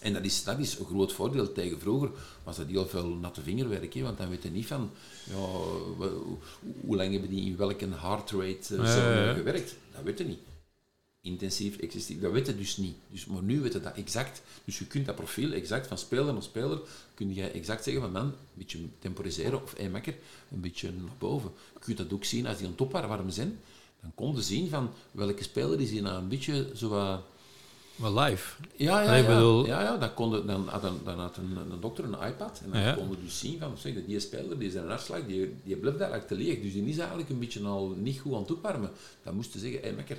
En 0.01 0.13
dat 0.13 0.25
is, 0.25 0.45
dat 0.45 0.59
is 0.59 0.79
een 0.79 0.87
groot 0.87 1.13
voordeel. 1.13 1.53
Tegen 1.53 1.81
vroeger 1.81 2.11
was 2.45 2.57
dat 2.57 2.67
heel 2.67 2.87
veel 2.87 3.09
natte 3.09 3.43
vingerwerk. 3.43 3.95
Hè, 3.95 4.03
want 4.03 4.19
dan 4.19 4.29
weet 4.29 4.43
je 4.43 4.51
niet 4.51 4.67
van 4.67 4.91
ja, 5.25 5.35
hoe, 5.35 6.39
hoe 6.81 6.97
lang 6.97 7.13
hebben 7.13 7.31
die 7.31 7.45
in 7.45 7.57
welke 7.57 7.89
heart 8.01 8.31
rate 8.31 8.77
Ja, 8.77 8.93
zone 8.93 9.15
ja, 9.15 9.25
ja. 9.25 9.35
gewerkt. 9.35 9.75
Dat 9.95 10.03
weet 10.03 10.19
je 10.19 10.25
niet. 10.25 10.41
Intensief, 11.27 11.77
excessief, 11.77 12.21
dat 12.21 12.33
weet 12.33 12.47
je 12.47 12.57
dus 12.57 12.77
niet. 12.77 12.95
Dus, 13.11 13.27
maar 13.27 13.43
nu 13.43 13.61
weet 13.61 13.73
je 13.73 13.81
dat 13.81 13.95
exact. 13.97 14.43
Dus 14.65 14.79
je 14.79 14.87
kunt 14.87 15.07
dat 15.07 15.15
profiel 15.15 15.53
exact 15.53 15.87
van 15.87 15.99
speler 15.99 16.33
naar 16.33 16.43
speler, 16.43 16.79
kun 17.15 17.35
je 17.35 17.43
exact 17.51 17.85
zeggen 17.85 18.03
van 18.03 18.13
man, 18.13 18.23
een 18.27 18.33
beetje 18.55 18.79
temporiseren 18.99 19.63
of 19.63 19.75
hey, 19.77 19.91
makker, 19.91 20.15
een 20.51 20.61
beetje 20.61 20.91
naar 20.93 21.11
boven. 21.19 21.51
Je 21.75 21.81
kunt 21.81 21.97
dat 21.97 22.13
ook 22.13 22.25
zien 22.25 22.47
als 22.47 22.57
die 22.57 22.67
aan 22.67 22.73
het 22.73 22.81
opwarmen 22.81 23.33
zijn. 23.33 23.59
Dan 24.01 24.13
kon 24.15 24.35
je 24.35 24.43
zien 24.43 24.69
van 24.69 24.91
welke 25.11 25.43
speler 25.43 25.81
is 25.81 25.91
die 25.91 26.03
nou 26.03 26.19
een 26.23 26.29
beetje 26.29 26.71
zo 26.75 26.89
wat... 26.89 27.21
Maar 27.97 28.13
live. 28.13 28.55
Ja, 28.77 29.01
ja, 29.03 29.15
ja. 29.15 29.27
bedoel- 29.27 29.67
ja, 29.67 29.83
ja 29.83 29.97
dan, 29.97 30.15
kon 30.15 30.47
dan 30.47 30.69
had, 30.69 30.85
een, 30.85 30.99
dan 31.05 31.19
had 31.19 31.37
een, 31.37 31.57
een 31.71 31.81
dokter 31.81 32.05
een 32.05 32.29
iPad 32.29 32.61
en 32.65 32.71
dan 32.71 32.81
Ja. 32.81 32.93
konden 32.95 33.19
dus 33.25 33.39
zien 33.39 33.59
van, 33.59 33.79
zeg, 33.79 33.95
die 34.07 34.21
speler, 34.21 34.59
die 34.59 34.71
zijn 34.71 34.89
hartslag, 34.89 35.27
die, 35.27 35.55
die 35.65 35.77
blijft 35.77 35.99
eigenlijk 36.01 36.29
te 36.29 36.35
leeg. 36.37 36.61
Dus 36.63 36.73
die 36.73 36.85
is 36.85 36.99
eigenlijk 36.99 37.29
een 37.29 37.39
beetje 37.39 37.65
al 37.65 37.89
niet 37.89 38.19
goed 38.19 38.33
aan 38.35 38.41
het 38.41 38.51
opwarmen. 38.51 38.91
Dan 39.23 39.35
moest 39.35 39.53
je 39.53 39.59
zeggen, 39.59 39.81
hé, 39.83 39.93
makker, 39.93 40.17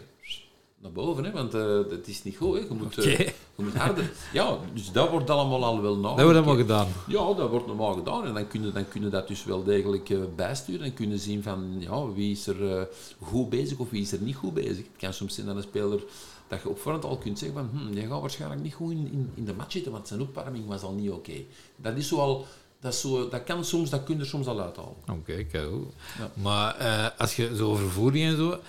naar 0.82 0.92
boven, 0.92 1.24
hè, 1.24 1.32
want 1.32 1.54
eh 1.54 1.62
dat 1.62 2.08
is 2.08 2.24
niet 2.24 2.38
goed. 2.38 2.54
Hè. 2.54 2.60
Je, 2.60 2.74
moet, 2.74 2.98
eh, 2.98 3.14
Oké. 3.14 3.24
je 3.56 3.64
moet 3.64 3.76
harder. 3.76 4.12
Ja, 4.34 4.58
dus 4.74 4.92
dat 4.92 5.10
wordt 5.10 5.30
allemaal 5.30 5.66
al 5.66 5.82
wel 5.82 5.98
na. 5.98 6.10
Dat 6.10 6.22
wordt 6.22 6.38
allemaal 6.38 6.56
gedaan. 6.56 6.88
Ja, 7.08 7.34
dat 7.34 7.50
wordt 7.50 7.68
normaal 7.68 7.94
gedaan. 7.94 8.26
En 8.26 8.34
dan 8.34 8.48
kunnen 8.48 8.74
dan 8.74 8.88
kunnen 8.88 9.12
dat 9.12 9.28
dus 9.28 9.44
wel 9.44 9.64
degelijk 9.64 10.10
eh, 10.10 10.18
bijsturen. 10.36 10.86
En 10.86 10.94
kunnen 10.94 11.20
zien 11.20 11.44
van 11.44 11.76
ja, 11.80 12.12
wie 12.12 12.32
is 12.32 12.48
er 12.48 12.88
goed 13.22 13.50
bezig 13.50 13.78
of 13.78 13.90
wie 13.90 14.02
is 14.02 14.12
er 14.12 14.22
niet 14.22 14.36
goed 14.36 14.54
bezig. 14.54 14.78
Het 14.78 14.98
kan 14.98 15.14
soms 15.14 15.36
zijn 15.36 15.48
dat 15.48 15.56
een 15.56 15.62
speler 15.62 16.04
dat 16.48 16.62
je 16.62 16.70
op 16.70 16.80
voorhand 16.80 17.04
al 17.06 17.18
kunt 17.18 17.40
zeggen 17.40 17.58
van 17.58 17.80
hm, 17.80 17.94
die 17.94 18.08
gaat 18.08 18.22
waarschijnlijk 18.22 18.62
niet 18.62 18.74
goed 18.74 18.92
in, 18.92 19.10
in, 19.12 19.32
in 19.36 19.46
de 19.46 19.54
match 19.54 19.72
zitten, 19.72 19.92
want 19.92 20.08
zijn 20.08 20.22
opwarming 20.22 20.68
was 20.68 20.82
al 20.82 20.94
niet 20.94 21.12
oké. 21.12 21.44
Dat 21.76 21.98
is 21.98 22.08
zo 22.08 22.18
al, 22.18 22.46
dat, 22.80 22.96
zo, 22.96 23.30
dat 23.30 23.44
kan 23.44 23.66
soms, 23.66 23.90
dat 23.90 24.04
kun 24.04 24.16
je 24.16 24.22
er 24.22 24.28
soms 24.28 24.48
al 24.48 24.62
uithalen. 24.62 24.96
Oké. 25.12 25.46
Ja. 25.52 26.32
Maar 26.34 26.74
als 27.18 27.36
je 27.36 27.56
zo 27.56 27.70
over 27.70 27.90
voeding 27.90 28.26
en 28.26 28.38
zo, 28.38 28.60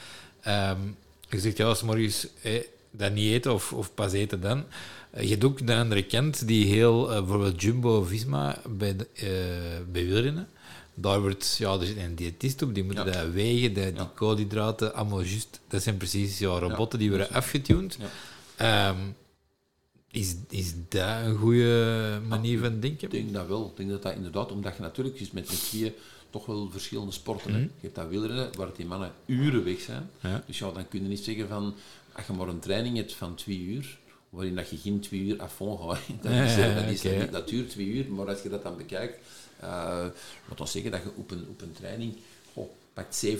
ehm, 0.40 0.78
je 1.30 1.38
zegt 1.40 1.56
ja, 1.56 1.66
als 1.66 1.82
morgens 1.82 2.26
eh, 2.42 2.62
dat 2.90 3.12
niet 3.12 3.32
eten 3.32 3.52
of, 3.52 3.72
of 3.72 3.94
pas 3.94 4.12
eten 4.12 4.40
dan. 4.40 4.64
Eh, 5.10 5.22
je 5.22 5.28
hebt 5.28 5.44
ook 5.44 5.66
de 5.66 5.74
andere 5.74 6.02
kant 6.02 6.46
die 6.46 6.66
heel, 6.66 7.10
eh, 7.12 7.18
bijvoorbeeld 7.18 7.62
Jumbo 7.62 8.02
Visma 8.02 8.60
bij, 8.68 8.96
de, 8.96 9.06
eh, 9.14 9.26
bij 9.92 10.04
wielrennen. 10.06 10.48
Daar 10.94 11.20
wordt, 11.20 11.56
ja, 11.58 11.72
er 11.78 11.86
zit 11.86 11.96
een 11.96 12.14
diëtist 12.14 12.62
op, 12.62 12.74
die 12.74 12.84
moeten 12.84 13.06
Ja. 13.06 13.12
dat 13.22 13.32
wegen, 13.32 13.74
die 13.74 13.94
Ja. 13.94 14.12
koolhydraten, 14.14 14.94
allemaal 14.94 15.20
juist. 15.22 15.60
Dat 15.68 15.82
zijn 15.82 15.96
precies 15.96 16.38
ja, 16.38 16.58
robotten 16.58 16.98
die 16.98 17.08
worden 17.08 17.30
afgetuned. 17.30 17.98
Ehm, 18.56 18.96
is, 20.10 20.34
is 20.48 20.72
dat 20.88 21.24
een 21.24 21.36
goede 21.36 22.20
manier 22.28 22.58
van 22.58 22.80
denken? 22.80 23.04
Ik 23.04 23.10
denk 23.10 23.32
dat 23.32 23.46
wel. 23.46 23.66
Ik 23.70 23.76
denk 23.76 23.90
dat 23.90 24.02
dat 24.02 24.14
inderdaad, 24.14 24.52
omdat 24.52 24.76
je 24.76 24.82
natuurlijk 24.82 25.20
is 25.20 25.30
met 25.30 25.48
met 25.48 25.68
tweeën 25.68 25.92
toch 26.30 26.46
wel 26.46 26.70
verschillende 26.70 27.12
sporten. 27.12 27.52
hè. 27.52 27.58
Mhm. 27.58 27.66
Je 27.68 27.80
hebt 27.80 27.94
dat 27.94 28.08
wielrennen, 28.08 28.56
waar 28.56 28.68
die 28.76 28.86
mannen 28.86 29.12
uren 29.26 29.64
weg 29.64 29.80
zijn. 29.80 30.10
Ja. 30.20 30.42
Dus 30.46 30.58
ja, 30.58 30.70
dan 30.70 30.88
kun 30.88 31.02
je 31.02 31.08
niet 31.08 31.24
zeggen 31.24 31.48
van, 31.48 31.74
als 32.12 32.26
je 32.26 32.32
maar 32.32 32.48
een 32.48 32.58
training 32.60 32.96
hebt 32.96 33.14
van 33.14 33.34
twee 33.34 33.60
uur, 33.60 33.98
waarin 34.30 34.54
dat 34.54 34.68
je 34.70 34.76
geen 34.76 35.00
twee 35.00 35.20
uur 35.20 35.48
fond 35.54 35.80
gaat. 35.80 35.98
Dat, 36.22 36.32
is, 36.32 36.56
Ja, 36.56 36.74
dat, 36.74 36.84
is, 36.84 37.04
oké. 37.04 37.18
dat, 37.18 37.32
dat 37.32 37.48
duurt 37.48 37.70
twee 37.70 37.86
uur, 37.86 38.12
maar 38.12 38.28
als 38.28 38.42
je 38.42 38.48
dat 38.48 38.62
dan 38.62 38.76
bekijkt, 38.76 39.18
eh 39.60 40.06
laat 40.48 40.60
ons 40.60 40.70
zeggen 40.72 40.90
dat 40.90 41.02
je 41.02 41.10
op 41.16 41.30
een, 41.30 41.46
op 41.48 41.60
een 41.60 41.72
training 41.72 42.16
goh, 42.52 42.70
pakt 42.92 43.26
70% 43.26 43.30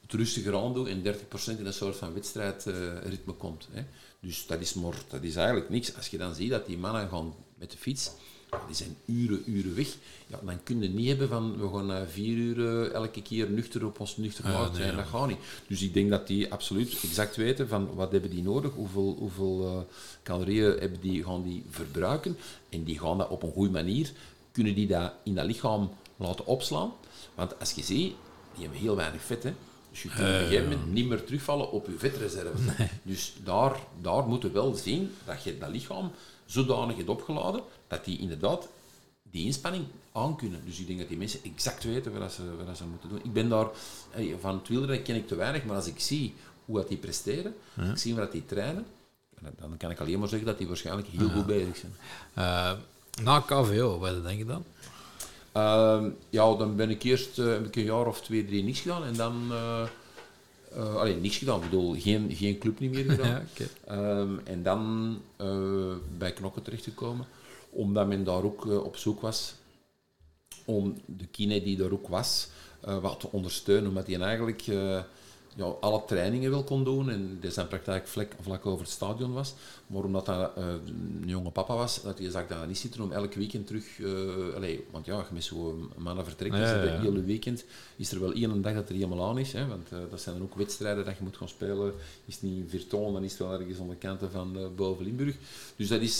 het 0.00 0.14
rustiger 0.14 0.56
aandoen 0.56 0.86
en 0.88 1.02
30% 1.02 1.58
in 1.58 1.66
een 1.66 1.72
soort 1.72 1.96
van 1.96 2.12
wedstrijdritme 2.14 3.32
komt. 3.32 3.68
Hè. 3.70 3.82
Dus 4.20 4.46
dat 4.46 4.60
is, 4.60 4.74
maar, 4.74 4.94
dat 5.08 5.22
is 5.22 5.36
eigenlijk 5.36 5.68
niks. 5.70 5.94
Als 5.96 6.08
je 6.08 6.18
dan 6.18 6.34
ziet 6.34 6.50
dat 6.50 6.66
die 6.66 6.78
mannen 6.78 7.08
gaan 7.08 7.34
met 7.58 7.70
de 7.70 7.76
fiets, 7.76 8.10
die 8.66 8.76
zijn 8.76 8.96
uren, 9.04 9.42
uren 9.46 9.74
weg, 9.74 9.96
ja, 10.26 10.38
dan 10.44 10.62
kun 10.62 10.82
je 10.82 10.88
niet 10.88 11.08
hebben 11.08 11.28
van 11.28 11.58
we 11.58 11.68
gaan 11.68 11.92
eh, 11.92 12.02
vier 12.08 12.36
uur 12.36 12.84
eh, 12.86 12.92
elke 12.92 13.22
keer 13.22 13.50
nuchter 13.50 13.86
op 13.86 14.00
ons 14.00 14.16
nuchter 14.16 14.44
gemaakt 14.44 14.72
nee, 14.72 14.76
zijn. 14.76 14.90
ja. 14.90 14.96
Dat 14.96 15.06
gaat 15.06 15.28
niet. 15.28 15.38
Dus 15.66 15.82
ik 15.82 15.94
denk 15.94 16.10
dat 16.10 16.26
die 16.26 16.52
absoluut 16.52 16.98
exact 17.02 17.36
weten 17.36 17.68
van 17.68 17.94
wat 17.94 18.12
hebben 18.12 18.30
die 18.30 18.42
nodig, 18.42 18.72
hoeveel, 18.72 19.16
hoeveel 19.18 19.66
eh, 19.66 19.94
calorieën 20.22 20.78
hebben 20.78 21.00
die, 21.00 21.24
gaan 21.24 21.42
die 21.42 21.64
verbruiken 21.70 22.36
en 22.68 22.84
die 22.84 22.98
gaan 22.98 23.18
dat 23.18 23.28
op 23.28 23.42
een 23.42 23.52
goede 23.52 23.70
manier, 23.70 24.12
kunnen 24.52 24.74
die 24.74 24.86
dat 24.86 25.12
in 25.22 25.34
dat 25.34 25.44
lichaam 25.44 25.90
laten 26.16 26.46
opslaan. 26.46 26.92
Want 27.34 27.58
als 27.58 27.72
je 27.72 27.82
ziet, 27.82 28.14
die 28.54 28.62
hebben 28.62 28.80
heel 28.80 28.96
weinig 28.96 29.22
vet, 29.22 29.42
hè. 29.42 29.52
Dus 29.90 30.02
je 30.02 30.08
kunt 30.08 30.28
op 30.28 30.34
een 30.34 30.40
gegeven 30.40 30.68
moment 30.68 30.92
niet 30.92 31.08
meer 31.08 31.24
terugvallen 31.24 31.70
op 31.72 31.86
je 31.86 31.98
vetreserve. 31.98 32.88
Dus 33.02 33.34
daar, 33.44 33.80
daar 34.00 34.26
moet 34.26 34.42
je 34.42 34.50
wel 34.50 34.74
zien 34.74 35.10
dat 35.24 35.42
je 35.42 35.58
dat 35.58 35.68
lichaam 35.68 36.10
zodanig 36.46 36.96
hebt 36.96 37.08
opgeladen 37.08 37.60
dat 37.88 38.04
die 38.04 38.18
inderdaad 38.18 38.68
die 39.30 39.44
inspanning 39.44 39.84
aankunnen. 40.12 40.60
Dus 40.64 40.78
ik 40.78 40.86
denk 40.86 40.98
dat 40.98 41.08
die 41.08 41.16
mensen 41.18 41.40
exact 41.42 41.84
weten 41.84 42.18
wat 42.18 42.32
ze, 42.32 42.42
wat 42.66 42.76
ze 42.76 42.84
moeten 42.84 43.08
doen. 43.08 43.20
Ik 43.24 43.32
ben 43.32 43.48
daar, 43.48 43.66
eh, 44.10 44.34
van 44.40 44.54
het 44.58 44.68
wielrennen 44.68 45.02
ken 45.02 45.16
ik 45.16 45.28
te 45.28 45.34
weinig, 45.34 45.64
maar 45.64 45.76
als 45.76 45.86
ik 45.86 46.00
zie 46.00 46.34
hoe 46.64 46.76
dat 46.76 46.88
die 46.88 46.96
presteren, 46.98 47.54
ik 47.90 47.98
zie 47.98 48.14
wat 48.14 48.32
die 48.32 48.46
trainen, 48.46 48.86
dan- 49.58 49.76
kan 49.76 49.90
ik 49.90 50.00
alleen 50.00 50.18
maar 50.18 50.28
zeggen 50.28 50.46
dat 50.48 50.58
die 50.58 50.66
waarschijnlijk 50.66 51.08
heel 51.08 51.28
goed 51.28 51.46
bezig 51.46 51.76
zijn. 51.76 51.92
Eh, 52.34 52.72
na 53.22 53.40
KVO, 53.40 53.98
wat 53.98 54.22
denk 54.22 54.38
je 54.38 54.44
dan? 54.44 54.64
Ehm, 55.52 56.08
ja, 56.30 56.54
dan 56.54 56.76
ben 56.76 56.90
ik 56.90 57.02
eerst 57.02 57.38
eh, 57.38 57.46
heb 57.46 57.66
ik 57.66 57.76
een 57.76 57.84
jaar 57.84 58.06
of 58.06 58.20
twee, 58.20 58.46
drie 58.46 58.64
niks 58.64 58.80
gedaan 58.80 59.04
en 59.04 59.14
dan 59.16 59.52
Uh, 60.76 60.94
alleen 60.94 61.20
niks 61.20 61.36
gedaan, 61.36 61.62
ik 61.62 61.70
bedoel, 61.70 61.94
geen, 61.98 62.34
geen 62.34 62.58
club 62.58 62.78
niet 62.78 62.92
meer 62.92 63.10
gedaan. 63.14 63.48
Ja. 63.54 63.66
Ehm, 63.84 64.38
en 64.44 64.62
dan 64.62 65.20
eh, 65.36 65.94
bij 66.18 66.32
Knokken 66.32 66.62
terechtgekomen, 66.62 67.26
omdat 67.70 68.06
men 68.06 68.24
daar 68.24 68.42
ook 68.42 68.66
eh, 68.66 68.84
op 68.84 68.96
zoek 68.96 69.20
was 69.20 69.54
om 70.64 71.00
de 71.04 71.26
kine 71.26 71.62
die 71.62 71.82
er 71.84 71.92
ook 71.92 72.08
was, 72.08 72.48
wat 72.80 73.20
te 73.20 73.28
ondersteunen. 73.30 73.88
Omdat 73.88 74.06
hij 74.06 74.20
eigenlijk 74.20 74.62
ja, 75.56 75.64
alle 75.64 76.02
trainingen 76.06 76.50
wil 76.50 76.64
kon 76.64 76.84
doen 76.84 77.10
en 77.10 77.38
de 77.40 77.50
zijn 77.50 77.68
praktijk 77.68 78.06
vlak, 78.06 78.32
vlak 78.40 78.66
over 78.66 78.84
het 78.84 78.94
stadion 78.94 79.32
was. 79.32 79.54
Maar 79.86 80.04
omdat 80.04 80.26
hij 80.26 80.50
eh, 80.56 80.66
een 80.66 81.22
jonge 81.26 81.50
papa 81.50 81.74
was, 81.74 82.02
dat 82.02 82.18
hij 82.18 82.30
zag 82.30 82.46
dat 82.46 82.58
dat 82.58 82.66
niet 82.66 82.78
zitten 82.78 83.00
om 83.00 83.12
elk 83.12 83.34
weekend 83.34 83.66
terug... 83.66 83.84
allee, 84.54 84.84
want 84.90 85.06
ja, 85.06 85.16
je 85.16 85.24
met 85.32 85.44
zo'n 85.44 85.90
mannen 85.96 86.24
vertrekt, 86.24 86.54
Ja, 86.54 86.60
dus 86.60 86.70
ja, 86.70 86.92
het 86.92 87.00
hele 87.00 87.22
weekend 87.22 87.64
is 87.96 88.12
er 88.12 88.20
wel 88.20 88.32
één 88.32 88.62
dag 88.62 88.74
dat 88.74 88.88
er 88.88 88.94
helemaal 88.94 89.28
aan 89.28 89.38
is. 89.38 89.52
Hè, 89.52 89.66
want 89.66 89.92
eh, 89.92 89.98
dat 90.10 90.20
zijn 90.20 90.38
dan 90.38 90.44
ook 90.44 90.54
wedstrijden 90.54 91.04
dat 91.04 91.16
je 91.16 91.22
moet 91.22 91.36
gaan 91.36 91.48
spelen. 91.48 91.92
Is 92.24 92.34
het 92.34 92.42
niet 92.42 92.58
in 92.58 92.68
Virton, 92.68 93.12
dan 93.12 93.24
is 93.24 93.30
het 93.30 93.40
wel 93.40 93.52
ergens 93.52 93.78
aan 93.78 93.88
de 93.88 93.96
kanten 93.96 94.30
van 94.30 94.74
boven 94.76 95.04
Limburg. 95.04 95.34
Dus 95.76 95.88
dat, 95.88 96.00
is, 96.00 96.18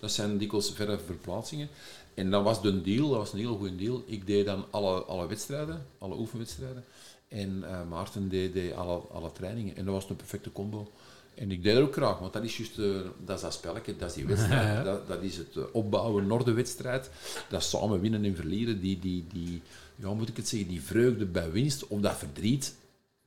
dat 0.00 0.12
zijn 0.12 0.38
dikwijls 0.38 0.72
verre 0.72 0.98
verplaatsingen. 0.98 1.68
En 2.14 2.30
dat 2.30 2.42
was 2.42 2.62
de 2.62 2.82
deal, 2.82 3.08
dat 3.08 3.18
was 3.18 3.32
een 3.32 3.38
hele 3.38 3.56
goede 3.56 3.76
deal. 3.76 4.02
Ik 4.06 4.26
deed 4.26 4.46
dan 4.46 4.64
alle, 4.70 5.02
alle 5.02 5.26
wedstrijden, 5.26 5.86
alle 5.98 6.16
oefenwedstrijden. 6.16 6.84
En 7.28 7.64
eh, 7.64 7.88
Maarten 7.88 8.28
deed, 8.28 8.52
deed 8.52 8.72
alle, 8.72 8.98
alle 9.12 9.32
trainingen. 9.32 9.76
En 9.76 9.84
dat 9.84 9.94
was 9.94 10.10
een 10.10 10.16
perfecte 10.16 10.52
combo. 10.52 10.92
En 11.34 11.50
ik 11.50 11.62
deed 11.62 11.74
dat 11.74 11.82
ook 11.82 11.92
graag, 11.92 12.18
want 12.18 12.32
dat 12.32 12.44
is 12.44 12.56
juist 12.56 12.78
eh, 12.78 12.86
dat 13.24 13.36
is 13.36 13.42
dat 13.42 13.52
spelletje, 13.52 13.96
dat 13.96 14.08
is 14.08 14.14
die 14.14 14.26
wedstrijd. 14.26 14.66
Ja. 14.76 14.82
Dat, 14.82 15.08
dat 15.08 15.22
is 15.22 15.36
het 15.36 15.56
eh, 15.56 15.62
opbouwen 15.72 16.26
naar 16.26 16.44
de 16.44 16.52
wedstrijd. 16.52 17.10
Dat 17.48 17.62
samen 17.62 18.00
winnen 18.00 18.24
en 18.24 18.36
verliezen. 18.36 18.80
Die, 18.80 18.98
die, 18.98 19.26
die, 19.32 19.62
ja, 19.94 20.06
hoe 20.06 20.16
moet 20.16 20.28
ik 20.28 20.36
het 20.36 20.48
zeggen, 20.48 20.68
die 20.68 20.82
vreugde 20.82 21.26
bij 21.26 21.50
winst, 21.50 21.86
of 21.86 22.00
dat 22.00 22.16
verdriet, 22.16 22.74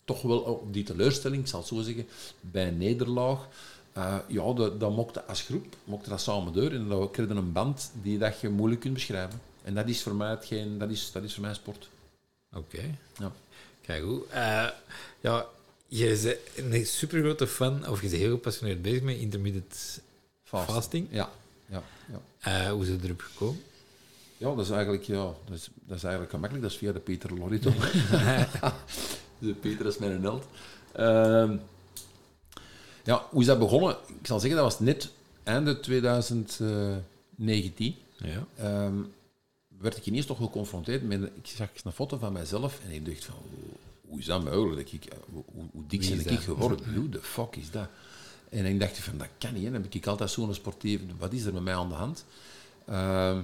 toch 0.05 0.21
wel 0.21 0.39
op 0.39 0.73
die 0.73 0.83
teleurstelling, 0.83 1.41
ik 1.41 1.47
zal 1.47 1.59
het 1.59 1.67
zo 1.67 1.81
zeggen, 1.81 2.07
bij 2.41 2.67
een 2.67 2.77
nederlaag. 2.77 3.47
ja, 4.27 4.53
dat, 4.53 4.79
dat 4.79 4.95
mocht 4.95 5.27
als 5.27 5.41
groep, 5.41 5.75
mocht 5.83 6.09
dat 6.09 6.21
samen 6.21 6.53
door 6.53 6.71
en 6.71 6.87
dan 6.87 7.11
kreeg 7.11 7.27
je 7.27 7.33
een 7.33 7.51
band 7.51 7.91
die 8.01 8.17
dat 8.17 8.39
je 8.39 8.49
moeilijk 8.49 8.81
kunt 8.81 8.93
beschrijven. 8.93 9.41
En 9.63 9.73
dat 9.73 9.87
is 9.87 10.03
voor 10.03 10.15
mij, 10.15 10.29
hetgeen, 10.29 10.77
dat 10.77 10.89
is, 10.89 11.11
dat 11.11 11.23
is 11.23 11.33
voor 11.33 11.43
mij 11.43 11.53
sport. 11.53 11.89
Oké. 12.53 12.97
Ja. 13.19 13.31
Kijk 13.81 14.03
goed. 14.03 14.23
Eh, 14.29 14.67
ja, 15.21 15.45
je 15.87 16.37
bent 16.55 16.73
een 16.73 16.85
super 16.85 17.19
grote 17.19 17.47
fan, 17.47 17.87
of 17.87 18.01
je 18.01 18.09
bent 18.09 18.21
heel 18.21 18.31
gepassioneerd 18.31 18.81
bezig 18.81 19.01
met 19.01 19.17
intermittent 19.17 20.01
Fast. 20.43 20.71
fasting. 20.71 21.07
Ja, 21.09 21.29
ja, 21.69 21.83
ja. 22.11 22.21
Eh, 22.39 22.69
hoe 22.71 22.83
is 22.83 22.89
het 22.89 23.03
erop 23.03 23.21
gekomen? 23.21 23.61
Ja, 24.37 24.55
dat 24.55 24.65
is 24.65 24.71
eigenlijk, 24.71 25.03
ja, 25.03 25.23
dat 25.23 25.35
is, 25.55 25.69
dat 25.73 25.97
is 25.97 26.03
eigenlijk 26.03 26.31
gemakkelijk. 26.33 26.63
Dat 26.63 26.73
is 26.73 26.79
via 26.79 26.91
de 26.91 26.99
Peter 26.99 27.33
Lorito. 27.33 27.71
de 29.39 29.53
Peter 29.53 29.85
is 29.85 29.97
mijn 29.97 30.21
held. 30.21 30.45
Ehm, 30.91 31.57
ja, 33.03 33.25
hoe 33.29 33.41
is 33.41 33.47
dat 33.47 33.59
begonnen? 33.59 33.95
Ik 34.19 34.27
zal 34.27 34.39
zeggen, 34.39 34.59
dat 34.61 34.71
was 34.71 34.79
net 34.79 35.09
einde 35.43 35.79
2019. 35.79 37.95
Ja. 38.17 38.45
Ehm, 38.55 38.93
werd 39.81 39.97
ik 39.97 40.05
ineens 40.05 40.25
toch 40.25 40.37
geconfronteerd 40.37 41.03
met... 41.07 41.21
Ik 41.23 41.47
zag 41.55 41.67
een 41.83 41.91
foto 41.91 42.17
van 42.17 42.33
mijzelf 42.33 42.79
en 42.85 42.91
ik 42.91 43.05
dacht 43.05 43.25
van... 43.25 43.35
Hoe, 44.07 44.19
is 44.19 44.25
dat 44.25 44.43
mogelijk? 44.43 44.91
Dat 44.91 45.01
ik, 45.03 45.13
hoe, 45.31 45.43
hoe- 45.53 45.83
dik 45.87 45.99
ben 46.09 46.31
ik 46.33 46.39
geworden? 46.39 46.79
Hoe 46.95 47.09
de 47.09 47.21
fuck 47.21 47.55
is 47.55 47.71
dat? 47.71 47.87
En 48.49 48.65
ik 48.65 48.79
dacht 48.79 48.97
van, 48.99 49.17
dat 49.17 49.27
kan 49.37 49.53
niet. 49.53 49.63
Hè. 49.63 49.71
Dan 49.71 49.81
heb 49.81 49.93
ik 49.93 50.07
altijd 50.07 50.31
zo'n 50.31 50.53
sportief... 50.53 51.01
Wat 51.17 51.33
is 51.33 51.43
er 51.45 51.53
met 51.53 51.63
mij 51.63 51.75
aan 51.75 51.89
de 51.89 51.95
hand? 51.95 52.25
Ehm, 52.85 53.37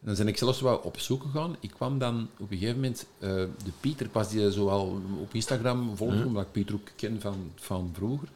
en 0.00 0.10
dan 0.10 0.14
ben 0.16 0.28
ik 0.28 0.36
zelfs 0.38 0.60
wel 0.60 0.76
op 0.76 0.98
zoek 0.98 1.22
gegaan. 1.22 1.56
Ik 1.60 1.70
kwam 1.70 1.98
dan 1.98 2.28
op 2.38 2.50
een 2.50 2.58
gegeven 2.58 2.80
moment... 2.80 3.06
eh, 3.18 3.28
de 3.30 3.70
Pieter, 3.80 4.08
pas 4.08 4.28
die 4.28 4.52
zo 4.52 4.68
al 4.68 5.00
op 5.20 5.34
Instagram 5.34 5.96
volgde, 5.96 6.24
omdat 6.26 6.42
ik 6.44 6.52
Pieter 6.52 6.74
ook 6.74 6.88
ken 6.96 7.20
van, 7.20 7.52
van 7.54 7.90
vroeger. 7.94 8.28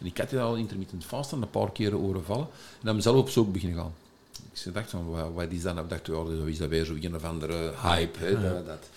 En 0.00 0.06
ik 0.06 0.18
had 0.18 0.30
die 0.30 0.40
al 0.40 0.56
intermittent 0.56 1.04
fasten 1.04 1.42
een 1.42 1.50
paar 1.50 1.72
keren 1.72 1.98
horen 1.98 2.24
vallen. 2.24 2.46
En 2.80 2.86
dan 2.86 3.02
zelf 3.02 3.16
op 3.16 3.28
zoek 3.28 3.52
beginnen 3.52 3.78
gaan. 3.78 3.94
Ik 4.64 4.74
dacht 4.74 4.90
van, 4.90 5.34
wat, 5.34 5.52
is 5.52 5.62
dat? 5.62 5.74
nou? 5.74 5.86
Ik 5.86 5.90
dacht, 5.90 6.06
zo 6.06 6.44
is 6.44 6.58
dat 6.58 6.68
weer 6.68 6.84
zo 6.84 6.94
een 7.00 7.14
of 7.14 7.24
andere 7.24 7.72
hype. 7.82 8.18
Hè, 8.18 8.40
dat, 8.40 8.66
dat. 8.66 8.88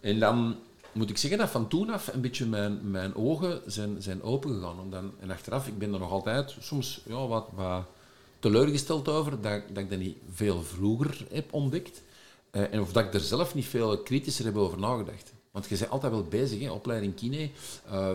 En 0.00 0.18
dan 0.18 0.56
moet 0.92 1.10
ik 1.10 1.18
zeggen 1.18 1.38
dat 1.38 1.50
van 1.50 1.68
toen 1.68 1.90
af 1.90 2.12
een 2.12 2.20
beetje 2.20 2.46
mijn, 2.46 2.90
mijn 2.90 3.14
ogen 3.14 3.60
zijn, 3.66 4.02
zijn 4.02 4.22
opengegaan. 4.22 4.90
Dan, 4.90 5.12
en 5.20 5.30
achteraf, 5.30 5.66
ik 5.66 5.78
ben 5.78 5.92
er 5.92 5.98
nog 5.98 6.10
altijd 6.10 6.56
soms 6.60 7.02
ja, 7.06 7.26
wat, 7.26 7.48
wat 7.54 7.84
teleurgesteld 8.38 9.08
over 9.08 9.40
dat, 9.40 9.62
dat 9.68 9.82
ik 9.82 9.90
dat 9.90 9.98
niet 9.98 10.16
veel 10.32 10.62
vroeger 10.62 11.26
heb 11.30 11.52
ontdekt. 11.52 12.02
Eh, 12.50 12.72
en 12.72 12.80
of 12.80 12.92
dat 12.92 13.04
ik 13.04 13.14
er 13.14 13.20
zelf 13.20 13.54
niet 13.54 13.66
veel 13.66 13.98
kritischer 13.98 14.44
heb 14.44 14.56
over 14.56 14.78
nagedacht. 14.78 15.32
Want 15.50 15.68
je 15.68 15.78
bent 15.78 15.90
altijd 15.90 16.12
wel 16.12 16.24
bezig, 16.24 16.60
hè, 16.60 16.70
opleiding 16.70 17.14
kine. 17.14 17.36
eh 17.36 17.50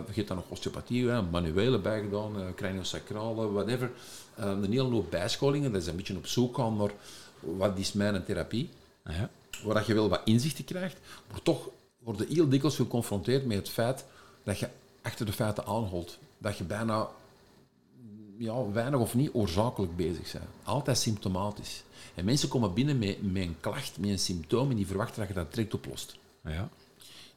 je 0.06 0.12
hebt 0.14 0.28
dan 0.28 0.36
nog 0.36 0.48
osteopathie, 0.48 1.08
hè, 1.08 1.22
manuele 1.22 1.78
bijgedaan, 1.78 2.40
uh, 2.40 2.46
craniosacrale, 2.54 3.52
whatever. 3.52 3.90
Eh, 4.34 4.44
een 4.44 4.70
hele 4.70 4.82
hoop 4.82 5.10
bijscholingen, 5.10 5.72
dat 5.72 5.80
is 5.82 5.86
een 5.88 5.96
beetje 5.96 6.16
op 6.16 6.26
zoek 6.26 6.56
gaan 6.56 6.76
naar 6.76 6.90
wat 7.40 7.78
is 7.78 7.92
mijn 7.92 8.24
therapie 8.24 8.68
Ja. 9.04 9.30
waar 9.64 9.74
dat 9.74 9.86
je 9.86 9.94
wel 9.94 10.08
wat 10.08 10.20
inzichten 10.24 10.64
krijgt, 10.64 10.96
maar 11.30 11.42
toch 11.42 11.68
worden 11.98 12.26
heel 12.28 12.48
dikwijls 12.48 12.76
geconfronteerd 12.76 13.46
met 13.46 13.56
het 13.56 13.68
feit 13.68 14.04
dat 14.44 14.58
je 14.58 14.68
achter 15.02 15.26
de 15.26 15.32
feiten 15.32 15.66
aanholt. 15.66 16.18
Dat 16.38 16.56
je 16.58 16.64
bijna 16.64 17.08
ja, 18.38 18.70
weinig 18.70 19.00
of 19.00 19.14
niet 19.14 19.30
oorzakelijk 19.32 19.96
bezig 19.96 20.32
bent. 20.32 20.44
Altijd 20.62 20.98
symptomatisch. 20.98 21.82
En 22.14 22.24
mensen 22.24 22.48
komen 22.48 22.74
binnen 22.74 22.98
met, 22.98 23.32
met 23.32 23.42
een 23.42 23.56
klacht, 23.60 23.98
met 23.98 24.10
een 24.10 24.18
symptoom, 24.18 24.70
en 24.70 24.76
die 24.76 24.86
verwachten 24.86 25.18
dat 25.18 25.28
je 25.28 25.34
dat 25.34 25.54
direct 25.54 25.74
oplost. 25.74 26.16
Ja. 26.44 26.68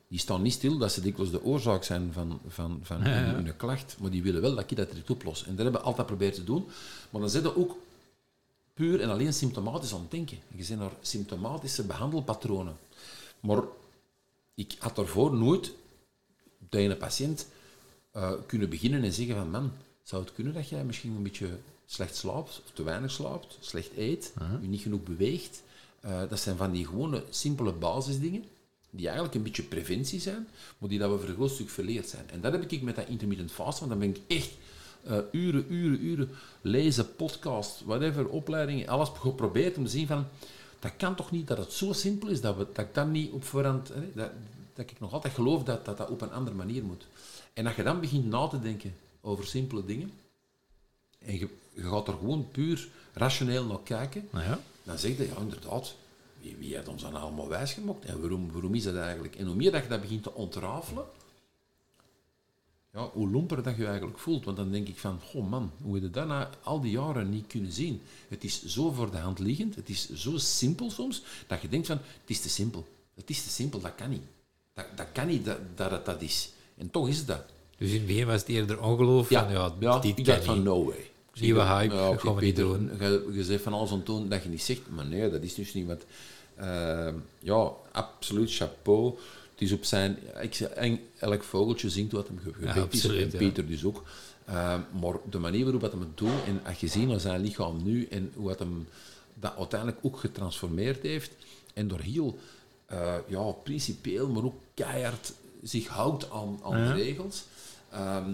Die 0.10 0.20
staan 0.20 0.42
niet 0.42 0.54
stil 0.54 0.78
dat 0.78 0.92
ze 0.92 1.02
dikwijls 1.02 1.32
de 1.32 1.44
oorzaak 1.44 1.84
zijn 1.84 2.14
van, 2.14 2.40
van, 2.48 2.80
van 2.84 3.00
Ja, 3.04 3.20
ja. 3.20 3.34
hun, 3.34 3.56
klacht, 3.58 3.98
maar 4.00 4.10
die 4.10 4.24
willen 4.24 4.42
wel 4.42 4.56
dat 4.56 4.70
je 4.70 4.76
dat 4.76 4.90
direct 4.90 5.10
oplost. 5.10 5.42
En 5.42 5.56
dat 5.56 5.64
hebben 5.64 5.82
we 5.82 5.88
altijd 5.88 6.08
proberen 6.08 6.34
te 6.34 6.44
doen. 6.44 6.68
Maar 7.10 7.22
dan 7.22 7.30
zit 7.30 7.44
je 7.44 7.58
ook 7.58 7.78
puur 8.74 9.02
en 9.02 9.10
alleen 9.10 9.34
symptomatisch 9.34 9.94
aan 9.94 10.00
het 10.00 10.12
denken. 10.12 10.38
Je 10.56 10.64
zit 10.64 10.78
naar 10.78 10.92
symptomatische 11.02 11.84
behandelpatronen. 11.84 12.78
Maar 13.40 13.62
ik 14.54 14.76
had 14.80 14.96
daarvoor 14.96 15.36
nooit 15.36 15.72
tegen 16.70 16.92
een 16.92 16.98
patiënt 16.98 17.48
eh, 18.12 18.32
kunnen 18.46 18.70
beginnen 18.70 19.04
en 19.04 19.14
zeggen 19.14 19.36
van 19.36 19.50
man, 19.50 19.72
zou 20.04 20.24
het 20.24 20.34
kunnen 20.34 20.54
dat 20.54 20.70
jij 20.70 20.84
misschien 20.84 21.16
een 21.16 21.24
beetje 21.24 21.50
slecht 21.86 22.16
slaapt, 22.16 22.62
of 22.66 22.72
te 22.74 22.84
weinig 22.84 23.12
slaapt, 23.12 23.58
slecht 23.60 23.98
eet, 23.98 24.34
je 24.62 24.68
niet 24.68 24.82
genoeg 24.82 25.04
beweegt. 25.04 25.64
Eh, 26.00 26.22
dat 26.30 26.40
zijn 26.40 26.58
van 26.58 26.72
die 26.72 26.86
gewone, 26.86 27.24
simpele 27.30 27.72
basisdingen, 27.72 28.46
die 28.90 29.06
eigenlijk 29.06 29.36
een 29.36 29.44
beetje 29.44 29.64
preventie 29.64 30.20
zijn, 30.20 30.48
maar 30.78 30.90
die 30.90 31.00
dat 31.00 31.12
we 31.12 31.18
voor 31.20 31.30
een 31.30 31.36
groot 31.36 31.52
stuk 31.52 31.70
verleerd 31.70 32.10
zijn. 32.10 32.30
En 32.30 32.42
dat 32.42 32.52
heb 32.52 32.72
ik 32.72 32.82
met 32.82 32.96
dat 32.96 33.08
intermittent 33.08 33.52
fasten, 33.52 33.88
want 33.88 34.00
dan 34.00 34.12
ben 34.12 34.22
ik 34.22 34.38
echt 34.38 34.52
eh, 35.04 35.18
uren, 35.32 35.74
uren, 35.74 36.06
uren 36.06 36.30
lezen, 36.62 37.16
podcast, 37.16 37.82
whatever, 37.86 38.28
opleidingen, 38.28 38.88
alles 38.88 39.10
geprobeerd 39.10 39.78
om 39.78 39.84
te 39.84 39.90
zien 39.90 40.08
van, 40.08 40.26
dat 40.80 40.92
kan 40.98 41.16
toch 41.16 41.32
niet 41.32 41.48
dat 41.48 41.58
het 41.58 41.74
zo 41.74 41.94
simpel 41.94 42.28
is, 42.28 42.42
dat, 42.42 42.58
we, 42.58 42.68
dat 42.74 42.86
ik 42.86 42.94
dan 42.94 43.12
niet 43.12 43.32
op 43.32 43.44
voorhand, 43.44 43.88
hè, 43.88 44.12
dat, 44.14 44.32
dat 44.74 44.92
ik 44.92 45.00
nog 45.00 45.14
altijd 45.14 45.34
geloof 45.34 45.64
dat, 45.64 45.86
dat 45.86 45.98
dat 45.98 46.10
op 46.10 46.22
een 46.22 46.32
andere 46.32 46.56
manier 46.56 46.84
moet. 46.84 47.08
En 47.54 47.64
dat 47.64 47.76
je 47.76 47.84
dan 47.84 48.00
begint 48.00 48.26
na 48.30 48.48
te 48.48 48.60
denken 48.60 48.96
over 49.22 49.46
simpele 49.46 49.86
dingen, 49.86 50.12
en 51.20 51.40
je, 51.40 51.48
je 51.74 51.82
gaat 51.82 52.08
er 52.08 52.14
gewoon 52.14 52.48
puur 52.52 52.88
rationeel 53.14 53.66
naar 53.66 53.84
kijken, 53.84 54.28
Nou 54.32 54.46
ja. 54.46 54.60
dan 54.84 54.98
zeg 54.98 55.18
je, 55.18 55.28
ja 55.28 55.38
inderdaad, 55.40 55.96
wie, 56.42 56.56
wie 56.58 56.76
heeft 56.76 56.88
ons 56.88 57.02
dan 57.02 57.16
allemaal 57.16 57.48
wijsgemaakt? 57.48 58.06
En 58.06 58.20
waarom, 58.20 58.52
waarom 58.52 58.76
is 58.76 58.84
dat 58.84 58.96
eigenlijk? 58.96 59.36
En 59.36 59.46
hoe 59.46 59.56
meer 59.56 59.72
dat 59.72 59.84
je 59.84 59.90
dat 59.90 60.02
begint 60.02 60.24
te 60.24 60.34
ontrafelen, 60.34 61.06
ja, 62.94 63.10
hoe 63.14 63.30
lomper 63.30 63.64
dat 63.64 63.76
je 63.76 63.82
je 63.82 63.88
eigenlijk 63.88 64.20
voelt. 64.20 64.46
Want 64.46 64.58
dan 64.58 64.72
denk 64.72 64.88
ik 64.88 64.98
van, 64.98 65.20
goh 65.26 65.50
man, 65.50 65.72
hoe 65.82 65.94
heb 65.94 66.04
je 66.04 66.10
dat 66.10 66.28
na 66.28 66.50
al 66.64 66.82
die 66.82 66.92
jaren 66.92 67.30
niet 67.30 67.48
kunnen 67.48 67.72
zien? 67.72 68.02
Het 68.28 68.44
is 68.44 68.66
zo 68.66 68.92
voor 68.92 69.12
de 69.12 69.18
hand 69.18 69.40
liggend, 69.40 69.76
het 69.76 69.90
is 69.90 70.14
zo 70.14 70.38
simpel 70.38 70.92
soms, 70.92 71.24
dat 71.48 71.62
je 71.62 71.70
denkt 71.70 71.88
van, 71.88 71.98
het 71.98 72.30
is 72.30 72.42
te 72.42 72.50
simpel. 72.50 72.88
Het 73.16 73.30
is 73.30 73.44
te 73.44 73.50
simpel, 73.50 73.80
dat 73.80 73.96
kan 73.96 74.10
niet. 74.10 74.24
Dat, 74.74 74.86
dat 74.96 75.08
kan 75.12 75.28
niet 75.28 75.46
dat, 75.46 75.58
dat 75.76 75.92
het 75.92 76.06
dat 76.06 76.22
is. 76.22 76.52
En 76.78 76.92
toch 76.92 77.08
is 77.08 77.18
het 77.18 77.28
dat. 77.28 77.44
Dus 77.78 77.90
in 77.90 77.98
het 77.98 78.06
begin 78.06 78.26
was 78.26 78.40
het 78.40 78.50
eerder 78.50 78.84
ongeloof 78.84 79.30
Ja, 79.30 79.44
van, 79.44 79.52
ja, 79.52 79.74
ja 79.80 80.00
dit 80.00 80.18
ik 80.18 80.26
dacht 80.26 80.46
van, 80.46 80.64
no 80.64 80.86
way. 80.86 81.09
Nieuwe 81.42 81.62
hype, 81.62 81.94
ja, 81.96 82.18
gaan 82.18 82.36
we 82.36 82.42
niet 82.42 82.54
Peter, 82.54 82.64
doen. 82.64 82.92
Je, 83.34 83.44
zegt 83.44 83.64
van 83.64 83.74
alles 83.74 83.92
doen 84.04 84.30
dat 84.30 84.44
je 84.44 84.50
niet 84.50 84.62
zegt, 84.62 84.82
maar 84.90 85.06
nee, 85.06 85.30
dat 85.30 85.42
is 85.42 85.54
dus 85.54 85.74
niet 85.74 85.88
wat... 85.88 86.06
eh, 86.56 87.14
ja, 87.40 87.72
absoluut 87.92 88.56
chapeau. 88.56 89.18
Het 89.52 89.62
is 89.68 89.72
op 89.72 89.84
zijn... 89.84 90.18
Ik 90.42 90.54
zeg, 90.54 90.70
elk 91.20 91.44
vogeltje 91.44 91.90
zingt 91.90 92.12
wat 92.12 92.28
hem 92.28 92.40
ge- 92.44 92.50
Ja, 92.66 92.72
gebeurd 92.72 92.94
is, 92.94 93.04
absoluut, 93.04 93.22
en 93.24 93.32
ja. 93.32 93.38
Peter 93.38 93.68
dus 93.68 93.84
ook. 93.84 94.04
Eh, 94.46 94.76
maar 95.02 95.14
de 95.30 95.38
manier 95.40 95.64
waarop 95.64 95.82
dat 95.82 95.92
hem 95.92 96.00
het 96.02 96.18
doet, 96.18 96.44
en 96.46 96.62
als 96.66 96.80
je 96.80 96.88
ziet 96.88 97.08
naar 97.08 97.20
zijn 97.20 97.42
lichaam 97.42 97.84
nu, 97.84 98.06
en 98.10 98.32
hoe 98.36 98.48
dat 98.48 98.60
hem 98.60 98.88
dat 99.34 99.54
uiteindelijk 99.58 100.00
ook 100.02 100.18
getransformeerd 100.20 101.02
heeft, 101.02 101.32
en 101.74 101.88
door 101.88 102.00
heel 102.00 102.38
eh, 102.86 103.16
ja, 103.28 103.42
principieel, 103.52 104.28
maar 104.30 104.44
ook 104.44 104.56
keihard 104.74 105.34
zich 105.64 105.88
houdt 105.88 106.32
aan, 106.32 106.60
aan 106.64 106.78
Ja. 106.80 106.94
de 106.94 107.02
regels, 107.04 107.44
ehm, 107.92 108.30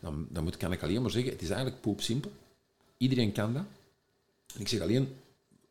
dan, 0.00 0.26
dan 0.30 0.44
moet, 0.44 0.56
kan 0.56 0.72
ik 0.72 0.82
alleen 0.82 1.02
maar 1.02 1.10
zeggen, 1.10 1.32
het 1.32 1.42
is 1.42 1.48
eigenlijk 1.50 1.80
poepsimpel. 1.80 2.30
Iedereen 2.96 3.32
kan 3.32 3.52
dat. 3.52 3.64
En 4.54 4.60
ik 4.60 4.68
zeg 4.68 4.80
alleen, 4.80 5.16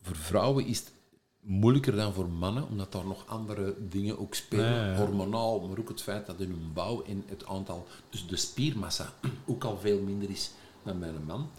voor 0.01 0.15
vrouwen 0.15 0.65
is 0.65 0.79
het 0.79 0.91
moeilijker 1.39 1.95
dan 1.95 2.13
voor 2.13 2.29
mannen, 2.29 2.67
omdat 2.67 2.91
daar 2.91 3.05
nog 3.05 3.27
andere 3.27 3.75
dingen 3.89 4.19
ook 4.19 4.35
spelen. 4.35 4.65
Ja, 4.65 4.85
ja, 4.85 4.91
ja. 4.91 4.97
Hormonaal, 4.97 5.67
maar 5.67 5.79
ook 5.79 5.89
het 5.89 6.01
feit 6.01 6.25
dat 6.25 6.39
in 6.39 6.49
hun 6.49 6.73
bouw 6.73 7.03
en 7.03 7.23
het 7.27 7.45
aantal, 7.45 7.87
dus 8.09 8.27
de 8.27 8.35
spiermassa, 8.35 9.13
ook 9.45 9.63
al 9.63 9.77
veel 9.77 10.01
minder 10.01 10.29
is 10.29 10.51
dan 10.83 10.99
bij 10.99 11.09
een 11.09 11.25
man. 11.25 11.49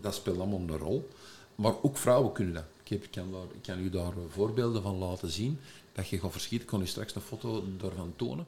Dat 0.00 0.14
speelt 0.14 0.38
allemaal 0.38 0.58
een 0.58 0.78
rol. 0.78 1.08
Maar 1.54 1.82
ook 1.82 1.96
vrouwen 1.96 2.32
kunnen 2.32 2.54
dat. 2.54 2.64
Ik, 2.82 2.88
heb, 2.88 3.04
ik, 3.04 3.10
kan, 3.10 3.32
daar, 3.32 3.42
ik 3.54 3.62
kan 3.62 3.78
u 3.78 3.90
daar 3.90 4.12
eh, 4.12 4.18
voorbeelden 4.28 4.82
van 4.82 4.96
laten 4.96 5.30
zien. 5.30 5.58
Dat 5.92 6.08
je 6.08 6.18
gaat 6.18 6.32
verschieten. 6.32 6.66
Ik 6.66 6.72
kan 6.72 6.82
u 6.82 6.86
straks 6.86 7.14
een 7.14 7.20
foto 7.20 7.64
daarvan 7.76 8.12
tonen. 8.16 8.46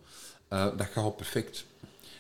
Eh, 0.49 0.77
dat 0.77 0.87
gaat 0.87 1.17
perfect. 1.17 1.65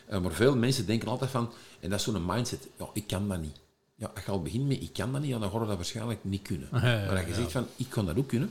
Eh, 0.06 0.20
maar 0.20 0.32
veel 0.32 0.56
mensen 0.56 0.86
denken 0.86 1.08
altijd 1.08 1.30
van, 1.30 1.52
en 1.80 1.90
dat 1.90 1.98
is 1.98 2.04
zo'n 2.04 2.26
mindset, 2.26 2.68
ja, 2.78 2.88
ik 2.92 3.06
kan 3.06 3.28
dat 3.28 3.40
niet. 3.40 3.58
Ja, 4.00 4.10
als 4.14 4.24
je 4.24 4.30
al 4.30 4.42
begint 4.42 4.68
met 4.68 4.82
ik 4.82 4.92
kan 4.92 5.12
dat 5.12 5.22
niet, 5.22 5.30
dan 5.30 5.50
ga 5.50 5.60
je 5.60 5.66
dat 5.66 5.76
waarschijnlijk 5.76 6.24
niet 6.24 6.42
kunnen. 6.42 6.68
Ja, 6.82 7.00
ja, 7.00 7.06
maar 7.06 7.16
als 7.16 7.26
je 7.26 7.34
zegt 7.34 7.52
van 7.52 7.66
ik 7.76 7.86
kan 7.88 8.06
dat 8.06 8.16
ook 8.16 8.28
kunnen, 8.28 8.50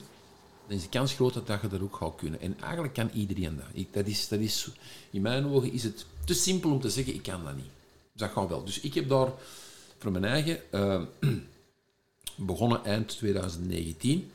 dan 0.67 0.77
is 0.77 0.83
de 0.83 0.89
kans 0.89 1.13
groter 1.13 1.45
dat 1.45 1.61
je 1.61 1.67
dat 1.67 1.81
ook 1.81 1.95
gaat 1.95 2.15
kunnen. 2.15 2.41
En 2.41 2.59
eigenlijk 2.61 2.93
kan 2.93 3.09
iedereen 3.13 3.55
dat. 3.55 3.65
Ik, 3.73 3.93
dat, 3.93 4.05
is, 4.05 4.27
dat 4.27 4.39
is, 4.39 4.69
in 5.09 5.21
mijn 5.21 5.45
ogen 5.45 5.71
is 5.71 5.83
het 5.83 6.05
te 6.25 6.33
simpel 6.33 6.71
om 6.71 6.81
te 6.81 6.89
zeggen 6.89 7.13
ik 7.13 7.23
kan 7.23 7.43
dat 7.43 7.55
niet. 7.55 7.71
Dus 8.11 8.21
dat 8.21 8.31
gaat 8.31 8.49
wel. 8.49 8.63
Dus 8.63 8.79
ik 8.79 8.93
heb 8.93 9.09
daar 9.09 9.31
voor 9.97 10.11
mijn 10.11 10.25
eigen 10.25 10.71
eh, 10.71 11.01
begonnen 12.35 12.85
eind 12.85 13.07
2019. 13.07 14.31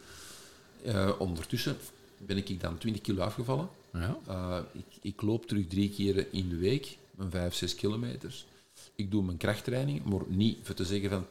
Eh, 0.84 1.10
ondertussen 1.18 1.76
ben 2.18 2.36
ik 2.36 2.60
dan 2.60 2.78
20 2.78 3.02
kilo 3.02 3.22
afgevallen. 3.22 3.68
Ja. 3.92 4.18
Uh, 4.28 4.58
ik, 4.72 4.98
ik, 5.00 5.22
loop 5.22 5.46
terug 5.46 5.66
drie 5.66 5.90
keer 5.90 6.26
in 6.30 6.48
de 6.48 6.56
week, 6.56 6.96
mijn 7.10 7.30
5, 7.30 7.54
6 7.54 7.74
kilometers. 7.74 8.46
Ik 8.94 9.10
doe 9.10 9.22
mijn 9.22 9.36
krachttraining, 9.36 10.04
maar 10.04 10.20
niet 10.28 10.58
voor 10.62 10.74
te 10.74 10.84
zeggen 10.84 11.10
van, 11.10 11.26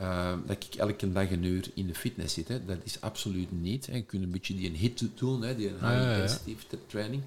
uh, 0.00 0.32
dat 0.46 0.64
ik 0.64 0.74
elke 0.74 1.12
dag 1.12 1.30
een 1.30 1.44
uur 1.44 1.70
in 1.74 1.86
de 1.86 1.94
fitness 1.94 2.34
zit. 2.34 2.48
Hè. 2.48 2.64
Dat 2.64 2.78
is 2.82 3.00
absoluut 3.00 3.62
niet. 3.62 3.86
Hè. 3.86 3.94
Je 3.94 4.02
kunt 4.02 4.22
een 4.22 4.30
beetje 4.30 4.54
die 4.54 4.68
een 4.68 4.76
hit 4.76 5.08
doen, 5.14 5.42
hè, 5.42 5.56
die 5.56 5.68
een 5.68 5.88
high 5.88 6.10
intensity 6.10 6.50
ja, 6.50 6.56
ja. 6.70 6.78
training. 6.86 7.22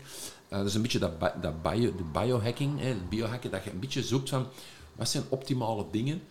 Uh, 0.49 0.57
dat 0.57 0.67
is 0.67 0.73
een 0.73 0.81
beetje 0.81 0.99
dat, 0.99 1.19
dat 1.41 1.61
bio, 1.61 1.95
de 1.95 2.03
biohacking, 2.13 2.79
hè, 2.79 2.87
het 2.87 3.09
biohacken, 3.09 3.51
dat 3.51 3.63
je 3.63 3.71
een 3.71 3.79
beetje 3.79 4.03
zoekt 4.03 4.29
van 4.29 4.47
wat 4.95 5.09
zijn 5.09 5.23
optimale 5.29 5.85
dingen 5.91 6.21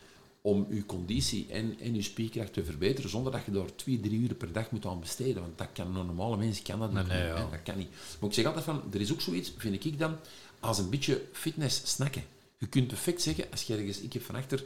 om 0.40 0.66
je 0.70 0.86
conditie 0.86 1.46
en, 1.50 1.76
en 1.80 1.94
je 1.94 2.02
spierkracht 2.02 2.52
te 2.52 2.64
verbeteren, 2.64 3.10
zonder 3.10 3.32
dat 3.32 3.44
je 3.44 3.50
daar 3.50 3.74
twee, 3.74 4.00
drie 4.00 4.20
uur 4.20 4.34
per 4.34 4.52
dag 4.52 4.70
moet 4.70 4.86
aan 4.86 5.00
besteden. 5.00 5.42
Want 5.42 5.58
dat 5.58 5.68
kan 5.72 5.96
een 5.96 6.06
normale 6.06 6.36
mens 6.36 6.62
kan 6.62 6.78
dat 6.78 6.92
niet. 6.92 7.06
Nee, 7.06 7.18
nee, 7.18 7.26
ja. 7.26 7.48
Dat 7.50 7.62
kan 7.64 7.76
niet. 7.76 7.88
Maar 8.20 8.28
ik 8.28 8.34
zeg 8.34 8.44
altijd 8.44 8.64
van, 8.64 8.82
er 8.92 9.00
is 9.00 9.12
ook 9.12 9.20
zoiets, 9.20 9.52
vind 9.56 9.84
ik 9.84 9.98
dan, 9.98 10.16
als 10.60 10.78
een 10.78 10.90
beetje 10.90 11.22
fitness 11.32 11.80
snacken. 11.84 12.22
Je 12.64 12.70
kunt 12.70 12.86
perfect 12.86 13.22
zeggen, 13.22 13.44
als 13.50 13.62
je 13.62 13.76
ergens, 13.76 14.00
ik 14.00 14.12
heb 14.12 14.22
van 14.22 14.34
achter, 14.34 14.64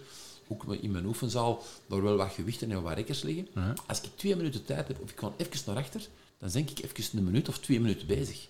ook 0.48 0.74
in 0.74 0.90
mijn 0.90 1.06
oefenzaal, 1.06 1.62
daar 1.88 2.02
wel 2.02 2.16
wat 2.16 2.32
gewichten 2.32 2.70
en 2.70 2.82
wat 2.82 2.94
rekkers 2.94 3.22
liggen. 3.22 3.48
Als 3.86 4.00
ik 4.00 4.10
twee 4.14 4.36
minuten 4.36 4.64
tijd 4.64 4.88
heb, 4.88 5.00
of 5.02 5.10
ik 5.10 5.18
ga 5.18 5.32
even 5.36 5.60
naar 5.66 5.76
achter, 5.76 6.08
dan 6.38 6.50
denk 6.50 6.70
ik 6.70 6.78
even 6.78 7.18
een 7.18 7.24
minuut 7.24 7.48
of 7.48 7.58
twee 7.58 7.80
minuten 7.80 8.06
bezig. 8.06 8.48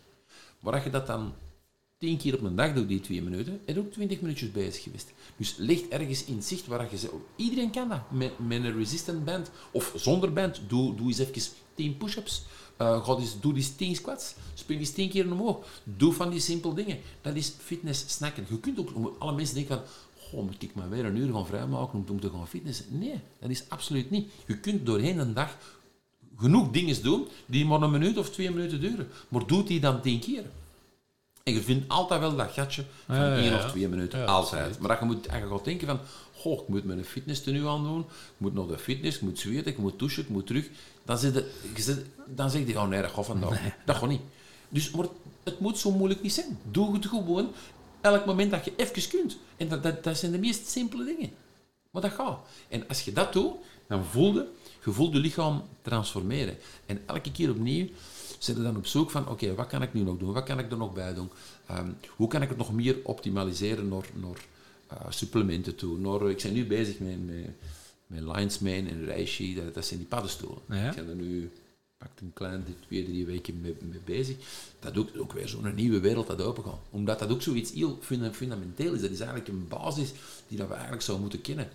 Maar 0.61 0.73
als 0.73 0.85
je 0.85 0.91
dat 0.91 1.07
dan 1.07 1.35
tien 1.99 2.19
keer 2.19 2.35
op 2.35 2.43
een 2.43 2.57
dag 2.57 2.75
doet, 2.75 2.89
die 2.89 3.01
twee 3.01 3.23
minuten, 3.23 3.61
en 3.65 3.79
ook 3.79 3.93
twintig 3.93 4.21
minuutjes 4.21 4.53
bezig 4.53 4.83
geweest. 4.83 5.13
Dus 5.37 5.55
ligt 5.57 5.89
ergens 5.89 6.25
in 6.25 6.43
zicht 6.43 6.67
waar 6.67 6.91
je 6.91 6.99
zegt, 6.99 7.13
iedereen 7.37 7.71
kan 7.71 7.89
dat, 7.89 8.11
met, 8.11 8.39
met 8.39 8.65
een 8.65 8.77
resistant 8.77 9.25
band, 9.25 9.51
of 9.71 9.93
zonder 9.97 10.33
band, 10.33 10.61
doe, 10.67 10.97
doe 10.97 11.07
eens 11.07 11.19
even 11.19 11.43
tien 11.75 11.97
push-ups, 11.97 12.43
uh, 12.79 13.17
eens, 13.19 13.41
doe 13.41 13.55
eens 13.55 13.77
tien 13.77 13.97
squats, 13.97 14.35
spring 14.55 14.81
eens 14.81 14.91
tien 14.91 15.09
keer 15.09 15.33
omhoog, 15.33 15.67
doe 15.85 16.13
van 16.13 16.31
die 16.31 16.41
simpele 16.41 16.75
dingen. 16.75 16.99
Dat 17.21 17.35
is 17.35 17.53
fitness 17.59 18.05
snacken. 18.07 18.47
Je 18.49 18.61
kunt 18.61 18.79
ook, 18.79 19.17
alle 19.19 19.33
mensen 19.33 19.55
denken 19.55 19.77
van, 19.77 19.87
goh, 20.29 20.45
moet 20.45 20.63
ik 20.63 20.75
maar 20.75 20.89
weer 20.89 21.05
een 21.05 21.17
uur 21.17 21.33
gaan 21.33 21.47
vrijmaken 21.47 21.99
om, 21.99 22.05
om 22.09 22.21
te 22.21 22.31
gaan 22.31 22.49
fitnessen? 22.49 22.87
Nee, 22.89 23.21
dat 23.39 23.51
is 23.51 23.65
absoluut 23.69 24.11
niet. 24.11 24.31
Je 24.47 24.59
kunt 24.59 24.87
doorheen 24.87 25.19
een 25.19 25.35
dag 25.35 25.57
genoeg 26.37 26.71
dingen 26.71 27.03
doen 27.03 27.29
die 27.47 27.67
maar 27.67 27.83
een 27.83 27.91
minuut 27.91 28.19
of 28.19 28.31
twee 28.31 28.51
minuten 28.51 28.81
duren, 28.81 29.09
maar 29.29 29.47
doe 29.47 29.65
die 29.65 29.81
dan 29.81 30.01
tien 30.01 30.21
keer. 30.21 30.45
En 31.49 31.55
je 31.55 31.63
vindt 31.63 31.89
altijd 31.89 32.21
wel 32.21 32.37
dat 32.37 32.51
gatje 32.51 32.85
van 33.07 33.17
Ja, 33.17 33.37
ja, 33.37 33.43
één 33.43 33.55
of 33.55 33.71
twee 33.71 33.89
minuten. 33.89 34.27
Altijd. 34.27 34.79
Maar 34.79 34.89
dat 34.89 34.99
je 34.99 35.05
moet 35.05 35.27
eigenlijk 35.27 35.65
denken 35.65 35.87
van... 35.87 36.01
Goh, 36.35 36.61
ik 36.61 36.69
moet 36.69 36.85
mijn 36.85 37.05
fitness 37.05 37.43
tenue 37.43 37.69
aan 37.69 37.83
doen. 37.83 38.01
Ik 38.01 38.07
moet 38.37 38.55
naar 38.55 38.67
de 38.67 38.79
fitness. 38.79 39.17
Ik 39.17 39.23
moet 39.23 39.39
zweten. 39.39 39.67
Ik 39.67 39.79
moet 39.79 39.99
douchen. 39.99 40.23
Ik 40.23 40.29
moet 40.29 40.47
terug. 40.47 40.69
Dan, 41.09 41.19
zit 41.19 41.35
je, 41.35 41.51
je 41.75 41.83
zit- 41.83 42.07
dan 42.27 42.51
zeg 42.51 42.67
je... 42.67 42.79
Oh 42.79 42.89
nee, 42.89 43.03
dat 43.03 43.11
gaat 43.11 43.27
vandaag 43.27 43.63
niet. 43.63 43.73
Dat 43.85 43.97
gaat 43.97 44.09
niet. 44.09 44.21
Dus 44.69 44.91
maar 44.91 45.07
het 45.43 45.61
moet 45.61 45.79
zo 45.79 45.91
moeilijk 45.91 46.23
niet 46.23 46.33
zijn. 46.33 46.59
Doe 46.71 46.95
het 46.95 47.07
gewoon 47.07 47.53
elk 48.01 48.27
moment 48.27 48.51
dat 48.51 48.65
je 48.65 48.73
even 48.77 49.09
kunt. 49.09 49.37
En 49.57 49.69
dat, 49.69 49.83
dat, 49.83 50.05
dat 50.05 50.19
zijn 50.19 50.33
de 50.33 50.39
meest 50.39 50.69
simpele 50.69 51.05
dingen. 51.05 51.31
Maar 51.91 52.03
dat 52.03 52.13
gaat. 52.13 52.39
En 52.69 52.89
als 52.89 53.03
je 53.03 53.13
dat 53.13 53.33
doet, 53.33 53.53
dan 53.87 54.05
voel 54.05 54.35
je, 54.35 54.47
je 54.85 54.91
voelt 54.91 55.13
je 55.13 55.19
lichaam 55.19 55.63
transformeren. 55.83 56.57
En 56.87 57.03
elke 57.07 57.33
keer 57.33 57.51
opnieuw 57.51 57.89
zit 58.39 58.57
je 58.57 58.63
dan 58.63 58.77
op 58.77 58.87
zoek 58.87 59.11
van, 59.11 59.29
oké, 59.29 59.55
wat 59.55 59.67
kan 59.67 59.83
ik 59.83 59.93
nu 59.93 60.01
nog 60.01 60.19
doen? 60.19 60.33
Wat 60.33 60.45
kan 60.45 60.59
ik 60.59 60.71
er 60.71 60.77
nog 60.77 60.93
bij 60.93 61.15
doen? 61.15 61.31
Ehm, 61.67 61.91
hoe 62.17 62.29
kan 62.29 62.43
ik 62.43 62.49
het 62.49 62.59
nog 62.59 62.73
meer 62.73 62.97
optimaliseren 63.03 63.89
naar, 63.89 64.05
naar 64.15 64.45
eh, 64.89 65.07
supplementen 65.09 65.75
toe? 65.77 65.99
Naar, 65.99 66.31
ik 66.31 66.43
ben 66.43 66.53
nu 66.53 66.67
bezig 66.67 66.99
met, 66.99 67.27
met, 67.27 67.51
met 68.09 68.21
Lions 68.21 68.59
Mane 68.59 68.89
en 68.89 69.05
Reishi, 69.05 69.55
dat, 69.55 69.75
dat 69.75 69.87
zijn 69.87 69.99
die 69.99 70.09
paddenstoelen. 70.09 70.59
Ja. 70.69 70.91
Ik 70.91 70.97
ben 70.97 71.09
er 71.09 71.15
nu 71.15 71.51
pakt 71.99 72.21
een 72.21 72.33
klein 72.33 72.65
twee, 72.87 73.05
drie 73.05 73.27
weken 73.27 73.61
mee, 73.61 73.75
mee 73.81 74.01
bezig. 74.05 74.37
Dat 74.81 74.97
ook, 74.97 75.09
ook 75.19 75.33
weer 75.33 75.49
zo'n 75.49 75.75
nieuwe 75.75 76.01
wereld 76.01 76.27
dat 76.27 76.43
open 76.43 76.65
gaat. 76.65 76.79
Omdat 76.91 77.19
dat 77.19 77.31
ook 77.31 77.43
zoiets 77.43 77.73
heel 77.73 77.99
funda- 78.01 78.33
fundamenteel 78.33 78.93
is. 78.93 79.01
Dat 79.01 79.11
is 79.11 79.21
eigenlijk 79.21 79.49
een 79.49 79.69
basis 79.69 80.13
die 80.49 80.59
dat 80.59 80.69
we 80.69 80.73
eigenlijk 80.73 81.03
zouden 81.03 81.27
moeten 81.27 81.47
kennen. 81.47 81.69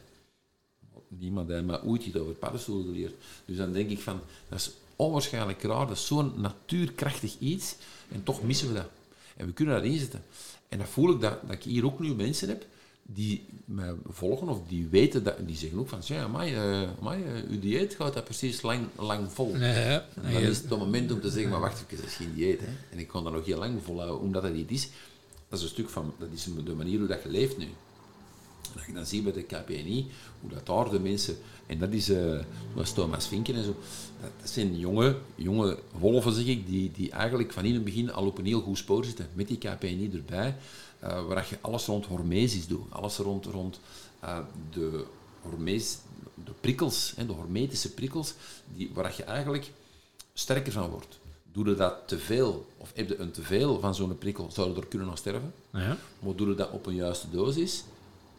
Niemand 1.08 1.50
heeft 1.50 1.66
mij 1.66 1.82
ooit 1.82 2.06
iets 2.06 2.18
over 2.18 2.34
paddenstoelen 2.34 2.86
geleerd. 2.86 3.14
Dus 3.46 3.58
dan 3.58 3.74
denk 3.74 3.90
ik 3.90 4.00
van, 4.00 4.20
dat 4.50 4.60
is 4.60 4.72
onwaarschijnlijk 4.96 5.62
raar. 5.62 5.88
Dat 5.88 5.98
is 5.98 6.06
zo'n 6.06 6.34
natuurkrachtig 6.38 7.40
iets. 7.40 7.76
En 8.12 8.24
toch 8.24 8.44
missen 8.44 8.68
we 8.68 8.74
dat. 8.74 8.90
En 9.38 9.46
we 9.46 9.54
kunnen 9.54 9.76
dat 9.76 9.84
inzetten. 9.84 10.24
En 10.70 10.78
dat 10.78 10.88
voel 10.88 11.14
ik 11.14 11.22
dat, 11.22 11.42
dat 11.42 11.52
ik 11.52 11.64
hier 11.64 11.86
ook 11.86 12.00
nu 12.00 12.14
mensen 12.14 12.48
heb 12.48 12.66
die 13.04 13.46
mij 13.66 13.94
volgen 14.08 14.50
of 14.50 14.60
die 14.68 14.88
weten 14.88 15.24
dat, 15.24 15.36
die 15.46 15.56
zeggen 15.56 15.80
ook 15.80 15.90
van, 15.90 16.02
ja, 16.04 16.30
uh, 16.44 16.84
eh, 16.84 17.50
uw 17.50 17.60
dieet 17.60 17.96
gaat 17.96 18.14
dat 18.14 18.24
precies 18.24 18.62
lang, 18.62 18.88
lang 18.98 19.32
vol. 19.32 19.56
Nee, 19.56 19.72
hè. 19.72 19.94
En 19.94 20.34
dan 20.34 20.42
is 20.42 20.58
het 20.58 20.70
het 20.70 20.80
moment 20.80 21.12
om 21.12 21.22
te 21.22 21.30
zeggen, 21.30 21.52
maar 21.52 21.60
wacht 21.60 21.84
even, 21.84 21.98
dat 21.98 22.06
is 22.06 22.16
geen 22.16 22.34
dieet. 22.36 22.60
Hè. 22.60 22.68
En 22.92 23.00
ik 23.00 23.08
kan 23.08 23.24
dat 23.24 23.34
nog 23.34 23.46
heel 23.46 23.58
lang 23.58 23.80
volhouden, 23.84 24.20
omdat 24.20 24.42
dat 24.42 24.54
niet 24.54 24.72
is. 24.72 24.90
Dat 25.50 25.60
is 25.60 25.66
een 25.66 25.72
stuk 25.72 25.90
van, 25.90 26.14
dat 26.20 26.30
is 26.34 26.48
de 26.66 26.74
manier 26.74 27.00
hoe 27.00 27.08
dat 27.08 27.24
je 27.24 27.30
leeft 27.30 27.58
nu. 27.58 27.68
En 28.74 28.80
als 28.80 28.86
je 28.86 28.94
dan 28.94 29.06
ziet 29.06 29.24
bij 29.24 29.34
de 29.34 29.44
KPNI, 29.44 30.08
hoe 30.42 30.50
dat 30.50 30.66
daar 30.66 30.90
de 30.90 31.00
mensen, 31.00 31.36
en 31.66 31.80
dat 31.80 31.92
is, 31.92 32.10
uh, 32.10 32.40
Thomas 32.94 33.28
Vinken 33.28 33.56
en 33.56 33.64
zo, 33.64 33.76
dat, 34.22 34.32
dat 34.40 34.50
zijn 34.50 34.80
jonge, 34.80 35.18
jonge 35.36 35.78
wolven, 36.00 36.34
zeg 36.34 36.46
ik, 36.46 36.68
die, 36.68 36.92
die 36.92 37.12
eigenlijk 37.12 37.52
van 37.52 37.66
in 37.66 37.74
het 37.74 37.84
begin 37.84 38.12
al 38.12 38.26
op 38.26 38.38
een 38.38 38.46
heel 38.46 38.62
goed 38.62 38.78
spoor 38.78 39.06
zitten, 39.06 39.28
met 39.34 39.48
die 39.48 39.58
KPNI 39.58 40.10
erbij, 40.14 40.56
uh, 41.04 41.26
waar 41.26 41.48
je 41.50 41.58
alles 41.62 41.86
rond 41.86 42.06
hormesis 42.06 42.68
doet, 42.68 42.92
alles 42.92 43.18
rond, 43.18 43.46
rond 43.46 43.80
uh, 44.24 44.40
de 44.72 45.06
hormees, 45.42 45.98
de 46.44 46.52
prikkels, 46.62 47.14
hè, 47.16 47.26
de 47.26 47.34
hormetische 47.34 47.94
prikkels, 47.94 48.34
die, 48.76 48.90
waar 48.94 49.14
je 49.18 49.24
eigenlijk 49.24 49.72
sterker 50.34 50.72
van 50.72 50.90
wordt. 50.90 51.20
Doe 51.52 51.70
je 51.70 51.76
dat 51.76 52.08
te 52.08 52.20
veel, 52.20 52.68
of 52.78 52.92
heb 52.96 53.10
je 53.10 53.18
een 53.18 53.32
te 53.32 53.42
veel 53.42 53.80
van 53.80 53.96
zo'n 53.96 54.18
prikkel, 54.18 54.52
zou 54.52 54.70
je 54.70 54.82
er 54.82 54.88
kunnen 54.88 55.10
aan 55.10 55.18
sterven. 55.18 55.54
Ja. 55.70 55.98
Maar 56.20 56.36
doe 56.36 56.50
je 56.50 56.56
dat 56.56 56.72
op 56.72 56.86
een 56.86 56.96
juiste 56.96 57.30
dosis, 57.30 57.84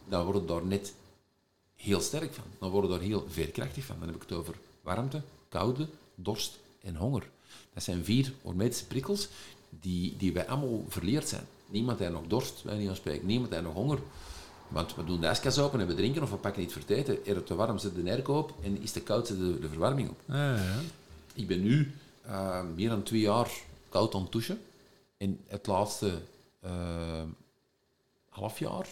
dan 0.07 0.25
word 0.25 0.41
je 0.41 0.45
daar 0.45 0.65
net 0.65 0.93
heel 1.75 2.01
sterk 2.01 2.33
van. 2.33 2.43
Dan 2.59 2.69
word 2.69 2.85
je 2.85 2.91
daar 2.91 2.99
heel 2.99 3.25
veerkrachtig 3.29 3.83
van. 3.83 3.95
Dan 3.99 4.07
heb 4.07 4.15
ik 4.15 4.21
het 4.21 4.37
over 4.37 4.55
warmte, 4.81 5.21
koude, 5.49 5.87
dorst 6.15 6.59
en 6.81 6.95
honger. 6.95 7.29
Dat 7.73 7.83
zijn 7.83 8.03
vier 8.03 8.33
hormetische 8.41 8.85
prikkels 8.85 9.27
die, 9.69 10.17
die 10.17 10.33
wij 10.33 10.47
allemaal 10.47 10.85
verleerd 10.87 11.27
zijn. 11.27 11.47
Niemand 11.67 11.99
heeft 11.99 12.11
nog 12.11 12.27
dorst, 12.27 12.63
wij 12.63 12.77
niet 12.77 12.89
aan 12.89 12.95
spreken. 12.95 13.27
Niemand 13.27 13.51
heeft 13.51 13.63
nog 13.63 13.73
honger. 13.73 13.99
Want 14.67 14.95
we 14.95 15.03
doen 15.03 15.19
de 15.19 15.27
ijskast 15.27 15.59
open 15.59 15.79
en 15.79 15.87
we 15.87 15.95
drinken 15.95 16.23
of 16.23 16.29
we 16.29 16.35
pakken 16.35 16.63
iets 16.63 16.73
voor. 16.73 16.81
Er 16.87 17.35
het 17.35 17.45
te 17.45 17.55
warm, 17.55 17.77
zet 17.77 17.95
de 17.95 18.09
airco 18.09 18.37
op 18.37 18.53
en 18.63 18.81
is 18.81 18.91
te 18.91 19.01
koud, 19.01 19.27
zet 19.27 19.39
de, 19.39 19.59
de 19.59 19.69
verwarming 19.69 20.09
op. 20.09 20.19
Ja, 20.25 20.55
ja. 20.55 20.79
Ik 21.33 21.47
ben 21.47 21.61
nu 21.61 21.93
uh, 22.27 22.61
meer 22.75 22.89
dan 22.89 23.03
twee 23.03 23.21
jaar 23.21 23.51
koud 23.89 24.15
aan 24.15 24.21
het 24.21 24.31
douchen. 24.31 24.61
En 25.17 25.39
het 25.47 25.67
laatste 25.67 26.21
uh, 26.65 26.71
half 28.29 28.59
jaar 28.59 28.87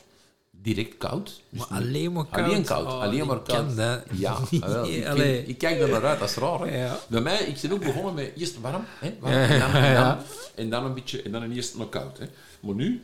direct 0.64 0.97
koud. 0.97 1.41
Dus 1.49 1.59
maar 1.59 1.80
alleen 1.80 2.11
maar 2.11 2.26
koud? 2.26 2.45
Alleen 2.45 2.64
koud. 2.64 2.86
Oh, 2.86 3.01
alleen 3.01 3.28
maar 3.28 3.39
koud. 3.41 3.76
Ja, 4.11 4.38
wel, 4.51 4.88
ik, 4.88 5.05
vind, 5.05 5.47
ik, 5.47 5.57
kijk 5.57 5.80
er 5.80 5.89
naar 5.89 6.05
uit, 6.05 6.20
dat 6.20 6.30
is 6.30 6.36
raar. 6.36 6.59
Hè? 6.59 6.84
Ja. 6.84 6.99
Bij 7.07 7.22
mij, 7.22 7.38
ik 7.38 7.61
ben 7.61 7.72
ook 7.72 7.84
begonnen 7.84 8.14
met 8.14 8.32
eerst 8.38 8.61
warm, 8.61 8.86
hè, 8.99 9.16
warm 9.20 9.34
en, 9.34 9.59
dan, 9.59 9.72
en, 9.74 9.93
dan, 9.95 10.18
en, 10.55 10.70
dan, 10.70 10.86
een 10.86 10.93
beetje, 10.93 11.22
en 11.22 11.32
dan 11.32 11.51
eerst 11.51 11.78
nog 11.78 11.89
koud. 11.89 12.18
Hè. 12.18 12.26
Maar 12.59 12.76
nu, 12.76 13.03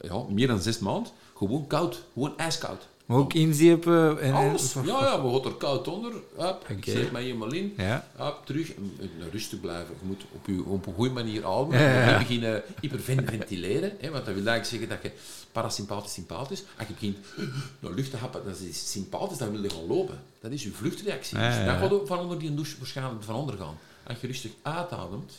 ja, 0.00 0.22
meer 0.28 0.46
dan 0.46 0.60
zes 0.60 0.78
maanden, 0.78 1.12
gewoon 1.34 1.66
koud. 1.66 2.02
Gewoon 2.12 2.38
ijskoud. 2.38 2.86
Maar 3.06 3.18
ook 3.18 3.32
inzeepen? 3.32 4.20
En 4.20 4.32
Alles. 4.32 4.72
Ja, 4.72 4.82
ja, 4.82 5.22
we 5.22 5.28
gaan 5.28 5.44
er 5.44 5.56
koud 5.56 5.88
onder. 5.88 6.12
Up, 6.14 6.20
okay. 6.38 6.76
Ik 6.76 6.84
zet 6.84 7.12
mij 7.12 7.22
helemaal 7.22 7.52
in. 7.52 7.74
Ja. 7.76 8.08
Up, 8.20 8.36
terug. 8.44 8.72
Rustig 9.32 9.60
blijven. 9.60 9.94
Je 10.00 10.06
moet 10.06 10.24
op, 10.32 10.46
je, 10.46 10.64
op 10.64 10.86
een 10.86 10.94
goede 10.94 11.12
manier 11.12 11.46
ademen. 11.46 11.80
Ja, 11.80 12.00
ja. 12.00 12.18
Niet 12.18 12.28
beginnen 12.28 12.62
hyperventileren. 12.80 13.92
Hè, 14.00 14.10
want 14.10 14.24
dat 14.24 14.34
wil 14.34 14.46
eigenlijk 14.46 14.64
zeggen 14.64 14.88
dat 14.88 14.98
je 15.02 15.10
parasympathisch 15.52 16.12
sympathisch. 16.12 16.62
Als 16.78 16.86
je 16.86 16.92
begint 16.92 17.16
naar 17.78 17.92
lucht 17.92 18.10
te 18.10 18.16
happen, 18.16 18.44
dat 18.44 18.58
is 18.58 18.90
sympathisch, 18.90 19.38
dan 19.38 19.50
wil 19.50 19.62
je 19.62 19.70
gaan 19.70 19.86
lopen. 19.86 20.22
Dat 20.40 20.50
is 20.50 20.62
je 20.62 20.70
vluchtreactie. 20.70 21.38
Ja, 21.38 21.48
dus 21.48 21.64
dan 21.64 21.78
gaat 21.78 21.90
je 21.90 22.06
van 22.06 22.18
onder 22.18 22.38
die 22.38 22.54
douche 22.54 22.78
waarschijnlijk 22.78 23.22
van 23.22 23.34
onder 23.34 23.56
gaan. 23.56 23.78
als 24.06 24.20
je 24.20 24.26
rustig 24.26 24.50
uitademt 24.62 25.32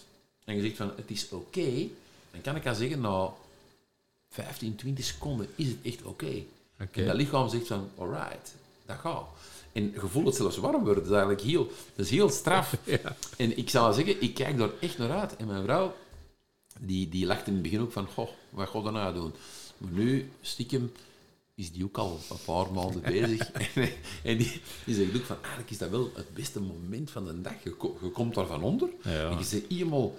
en 0.46 0.56
je 0.56 0.62
zegt 0.62 0.78
van 0.78 0.92
het 0.96 1.12
is 1.12 1.30
oké, 1.30 1.88
dan 2.32 2.42
kan 2.42 2.56
ik 2.56 2.68
aan 2.68 2.76
zeggen, 2.76 3.02
nou, 3.02 3.32
15, 4.30 4.76
20 4.76 5.06
seconden 5.06 5.48
is 5.56 5.68
het 5.68 5.78
echt 5.84 6.04
oké. 6.04 6.44
Oké. 6.82 7.00
En 7.02 7.06
dat 7.08 7.16
lichaam 7.16 7.50
zegt 7.50 7.68
van, 7.68 7.90
alright, 7.98 8.56
dat 8.86 8.98
gaat. 8.98 9.28
En 9.72 9.84
je 9.94 10.00
voelt 10.00 10.26
het 10.26 10.36
zelfs 10.36 10.58
warm 10.58 10.84
worden. 10.84 10.96
Dat 11.04 11.06
is 11.06 11.10
eigenlijk 11.18 11.42
heel, 11.42 11.72
dat 11.96 12.06
is 12.06 12.12
heel 12.12 12.30
straf. 12.30 12.76
En 13.38 13.58
ik 13.58 13.70
zal 13.70 13.94
zeggen, 13.94 14.22
ik 14.22 14.34
kijk 14.34 14.58
daar 14.58 14.70
echt 14.80 14.98
naar 14.98 15.12
uit. 15.12 15.36
En 15.36 15.48
mijn 15.48 15.64
vrouw, 15.64 15.96
die, 16.80 17.10
die 17.10 17.26
lacht 17.26 17.48
in 17.48 17.54
het 17.54 17.62
begin 17.62 17.82
ook 17.82 17.92
van, 17.92 18.08
goh, 18.08 18.30
wat 18.50 18.70
gaat 18.70 18.86
er 18.86 18.92
nou 18.92 19.14
doen? 19.14 19.34
Maar 19.78 19.92
nu, 19.92 20.30
stiekem, 20.42 20.92
is 21.56 21.72
die 21.72 21.84
ook 21.84 21.98
al 21.98 22.20
een 22.30 22.38
paar 22.46 22.72
maanden 22.72 23.02
bezig. 23.12 23.52
en 23.52 23.90
en 24.24 24.38
die, 24.38 24.62
die 24.86 24.96
zegt 24.96 25.16
ook 25.16 25.26
van, 25.26 25.36
eigenlijk 25.42 25.70
is 25.72 25.78
dat 25.78 25.90
wel 25.90 26.12
het 26.14 26.34
beste 26.34 26.60
moment 26.62 27.12
van 27.12 27.26
de 27.26 27.42
dag. 27.42 27.54
Je, 27.64 27.72
ko- 27.72 27.98
je 28.02 28.10
komt 28.10 28.36
daarvan 28.36 28.64
onder. 28.64 28.90
Ja. 29.04 29.30
En 29.30 29.38
je 29.40 29.48
bent 29.52 29.64
helemaal, 29.70 30.18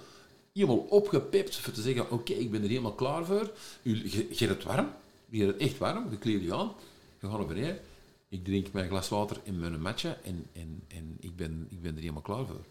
helemaal 0.53 0.77
opgepept 0.89 1.55
voor 1.55 1.73
te 1.73 1.81
zeggen, 1.81 2.11
oké, 2.11 2.33
ik 2.33 2.51
ben 2.51 2.61
er 2.63 2.67
helemaal 2.67 2.93
klaar 2.93 3.25
voor. 3.25 3.51
Je, 3.81 3.95
je, 4.11 4.27
je 4.29 4.45
hebt 4.45 4.63
het 4.63 4.63
warm. 4.63 4.89
Hebt 5.31 5.51
het 5.53 5.61
echt 5.61 5.77
warm. 5.77 6.09
Je 6.11 6.17
kleedt 6.17 6.43
je 6.43 6.53
aan. 6.55 6.71
Je 7.19 7.27
gaat 7.27 7.37
naar 7.37 7.47
beneden. 7.47 7.79
Ik 8.29 8.43
drink 8.45 8.71
mijn 8.71 8.87
glas 8.89 9.09
water 9.09 9.37
in 9.43 9.59
mijn 9.59 9.81
matcha 9.81 10.17
en, 10.23 10.45
en, 10.53 10.81
en 10.87 11.17
ik, 11.19 11.35
ben, 11.35 11.67
ik 11.69 11.81
ben 11.81 11.93
er 11.95 11.99
helemaal 12.01 12.21
klaar 12.21 12.45
voor. 12.45 12.61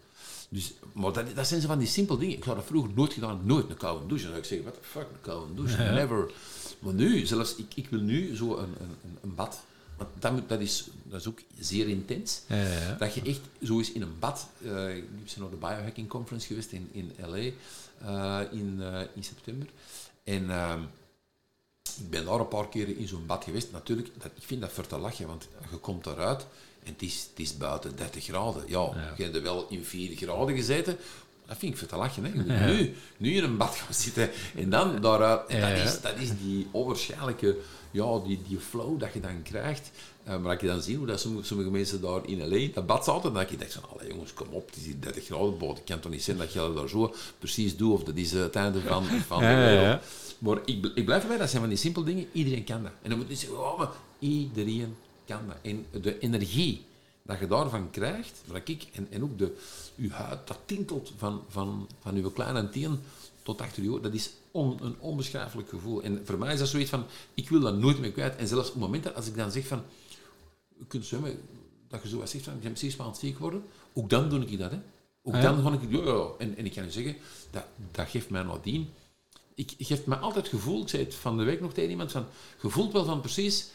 Dus, 0.49 0.73
maar 0.93 1.13
dat, 1.13 1.35
dat 1.35 1.47
zijn 1.47 1.61
zo 1.61 1.67
van 1.67 1.79
die 1.79 1.87
simpele 1.87 2.19
dingen. 2.19 2.37
Ik 2.37 2.43
had 2.43 2.55
dat 2.55 2.65
vroeger 2.65 2.91
nooit 2.95 3.13
gedaan. 3.13 3.41
Nooit 3.43 3.69
een 3.69 3.77
koude 3.77 4.05
douche. 4.07 4.23
Dan 4.23 4.31
zou 4.33 4.37
ik 4.43 4.45
zeggen, 4.49 4.67
what 4.67 4.81
the 4.81 4.87
fuck, 4.89 5.01
een 5.13 5.21
koude 5.21 5.53
douche? 5.53 5.77
Never. 5.83 6.31
Maar 6.79 6.93
nu, 6.93 7.25
zelfs, 7.25 7.55
ik, 7.55 7.75
ik 7.75 7.87
wil 7.89 7.99
nu 7.99 8.35
zo 8.35 8.57
een, 8.57 8.73
een, 8.81 9.17
een, 9.21 9.35
bad. 9.35 9.59
Want 9.97 10.09
dat, 10.19 10.31
moet- 10.31 10.49
dat, 10.49 10.59
is, 10.59 10.87
dat 11.03 11.19
is 11.19 11.27
ook 11.27 11.39
zeer 11.59 11.87
intens. 11.87 12.41
Ja, 12.47 12.55
ja. 12.61 12.93
Dat 12.99 13.13
je 13.13 13.21
echt 13.21 13.39
zo 13.63 13.79
is 13.79 13.91
in 13.91 14.01
een 14.01 14.19
bad. 14.19 14.47
eh 14.63 14.95
ik 14.97 15.03
ben 15.09 15.25
naar 15.37 15.49
de 15.49 15.55
Biohacking 15.55 16.07
Conference 16.07 16.47
geweest 16.47 16.71
in, 16.71 16.89
in 16.91 17.11
LA 17.27 17.35
eh, 17.37 18.41
in, 18.51 18.77
eh, 18.81 19.01
in 19.15 19.23
september. 19.23 19.67
En 20.23 20.49
ehm, 20.49 20.79
ik 21.97 22.09
ben 22.09 22.25
daar 22.25 22.39
een 22.39 22.47
paar 22.47 22.69
keren 22.69 22.97
in 22.97 23.07
zo'n 23.07 23.25
bad 23.25 23.43
geweest. 23.43 23.71
Natuurlijk, 23.71 24.09
dat, 24.17 24.31
ik 24.35 24.43
vind 24.45 24.61
dat 24.61 24.71
voor 24.71 24.87
te 24.87 24.97
lachen, 24.97 25.27
want 25.27 25.47
je 25.71 25.77
komt 25.77 26.03
daaruit 26.03 26.45
en 26.83 26.91
het 26.93 27.01
is, 27.01 27.27
het 27.29 27.39
is 27.39 27.57
buiten 27.57 27.95
30 27.95 28.23
graden. 28.23 28.63
Ja, 28.67 29.13
je 29.17 29.23
hebt 29.23 29.35
er 29.35 29.41
wel 29.41 29.65
in 29.69 29.85
4 29.85 30.15
graden 30.15 30.55
gezeten. 30.55 30.97
Dat 31.45 31.57
vind 31.57 31.71
ik 31.73 31.79
voor 31.79 31.87
te 31.87 31.95
lachen. 31.95 32.23
Hè. 32.23 32.29
Je 32.29 32.35
moet 32.35 32.77
nu, 32.77 32.95
nu 33.17 33.35
in 33.35 33.43
een 33.43 33.57
bad 33.57 33.75
gaan 33.75 33.93
zitten 33.93 34.29
en 34.55 34.69
dan 34.69 35.01
daaruit. 35.01 35.47
En 35.47 35.59
dat, 35.61 35.69
Ja, 35.69 35.75
ja. 35.75 35.83
is, 35.83 36.01
dat 36.01 36.17
is 36.17 36.29
die 36.41 36.67
onwaarschijnlijke, 36.71 37.57
ja, 37.91 38.19
die, 38.19 38.41
die 38.47 38.59
flow 38.59 38.99
dat 38.99 39.13
je 39.13 39.19
dan 39.19 39.41
krijgt. 39.43 39.91
Eh, 40.23 40.37
maar 40.37 40.51
als 40.51 40.61
je 40.61 40.67
dan 40.67 40.81
ziet 40.81 40.97
hoe 40.97 41.05
dat 41.05 41.19
sommige, 41.19 41.45
sommige 41.45 41.69
mensen 41.69 42.01
daar 42.01 42.21
in 42.25 42.47
LA 42.47 42.55
in 42.55 42.71
dat 42.73 42.85
bad 42.85 43.03
zaten, 43.03 43.23
dan 43.23 43.33
denk 43.33 43.49
je 43.49 43.57
denk 43.57 43.71
van, 43.71 43.83
allee 43.93 44.09
jongens, 44.09 44.33
kom 44.33 44.47
op, 44.51 44.65
het 44.67 44.75
is 44.75 44.85
hier 44.85 44.99
30 44.99 45.25
graden 45.25 45.57
boven. 45.57 45.75
Het 45.75 45.83
kan 45.83 45.99
toch 45.99 46.11
niet 46.11 46.23
zijn 46.23 46.37
dat 46.37 46.53
je 46.53 46.59
dat 46.59 46.75
daar 46.75 46.89
zo 46.89 47.13
precies 47.39 47.77
doet, 47.77 47.93
of 47.93 48.03
dat 48.03 48.15
is 48.15 48.31
het 48.31 48.55
einde 48.55 48.81
van, 48.81 49.03
van 49.27 49.43
Ja, 49.43 49.55
de 49.55 49.71
ja, 49.71 49.79
wereld. 49.79 50.03
Maar 50.39 50.57
ik, 50.65 50.85
ik 50.95 51.05
blijf 51.05 51.21
erbij, 51.21 51.37
dat 51.37 51.49
zijn 51.49 51.61
van 51.61 51.69
die 51.69 51.77
simpele 51.77 52.05
dingen. 52.05 52.27
Iedereen 52.31 52.63
kan 52.63 52.83
dat. 52.83 52.91
En 53.01 53.09
dan 53.09 53.19
moet 53.19 53.27
je 53.27 53.35
zeggen, 53.35 53.59
oh, 53.59 53.77
maar 53.77 53.89
iedereen 54.19 54.95
kan 55.25 55.47
dat. 55.47 55.55
En 55.61 55.85
de 56.01 56.19
energie 56.19 56.85
dat 57.21 57.39
je 57.39 57.47
daarvan 57.47 57.89
krijgt, 57.89 58.41
dat 58.45 58.61
ik, 58.63 58.87
en, 58.91 59.07
en 59.09 59.23
ook 59.23 59.37
de, 59.37 59.55
je 59.95 60.09
huid, 60.09 60.47
dat 60.47 60.57
tintelt 60.65 61.11
van, 61.17 61.41
van, 61.49 61.87
van 62.01 62.15
je 62.15 62.33
kleine 62.33 62.69
teen 62.69 62.99
tot 63.43 63.61
achter 63.61 63.83
je 63.83 63.89
oor, 63.91 64.01
dat 64.01 64.13
is 64.13 64.31
on- 64.51 64.77
een 64.81 64.95
onbeschrijfelijk 64.99 65.69
gevoel. 65.69 66.01
En 66.01 66.21
voor 66.25 66.37
mij 66.37 66.53
is 66.53 66.59
dat 66.59 66.67
zoiets 66.67 66.89
van, 66.89 67.05
ik 67.33 67.49
wil 67.49 67.59
dat 67.59 67.77
nooit 67.77 67.99
meer 67.99 68.11
kwijt. 68.11 68.35
En 68.35 68.47
zelfs 68.47 68.69
op 68.69 68.75
momenten 68.75 69.15
als 69.15 69.27
ik 69.27 69.35
dan 69.35 69.51
zeg 69.51 69.67
van, 69.67 69.81
je 70.77 70.85
kunt 70.87 71.05
zwemmen, 71.05 71.39
dat 71.87 72.01
je 72.03 72.09
zo 72.09 72.25
zegt 72.25 72.43
van, 72.43 72.53
ik 72.53 72.61
ben 72.61 72.71
precies 72.71 72.95
maand 72.95 73.17
ziek 73.17 73.35
geworden, 73.35 73.63
ook 73.93 74.09
dan 74.09 74.29
doe 74.29 74.45
ik 74.45 74.57
dat. 74.59 74.71
Hè. 74.71 74.77
Ook 75.23 75.33
Ah, 75.33 75.41
ja? 75.41 75.51
dan 75.51 75.61
vond 75.61 75.81
ik, 75.83 75.91
ja, 75.91 76.03
ja. 76.03 76.27
En, 76.37 76.57
en 76.57 76.65
ik 76.65 76.73
kan 76.73 76.83
je 76.83 76.91
zeggen, 76.91 77.15
dat, 77.51 77.63
dat 77.91 78.07
geeft 78.07 78.29
mij 78.29 78.43
nadien 78.43 78.89
ik 79.59 79.73
ik 79.77 79.87
geeft 79.87 80.05
me 80.05 80.15
altijd 80.15 80.45
het 80.45 80.53
gevoel, 80.55 80.81
ik 80.81 80.89
zei 80.89 81.03
het 81.03 81.15
van 81.15 81.37
de 81.37 81.43
week 81.43 81.61
nog 81.61 81.73
tegen 81.73 81.89
iemand, 81.89 82.11
van, 82.11 82.25
je 82.61 82.69
voelt 82.69 82.93
wel 82.93 83.05
van 83.05 83.21
precies, 83.21 83.67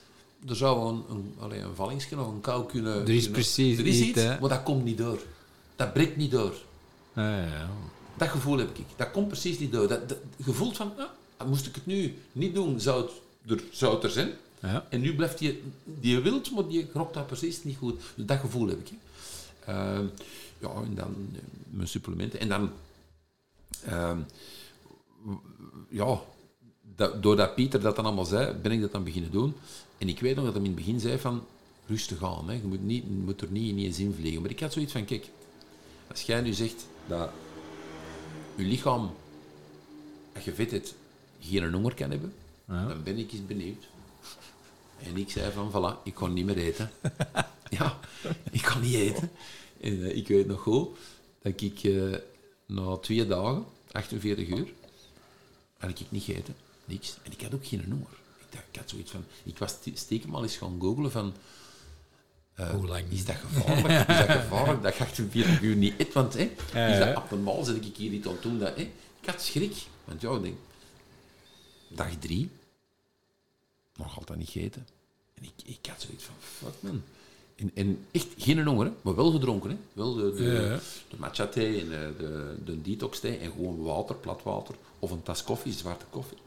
er 0.49 0.57
zou 0.57 0.89
een, 0.89 1.05
een, 1.11 1.35
allee, 1.39 1.61
een 1.61 1.75
vallingsje 1.75 2.21
of 2.21 2.27
een 2.27 2.41
kou 2.41 2.67
kunnen... 2.67 2.93
Er 2.93 3.11
is 3.11 3.23
kunnen- 3.23 3.33
precies 3.33 3.79
er 3.79 3.87
is 3.87 4.01
iets, 4.01 4.23
maar 4.23 4.49
dat 4.49 4.63
komt 4.63 4.85
niet 4.85 4.99
door. 4.99 5.19
Dat 5.77 5.93
breekt 5.93 6.17
niet 6.17 6.31
door. 6.31 6.55
Ja. 7.15 7.71
Dat 8.17 8.29
gevoel 8.29 8.59
heb 8.59 8.79
ik. 8.79 8.85
Dat 8.97 9.11
komt 9.11 9.29
precies 9.29 9.59
niet 9.59 9.73
door. 9.73 9.89
Dat, 9.89 10.09
dat, 10.09 10.19
je 10.37 10.53
voelt 10.53 10.77
van, 10.77 10.93
ah, 11.37 11.49
moest 11.49 11.67
ik 11.67 11.75
het 11.75 11.87
nu 11.87 12.15
niet 12.33 12.55
doen, 12.55 12.81
zou 12.81 13.03
het 13.03 13.13
er, 13.59 13.65
zou 13.71 13.95
het 13.95 14.05
er 14.05 14.11
zijn. 14.11 14.33
Ja. 14.61 14.87
En 14.91 15.01
nu 15.01 15.15
blijft 15.15 15.39
die, 15.39 15.63
die 15.85 16.21
wilt, 16.21 16.51
maar 16.51 16.69
die 16.69 16.89
rokt 16.93 17.15
dat 17.15 17.27
precies 17.27 17.65
niet 17.65 17.77
goed. 17.77 18.01
Dus 18.15 18.27
dat 18.27 18.39
gevoel 18.39 18.69
heb 18.69 18.79
ik. 18.79 18.93
Ehm, 19.67 20.05
ja, 20.59 20.69
en 20.69 20.95
dan 20.95 21.29
eh, 21.35 21.41
mijn 21.71 21.89
supplementen. 21.89 22.41
En 22.41 22.49
dan, 22.49 22.71
ehm, 23.85 24.19
ja, 25.89 26.21
dat, 26.97 27.23
doordat 27.23 27.55
Pieter 27.55 27.81
dat 27.81 27.97
dan 27.97 28.05
allemaal 28.05 28.25
zei, 28.25 28.53
ben 28.55 28.73
ik 28.73 28.81
dat 28.81 28.93
dan 28.93 29.05
beginnen 29.05 29.31
doen. 29.31 29.55
En 29.99 30.09
ik 30.09 30.21
weet 30.21 30.37
nog 30.37 30.45
dat 30.45 30.55
hij 30.55 30.63
in 30.63 30.69
het 30.71 30.77
begin 30.77 31.01
zei 31.01 31.19
van, 31.19 31.45
rustig 31.87 32.23
aan, 32.25 32.49
hè. 32.49 32.55
Je, 32.55 32.63
moet 32.65 32.83
niet, 32.85 33.05
je 33.05 33.11
moet 33.11 33.41
er 33.41 33.51
niet 33.51 33.99
in 33.99 34.15
vliegen. 34.15 34.43
Maar 34.43 34.51
ik 34.51 34.61
had 34.61 34.73
zoiets 34.73 34.93
van, 34.93 35.05
kijk, 35.05 35.29
als 36.11 36.23
jij 36.23 36.41
nu 36.41 36.53
zegt 36.53 36.87
dat 37.07 37.31
je 38.55 38.65
lichaam, 38.65 39.11
als 40.35 40.45
je 40.45 40.55
vet 40.55 40.71
hebt, 40.71 40.95
geen 41.41 41.73
honger 41.73 41.95
kan 41.95 42.11
hebben, 42.11 42.33
Ja. 42.69 42.87
dan 42.87 43.03
ben 43.03 43.19
ik 43.19 43.33
eens 43.33 43.47
benieuwd. 43.47 43.85
En 44.99 45.17
ik 45.17 45.31
zei 45.31 45.53
van, 45.53 45.71
voilà, 45.71 46.03
ik 46.03 46.15
kon 46.15 46.33
niet 46.33 46.45
meer 46.47 46.57
eten. 46.57 46.91
ja, 47.79 47.99
ik 48.51 48.63
kon 48.63 48.81
niet 48.81 48.95
eten. 48.95 49.31
En 49.81 50.03
eh, 50.05 50.17
ik 50.17 50.29
weet 50.29 50.47
nog 50.47 50.61
goed 50.61 50.89
dat 51.43 51.61
ik 51.61 51.83
eh, 51.83 52.19
na 52.67 52.97
twee 52.97 53.27
dagen, 53.27 53.65
48 53.93 54.49
uur, 54.49 54.73
had 55.79 55.91
ik 55.91 56.11
niet 56.11 56.23
gegeten. 56.23 56.57
Niks. 56.85 57.17
En 57.23 57.33
ik 57.33 57.41
had 57.41 57.55
ook 57.55 57.67
geen 57.67 57.85
honger. 57.85 58.09
Ik, 58.39 58.47
dacht, 58.51 58.65
ik 58.71 58.77
had 58.77 58.91
zoiets 58.91 59.11
van... 59.11 59.25
Ik 59.43 59.59
was 59.59 59.71
st- 59.71 59.99
stiekem 59.99 60.35
al 60.35 60.43
eens 60.43 60.57
gaan 60.57 60.77
googlen 60.81 61.11
van... 61.11 61.35
eh, 62.55 62.71
Hoe 62.71 62.87
lang? 62.87 63.11
Is 63.11 63.25
dat 63.25 63.37
gevaarlijk? 63.37 64.09
Is 64.09 64.17
dat 64.27 64.31
gevaarlijk 64.31 64.83
dat 64.83 64.97
je 64.97 65.05
48 65.05 65.61
uur 65.61 65.77
niet 65.77 65.95
eet? 66.01 66.13
Want 66.13 66.35
hè, 66.35 66.43
is 66.93 66.99
dat 66.99 67.15
abnormaal? 67.15 67.65
Zit 67.65 67.85
ik 67.87 67.97
hier 67.97 68.11
niet 68.11 68.27
aan 68.27 68.37
doen? 68.41 68.59
Dat, 68.59 68.77
hè? 68.77 68.83
Ik 69.21 69.27
had 69.31 69.43
schrik. 69.43 69.77
Want 70.05 70.21
ja, 70.21 70.35
ik 70.35 70.43
denk... 70.43 70.57
Dag 71.89 72.11
drie. 72.19 72.51
Nog 73.97 74.19
altijd 74.19 74.39
niet 74.39 74.49
gegeten. 74.51 74.87
En 75.35 75.43
ik, 75.45 75.53
ik 75.65 75.87
had 75.87 76.01
zoiets 76.03 76.25
van... 76.25 76.35
Fuck, 76.41 76.75
man. 76.83 77.03
En, 77.57 77.71
en 77.75 78.07
echt 78.11 78.27
geen 78.39 78.67
honger, 78.67 78.93
maar 79.03 79.15
wel 79.15 79.31
gedronken. 79.31 79.71
Hè. 79.71 79.77
Wel 79.93 80.15
de, 80.15 80.35
de, 80.35 80.45
Ja, 80.45 80.81
de 81.11 81.17
matcha 81.17 81.47
thee 81.47 81.81
en 81.81 81.89
de, 81.89 82.13
de, 82.19 82.55
de 82.65 82.83
detox 82.83 83.21
thee 83.21 83.37
en 83.37 83.51
gewoon 83.51 83.83
water, 83.83 84.15
plat 84.15 84.43
water. 84.43 84.75
Of 84.99 85.11
een 85.11 85.23
tas 85.23 85.45
koffie, 85.45 85.73
zwarte 85.73 86.05
koffie. 86.11 86.39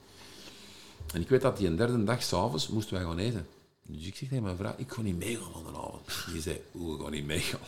En 1.14 1.22
ik 1.22 1.30
weet 1.30 1.41
dat 1.41 1.58
die 1.58 1.68
een 1.68 1.76
derde 1.76 2.03
dag 2.03 2.24
s'avonds 2.24 2.68
moesten 2.68 2.93
wij 2.93 3.03
gaan 3.03 3.18
eten. 3.18 3.47
Dus 3.88 4.05
ik 4.05 4.16
zeg 4.16 4.30
tegen 4.30 4.43
mijn 4.43 4.58
vrouw, 4.58 4.74
ik 4.78 4.91
ga 4.91 5.01
niet 5.01 5.18
meegaan 5.18 5.51
van 5.51 5.64
de 5.64 5.80
avond. 5.80 6.26
Die 6.32 6.41
zei, 6.41 6.62
hoe 6.72 7.03
ga 7.03 7.10
niet 7.10 7.26
meegaan? 7.26 7.60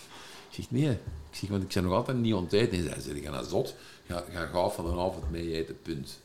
Ik 0.50 0.56
zeg, 0.56 0.72
nee. 0.72 0.92
Ik 0.92 1.38
zeg, 1.38 1.50
want 1.50 1.64
ik 1.64 1.70
ben 1.74 1.84
nog 1.84 1.94
altijd 1.94 2.18
niet 2.18 2.54
eten. 2.54 2.78
En 2.78 2.84
zij 2.84 3.02
zei, 3.02 3.16
ik 3.16 3.24
ga 3.24 3.32
naar 3.32 3.44
zot. 3.44 3.76
Ga, 4.08 4.26
ga 4.32 4.46
gaaf 4.46 4.76
van 4.76 4.86
de 4.86 4.92
avond 4.92 5.32
mee 5.32 5.54
eten, 5.54 5.82
punt. 5.82 6.20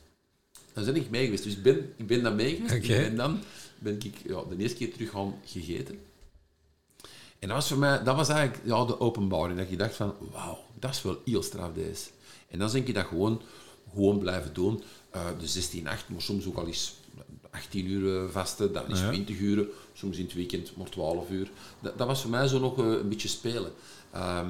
Dan 0.72 0.84
ben 0.84 0.96
ik 0.96 1.10
mee 1.10 1.24
geweest. 1.24 1.44
Dus 1.44 1.52
ik 1.52 1.62
ben, 1.62 1.92
ik 1.96 2.06
ben 2.06 2.22
dan 2.22 2.34
mee 2.34 2.62
geweest. 2.66 2.90
En 2.90 3.16
dan 3.16 3.40
ben 3.78 3.94
ik 4.02 4.14
ja, 4.26 4.42
de 4.48 4.56
eerste 4.56 4.76
keer 4.76 4.92
terug 4.92 5.10
gaan 5.10 5.34
gegeten. 5.44 5.98
En 7.44 7.50
dat 7.50 7.58
was 7.58 7.68
voor 7.68 7.78
mij, 7.78 8.02
dat 8.02 8.16
was 8.16 8.28
eigenlijk 8.28 8.60
ja, 8.64 8.84
de 8.84 9.00
openbaring. 9.00 9.58
Dat 9.58 9.70
je 9.70 9.76
dacht 9.76 9.94
van, 9.94 10.14
wauw, 10.32 10.58
dat 10.78 10.90
is 10.90 11.02
wel 11.02 11.20
heel 11.24 11.42
straf 11.42 11.72
deze. 11.72 12.08
En 12.48 12.58
dan 12.58 12.70
denk 12.70 12.86
je 12.86 12.92
dat 12.92 13.06
gewoon, 13.06 13.42
gewoon 13.92 14.18
blijven 14.18 14.54
doen. 14.54 14.82
Eh, 15.10 15.26
de 15.40 15.46
16, 15.46 15.88
8, 15.88 16.08
maar 16.08 16.22
soms 16.22 16.46
ook 16.46 16.56
al 16.56 16.66
eens 16.66 16.94
18 17.50 17.86
uur 17.86 18.16
eh, 18.16 18.30
vasten, 18.30 18.72
dan 18.72 18.90
is 18.90 19.00
Ja. 19.00 19.08
20 19.08 19.38
uur, 19.38 19.66
soms 19.92 20.16
in 20.16 20.24
het 20.24 20.34
weekend 20.34 20.76
maar 20.76 20.88
12 20.88 21.30
uur. 21.30 21.50
Dat, 21.80 21.98
dat 21.98 22.06
was 22.06 22.20
voor 22.20 22.30
mij 22.30 22.46
zo 22.46 22.58
nog 22.58 22.78
eh, 22.78 22.84
een 22.84 23.08
beetje 23.08 23.28
spelen. 23.28 23.72
Ehm, 24.10 24.46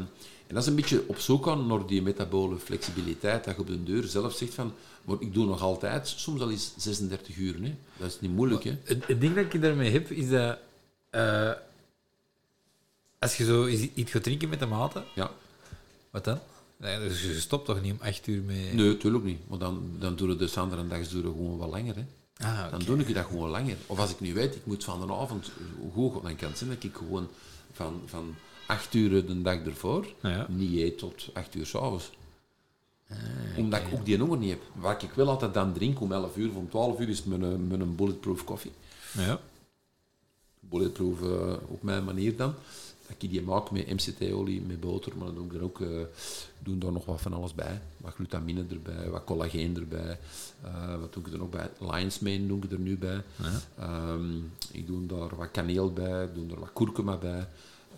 en 0.47 0.55
dat 0.55 0.63
is 0.63 0.69
een 0.69 0.75
beetje 0.77 1.05
op 1.07 1.19
zoek 1.19 1.45
gaan 1.45 1.67
naar 1.67 1.87
die 1.87 2.03
metabole 2.03 2.59
flexibiliteit, 2.59 3.45
dat 3.45 3.55
je 3.55 3.61
op 3.61 3.67
de 3.67 3.83
deur 3.83 4.05
zelf 4.05 4.33
zegt 4.33 4.55
van, 4.55 4.73
maar 5.05 5.17
ik 5.21 5.35
doe 5.35 5.47
nog 5.47 5.63
altijd, 5.63 6.09
soms 6.09 6.41
al 6.41 6.51
eens 6.51 6.73
36 6.77 7.37
uur. 7.37 7.63
Hè. 7.63 7.75
Dat 7.97 8.09
is 8.09 8.21
niet 8.21 8.35
moeilijk, 8.35 8.65
hè. 8.65 8.77
Het, 8.85 9.07
het 9.07 9.21
ding 9.21 9.35
dat 9.35 9.55
ik 9.55 9.63
daarmee 9.63 9.91
heb, 9.91 10.11
is 10.11 10.29
dat... 10.29 10.59
als 13.25 13.37
je 13.37 13.45
zo 13.45 13.67
iets 13.95 14.11
gaat 14.11 14.23
drinken 14.23 14.49
met 14.49 14.59
de 14.59 14.67
maten, 14.67 15.05
Ja. 15.15 15.31
wat 16.11 16.25
dan? 16.25 16.39
Nee, 16.77 16.99
dus 16.99 17.23
je 17.23 17.41
stopt 17.41 17.67
toch 17.67 17.83
niet 17.83 17.93
om 17.93 18.01
echt 18.01 18.27
uur 18.27 18.43
mee... 18.43 18.73
Nee, 18.75 18.87
natuurlijk 18.89 19.25
niet. 19.25 19.49
Maar 19.49 19.59
dan, 19.59 19.91
dan 19.99 20.17
doen 20.17 20.29
we 20.29 20.37
de 20.37 20.61
andere 20.61 20.83
we 21.23 21.29
gewoon 21.29 21.57
wat 21.59 21.71
langer. 21.71 21.95
Hè. 21.97 22.05
Ah, 22.47 22.71
Dan 22.71 22.81
doe 22.85 22.99
ik 22.99 23.15
dat 23.15 23.27
gewoon 23.27 23.51
langer. 23.51 23.77
Of 23.87 23.99
als 23.99 24.11
ik 24.11 24.21
nu 24.21 24.35
weet, 24.35 24.55
ik 24.55 24.67
moet 24.67 24.85
van 24.85 25.07
de 25.07 25.13
avond 25.13 25.51
gaan, 25.95 26.23
dan 26.23 26.37
kan 26.37 26.49
het 26.49 26.59
zijn 26.59 26.71
dat 26.71 26.85
ik 26.85 26.95
gewoon 26.97 27.29
van, 27.73 28.03
van 28.07 28.35
8 28.67 28.95
uur 28.95 29.27
de 29.27 29.43
dag 29.43 29.59
ervoor 29.65 30.07
Ja. 30.23 30.47
niet 30.51 30.77
eet 30.81 30.99
tot 30.99 31.29
8 31.33 31.55
uur 31.55 31.67
s'avonds. 31.67 32.11
Omdat 33.57 33.81
ik 33.81 33.93
ook 33.95 34.05
die 34.05 34.19
honger 34.19 34.39
niet 34.39 34.51
heb. 34.51 34.63
Waar 34.75 35.03
ik 35.03 35.11
wel 35.15 35.29
altijd 35.29 35.55
dan 35.55 35.73
drink 35.73 36.01
om 36.01 36.13
11 36.13 36.37
uur 36.37 36.49
of 36.51 36.57
om 36.57 36.69
12 36.71 37.01
uur 37.01 37.09
is 37.09 37.25
mijn, 37.25 37.43
eh, 37.43 37.49
mijn 37.69 37.95
bulletproof 37.97 38.45
koffie. 38.45 38.73
Ja. 39.13 39.41
Bulletproof 40.61 41.23
eh, 41.23 41.53
op 41.67 41.83
mijn 41.83 42.05
manier 42.05 42.37
dan. 42.37 42.55
Dat 43.07 43.17
ik 43.19 43.31
die 43.31 43.43
maak 43.43 43.71
met 43.71 43.87
MCT-olie, 43.87 44.61
met 44.61 44.81
boter, 44.81 45.13
maar 45.17 45.27
dan 45.27 45.35
doe 45.35 45.47
ik 45.47 45.55
er 45.55 45.63
ook 45.63 45.79
uh, 45.79 45.89
doen 46.59 46.79
daar 46.79 46.93
nog 46.93 47.05
wat 47.05 47.21
van 47.21 47.33
alles 47.33 47.55
bij. 47.55 47.81
Wat 47.97 48.15
glutamine 48.15 48.65
erbij, 48.71 49.11
wat 49.11 49.25
collageen 49.25 49.77
erbij. 49.77 50.19
Uh, 50.65 51.01
wat 51.01 51.13
doe 51.13 51.23
ik 51.27 51.33
er 51.33 51.39
nog 51.39 51.51
bij? 51.51 51.71
Lion's 51.79 52.19
mane 52.19 52.47
doe 52.47 52.63
ik 52.63 52.73
er 52.73 52.79
nu 52.79 52.99
bij. 52.99 53.23
Ja. 53.37 54.13
Um, 54.13 54.53
ik 54.73 54.87
doe 54.87 55.07
daar 55.07 55.37
wat 55.37 55.51
kaneel 55.51 55.93
bij, 55.93 56.29
doe 56.35 56.51
er 56.51 56.61
wat 56.61 56.73
kurkuma 56.73 57.17
bij. 57.17 57.47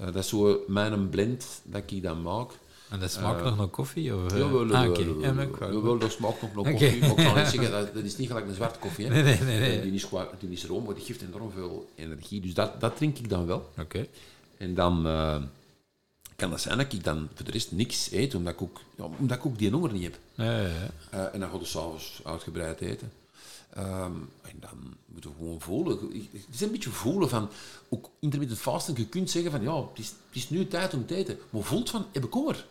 Uh, 0.01 0.07
dat 0.07 0.17
is 0.17 0.29
zo 0.29 0.61
mijn 0.67 1.09
blend 1.09 1.61
dat 1.65 1.83
ik 1.87 2.03
dan 2.03 2.23
maak. 2.23 2.51
En 2.91 3.01
dat 3.01 3.11
smaakt 3.11 3.45
nog 3.45 3.57
naar 3.57 3.67
koffie? 3.67 4.15
Of, 4.15 4.37
ja, 4.37 4.51
wel, 4.51 4.75
ah, 4.75 4.89
okay. 4.89 5.73
wel, 5.73 5.83
wel, 5.83 5.99
dat 5.99 6.13
smaakt 6.13 6.43
nog 6.43 6.55
naar 6.55 6.73
koffie. 6.73 6.97
Okay. 6.97 6.99
Maar 6.99 7.19
ik 7.19 7.25
kan 7.25 7.35
niet 7.43 7.47
zeggen, 7.47 7.71
dat, 7.71 7.95
dat 7.95 8.05
is 8.05 8.17
niet 8.17 8.29
gelijk 8.29 8.47
een 8.47 8.55
zwarte 8.55 8.79
koffie. 8.79 9.07
Hè. 9.07 9.11
Nee, 9.11 9.23
nee, 9.23 9.39
nee. 9.39 9.59
nee. 9.59 9.81
Die, 9.83 9.93
is, 9.93 10.09
die 10.39 10.51
is 10.51 10.67
room, 10.67 10.85
maar 10.85 10.95
die 10.95 11.05
geeft 11.05 11.23
enorm 11.23 11.51
veel 11.51 11.89
energie. 11.95 12.41
Dus 12.41 12.55
dat, 12.55 12.81
dat 12.81 12.97
drink 12.97 13.19
ik 13.19 13.29
dan 13.29 13.47
wel. 13.47 13.71
Oké. 13.79 14.07
En 14.57 14.75
dan 14.75 15.07
uh, 15.07 15.43
kan 16.37 16.51
dat 16.51 16.61
zijn 16.61 16.79
dat 16.79 16.93
ik 16.93 17.05
dan 17.05 17.29
voor 17.35 17.45
de 17.45 17.51
rest 17.51 17.73
niks 17.73 18.11
eet, 18.13 18.35
omdat 18.35 18.53
ik 18.53 18.63
ook, 18.63 18.81
ja, 18.97 19.05
omdat 19.19 19.37
ik 19.37 19.47
ook 19.47 19.59
die 19.59 19.71
honger 19.71 19.93
niet 19.93 20.03
heb. 20.03 20.19
Ja, 20.35 20.61
ja. 20.61 20.69
Uh, 21.15 21.35
en 21.35 21.41
dan 21.41 21.51
ga 21.51 21.57
ik 21.57 21.67
s'avonds 21.67 22.21
uitgebreid 22.25 22.81
eten. 22.81 23.13
Um, 23.79 24.31
en 24.43 24.57
dan 24.61 24.97
moeten 25.07 25.31
we 25.31 25.37
gewoon 25.37 25.61
voelen. 25.61 25.99
Het 26.33 26.55
is 26.55 26.61
een 26.61 26.71
beetje 26.71 26.91
voelen 26.91 27.29
van, 27.29 27.49
ook 27.89 28.11
intermittent 28.21 28.61
fasting, 28.61 28.99
je 28.99 29.07
kunt 29.07 29.31
zeggen 29.31 29.51
van, 29.51 29.63
ja, 29.63 29.77
het 29.77 29.99
is, 29.99 30.07
het 30.07 30.37
is 30.37 30.51
nu 30.51 30.69
tijd 30.69 30.95
om 30.95 31.07
te 31.07 31.15
eten. 31.15 31.39
Maar 31.51 31.63
voelt 31.63 31.91
van, 31.91 32.07
heb 32.13 32.25
ik 32.25 32.33
honger? 32.33 32.67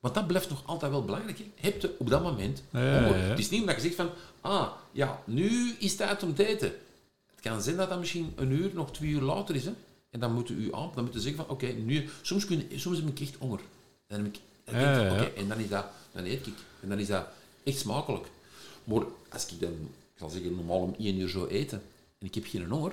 Want 0.00 0.14
dat 0.14 0.26
blijft 0.26 0.48
nog 0.48 0.62
altijd 0.66 0.90
wel 0.90 1.04
belangrijk. 1.04 1.38
Hè? 1.38 1.44
Heb 1.54 1.80
je 1.80 1.94
op 1.98 2.10
dat 2.10 2.22
moment 2.22 2.62
honger? 2.70 3.28
Het 3.28 3.38
is 3.38 3.50
niet 3.50 3.60
omdat 3.60 3.76
je 3.76 3.82
zegt 3.82 3.94
van, 3.94 4.10
ah, 4.40 4.68
ja, 4.92 5.22
nu 5.24 5.74
is 5.78 5.88
het 5.88 5.98
tijd 5.98 6.22
om 6.22 6.34
te 6.34 6.46
eten. 6.46 6.72
Het 7.30 7.40
kan 7.40 7.62
zijn 7.62 7.76
dat 7.76 7.88
dat 7.88 7.98
misschien 7.98 8.32
een 8.36 8.50
uur, 8.50 8.70
nog 8.74 8.92
twee 8.92 9.10
uur 9.10 9.20
later 9.20 9.54
is. 9.54 9.64
Hè? 9.64 9.72
En 10.10 10.20
dan 10.20 10.32
moeten 10.32 10.60
u 10.60 10.74
aan, 10.74 10.90
dan 10.94 11.04
moeten 11.04 11.20
zeggen 11.20 11.44
van, 11.44 11.54
oké, 11.54 11.66
nu, 11.66 12.08
soms, 12.22 12.46
kun, 12.46 12.68
soms 12.74 12.96
heb 12.96 13.08
ik 13.08 13.20
echt 13.20 13.34
honger. 13.38 13.60
Dan 14.06 14.18
heb 14.18 14.34
ik, 14.34 14.40
dan 14.64 14.80
ja, 14.80 15.28
en 15.36 15.48
dan 15.48 15.58
is 15.58 15.68
dat, 15.68 15.86
dan 16.12 16.24
eet 16.24 16.46
ik. 16.46 16.54
En 16.80 16.88
dan 16.88 16.98
is 16.98 17.06
dat 17.06 17.26
echt 17.62 17.78
smakelijk. 17.78 18.26
Maar 18.84 19.02
als 19.28 19.46
ik 19.46 19.60
dan, 19.60 19.72
ik 20.12 20.18
zal 20.18 20.28
zeggen, 20.28 20.54
normaal 20.54 20.80
om 20.80 20.94
één 20.98 21.18
uur 21.18 21.28
zou 21.28 21.48
eten, 21.48 21.82
en 22.18 22.26
ik 22.26 22.34
heb 22.34 22.44
geen 22.46 22.70
honger, 22.70 22.92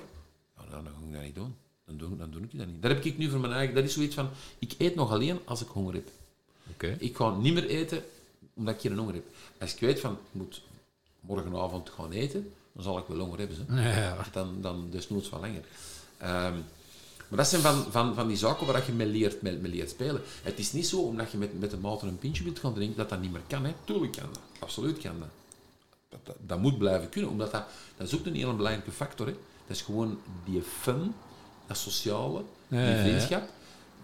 dan, 0.70 0.84
dan 0.84 0.92
ga 0.92 1.06
ik 1.06 1.12
dat 1.12 1.22
niet 1.22 1.34
doen. 1.34 1.54
Dan 1.84 1.96
doe, 1.96 2.16
dan 2.16 2.30
doe 2.30 2.42
ik 2.42 2.58
dat 2.58 2.66
niet. 2.66 2.82
Dat 2.82 2.90
heb 2.90 3.04
ik 3.04 3.18
nu 3.18 3.30
voor 3.30 3.40
mijn 3.40 3.52
eigen, 3.52 3.74
dat 3.74 3.84
is 3.84 3.92
zoiets 3.92 4.14
van, 4.14 4.30
ik 4.58 4.74
eet 4.78 4.94
nog 4.94 5.10
alleen 5.10 5.38
als 5.44 5.60
ik 5.60 5.68
honger 5.68 5.94
heb. 5.94 6.08
Okay. 6.72 6.96
Ik 6.98 7.16
ga 7.16 7.36
niet 7.36 7.54
meer 7.54 7.66
eten 7.66 8.02
omdat 8.54 8.74
ik 8.74 8.80
geen 8.80 8.98
honger 8.98 9.14
heb. 9.14 9.24
Als 9.58 9.74
ik 9.74 9.80
weet 9.80 10.00
van, 10.00 10.12
ik 10.12 10.18
moet 10.30 10.62
morgenavond 11.20 11.90
gaan 11.90 12.12
eten, 12.12 12.52
dan 12.72 12.82
zal 12.82 12.98
ik 12.98 13.06
wel 13.06 13.18
honger 13.18 13.38
hebben. 13.38 13.66
Ja. 13.68 14.26
Dan, 14.32 14.60
dan 14.60 14.88
desnoods 14.90 15.28
van 15.28 15.40
langer. 15.40 15.64
Um, 16.52 16.64
maar 17.28 17.38
dat 17.38 17.48
zijn 17.48 17.62
van, 17.62 17.84
van, 17.90 18.14
van 18.14 18.28
die 18.28 18.36
zaken 18.36 18.66
waar 18.66 18.86
je 18.86 18.92
mee 18.92 19.06
leert, 19.06 19.42
mee, 19.42 19.56
mee 19.56 19.72
leert 19.72 19.90
spelen. 19.90 20.22
Het 20.42 20.58
is 20.58 20.72
niet 20.72 20.86
zo, 20.86 21.00
omdat 21.00 21.30
je 21.30 21.38
met, 21.38 21.60
met 21.60 21.72
een 21.72 21.80
maat 21.80 22.02
een 22.02 22.18
pintje 22.18 22.44
wilt 22.44 22.58
gaan 22.58 22.74
drinken, 22.74 22.96
dat 22.96 23.08
dat 23.08 23.20
niet 23.20 23.32
meer 23.32 23.40
kan. 23.46 23.64
Hè. 23.64 23.72
Tuurlijk 23.84 24.12
kan 24.12 24.28
dat. 24.32 24.40
Absoluut 24.58 24.98
kan 24.98 25.18
dat. 25.18 25.28
Dat, 26.08 26.20
dat, 26.22 26.36
dat 26.46 26.58
moet 26.60 26.78
blijven 26.78 27.08
kunnen, 27.08 27.30
omdat 27.30 27.50
dat, 27.50 27.64
dat 27.96 28.06
is 28.06 28.14
ook 28.14 28.26
een 28.26 28.34
hele 28.34 28.54
belangrijke 28.54 28.90
factor. 28.90 29.26
Hè. 29.26 29.32
Dat 29.66 29.76
is 29.76 29.82
gewoon 29.82 30.18
die 30.44 30.62
fun, 30.62 31.14
dat 31.66 31.76
sociale, 31.76 32.42
die 32.68 32.78
Ja, 32.78 32.84
ja, 32.84 32.94
ja. 32.94 33.02
vriendschap. 33.02 33.48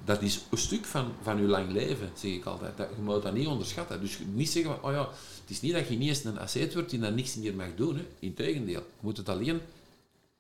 Dat 0.05 0.23
is 0.23 0.41
een 0.51 0.59
stuk 0.59 0.85
van, 0.85 1.13
van 1.23 1.41
je 1.41 1.47
lang 1.47 1.73
leven, 1.73 2.11
zeg 2.15 2.33
ik 2.33 2.45
altijd. 2.45 2.77
Dat, 2.77 2.89
je 2.97 3.03
moet 3.03 3.23
dat 3.23 3.35
niet 3.35 3.47
onderschatten. 3.47 4.01
Dus 4.01 4.19
niet 4.33 4.51
zeggen 4.51 4.75
van, 4.75 4.91
oh 4.91 4.97
ja, 4.97 5.09
het 5.41 5.51
is 5.51 5.61
niet 5.61 5.73
dat 5.73 5.89
je 5.89 5.97
niet 5.97 6.09
eens 6.09 6.25
een 6.25 6.39
asset 6.39 6.75
wordt 6.75 6.91
die 6.91 6.99
dan 6.99 7.15
niks 7.15 7.35
meer 7.35 7.55
mag 7.55 7.75
doen. 7.77 7.97
Hè. 7.97 8.07
Integendeel, 8.19 8.81
je 8.81 9.01
moet 9.01 9.17
het 9.17 9.29
alleen 9.29 9.61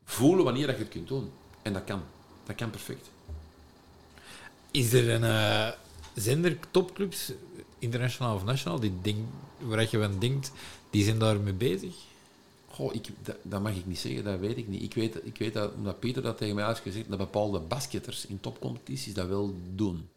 voelen 0.05 0.45
wanneer 0.45 0.66
dat 0.66 0.76
je 0.76 0.82
het 0.82 0.93
kunt 0.93 1.09
doen. 1.09 1.30
En 1.62 1.72
dat 1.72 1.85
kan. 1.85 2.03
Dat 2.47 2.57
kan 2.57 2.70
perfect. 2.70 3.11
Is 4.70 4.92
er 4.92 5.11
een 5.11 5.22
uh, 5.22 5.68
zender, 6.14 6.59
topclubs, 6.70 7.32
internationaal 7.78 8.34
of 8.34 8.45
nationaal, 8.45 8.80
die 8.80 8.92
denk, 9.03 9.18
waar 9.59 9.86
je 9.90 9.99
van 9.99 10.18
denkt, 10.18 10.53
die 10.90 11.05
zijn 11.05 11.18
daarmee 11.18 11.53
bezig? 11.53 11.95
Goh, 12.68 12.95
ik, 12.95 13.09
dat, 13.22 13.36
dat, 13.42 13.62
mag 13.62 13.74
ik 13.74 13.86
niet 13.86 13.99
zeggen, 13.99 14.24
dat 14.24 14.38
weet 14.38 14.57
ik 14.57 14.68
niet. 14.68 14.82
Ik 14.82 14.95
weet, 14.95 15.26
ik 15.26 15.38
weet 15.38 15.55
dat, 15.55 15.72
omdat 15.76 16.01
Peter 16.01 16.22
dat 16.22 16.38
tegen 16.38 16.55
mij 16.55 16.64
had 16.64 16.78
gezegd, 16.78 17.09
dat 17.09 17.18
bepaalde 17.18 17.59
basketters 17.59 18.26
in 18.26 18.40
topcompetities 18.40 19.14
dat 19.14 19.26
wel 19.26 19.55
doen. 19.74 20.09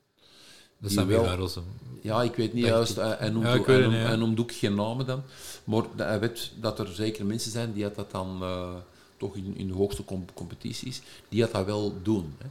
Dat 0.78 0.92
zijn 0.92 1.08
wel 1.08 1.36
Rossum. 1.36 1.64
Ja, 2.02 2.24
ik 2.24 2.36
weet 2.36 2.54
niet 2.54 2.66
juist, 2.66 2.96
hij 2.96 3.30
noemt, 3.30 3.46
Ja, 3.46 3.54
ik 3.54 3.66
hij 3.66 3.76
weet 3.76 3.84
het 3.84 3.94
noemt, 3.94 4.10
ja. 4.10 4.16
noemt 4.16 4.52
geen 4.52 4.76
namen 4.76 5.06
dan, 5.06 5.24
maar 5.64 5.84
hij 5.96 6.20
weet 6.20 6.52
dat 6.60 6.80
er 6.80 6.88
zeker 6.88 7.26
mensen 7.26 7.52
zijn 7.52 7.74
die 7.74 7.92
dat 7.96 8.12
dan 8.12 8.38
eh, 8.42 8.76
toch 9.18 9.36
in, 9.36 9.56
in 9.58 9.68
de 9.68 9.74
hoogste 9.74 10.06
com- 10.06 10.34
competities, 10.34 11.02
die 11.30 11.48
dat, 11.48 11.66
wel 11.66 11.94
doen. 12.04 12.36
Hè. 12.38 12.48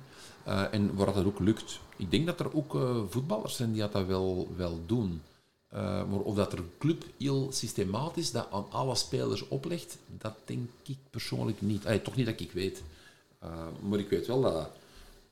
Eh, 0.47 0.63
en 0.71 0.95
waar 0.95 1.15
dat 1.15 1.25
ook 1.25 1.39
lukt. 1.39 1.79
Ik 1.97 2.11
denk 2.11 2.27
dat 2.27 2.41
er 2.41 2.55
ook 2.55 2.75
eh, 2.75 3.01
voetballers 3.09 3.57
zijn 3.57 3.73
die 3.73 3.89
dat, 3.89 4.07
wel, 4.07 4.49
wel 4.57 4.81
doen. 4.87 5.23
Eh, 5.69 5.81
maar 5.81 6.21
of 6.21 6.35
dat 6.37 6.53
er 6.53 6.59
een 6.59 6.71
club 6.79 7.05
heel 7.19 7.49
systematisch 7.53 8.31
dat 8.31 8.47
aan 8.51 8.67
alle 8.71 8.95
spelers 8.95 9.49
oplegt, 9.49 9.99
dat 10.19 10.35
denk 10.45 10.69
ik 10.83 10.97
persoonlijk 11.11 11.61
niet. 11.61 11.87
Allee, 11.87 12.03
toch 12.03 12.17
niet 12.17 12.27
dat 12.27 12.41
ik 12.41 12.53
weet. 12.53 12.83
Maar 13.89 13.99
ik 13.99 14.09
weet 14.09 14.27
wel 14.27 14.41
dat, 14.41 14.71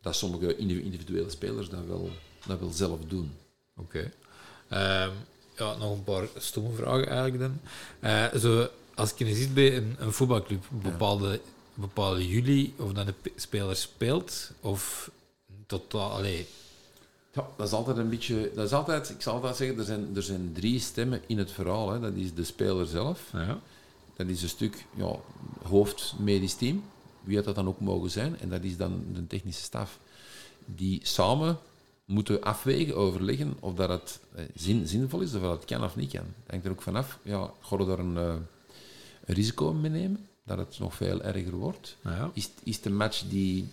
dat 0.01 0.17
sommige 0.17 0.57
individu- 0.57 0.85
individuele 0.85 1.31
spelers 1.31 1.69
dat 1.69 1.85
wel, 1.87 2.11
dat 2.47 2.61
wel 2.61 2.71
zelf 2.71 2.99
doen. 3.09 3.33
Oké. 3.77 4.13
Ehm, 4.69 5.11
ja, 5.57 5.77
nog 5.77 5.93
een 5.93 6.05
paar 6.05 6.29
stomme 6.37 6.73
vragen 6.73 7.09
eigenlijk 7.09 7.39
dan. 7.39 8.41
Zo, 8.41 8.69
als 8.95 9.13
je 9.17 9.35
ziet 9.35 9.55
bij 9.55 9.77
een, 9.77 9.97
een 9.99 10.13
voetbalclub, 10.13 10.65
bepaalde, 10.71 11.41
bepalen 11.75 12.27
jullie 12.27 12.75
of 12.79 12.93
dat 12.93 13.07
de 13.07 13.33
speler 13.37 13.77
speelt 13.77 14.51
of 14.61 15.11
totaal... 15.67 16.11
Allee, 16.11 16.47
Ja, 17.33 17.47
dat 17.57 17.67
is 17.67 17.73
altijd 17.73 17.97
een 17.97 18.09
beetje... 18.09 18.51
Dat 18.55 18.67
is 18.67 18.73
altijd, 18.73 19.11
ik 19.11 19.23
zal 19.23 19.35
altijd 19.35 19.57
zeggen, 19.57 19.79
er 19.79 19.85
zijn, 19.85 20.17
er 20.17 20.23
zijn 20.23 20.51
drie 20.53 20.81
stemmen 20.81 21.23
in 21.27 21.39
het 21.39 21.51
verhaal. 21.51 21.91
Hè. 21.91 22.01
Dat 22.01 22.15
is 22.15 22.35
de 22.35 22.45
speler 22.45 22.87
zelf. 22.87 23.21
ja. 23.33 23.61
Dat 24.17 24.27
is 24.27 24.43
een 24.43 24.49
stuk 24.49 24.87
ja, 24.95 25.17
hoofd 25.63 26.15
medisch 26.19 26.55
team, 26.55 26.83
wie 27.21 27.37
had 27.37 27.45
dat 27.45 27.55
dan 27.55 27.69
ook 27.69 27.81
mogen 27.81 28.11
zijn. 28.11 28.41
En 28.41 28.49
dat 28.49 28.63
is 28.63 28.77
dan 28.77 29.05
de 29.13 29.27
technische 29.27 29.63
staf. 29.63 29.99
Die 30.65 31.01
samen 31.03 31.59
moeten 32.05 32.43
afwegen, 32.43 32.97
overleggen 32.97 33.57
of 33.61 33.75
dat 33.75 33.89
het 33.89 34.21
eh, 34.35 34.45
zin, 34.55 34.87
zinvol 34.87 35.21
is, 35.21 35.35
of 35.35 35.41
dat 35.41 35.53
het 35.53 35.65
kan 35.65 35.85
of 35.85 35.97
niet 35.97 36.13
kan. 36.13 36.25
Dat 36.25 36.51
hangt 36.51 36.65
er 36.65 36.71
ook 36.71 36.83
vanaf. 36.83 37.19
Ja, 37.23 37.51
ga 37.61 37.77
je 37.79 37.87
daar 37.87 37.99
een, 37.99 38.17
eh, 38.17 38.25
een 38.25 38.47
risico 39.27 39.73
mee 39.73 39.91
nemen, 39.91 40.27
dat 40.45 40.59
het 40.59 40.79
nog 40.79 40.95
veel 40.95 41.23
erger 41.23 41.55
wordt? 41.55 41.97
Ja. 42.05 42.31
Is, 42.35 42.49
is 42.63 42.81
de 42.81 42.91
match 42.91 43.23
die 43.29 43.69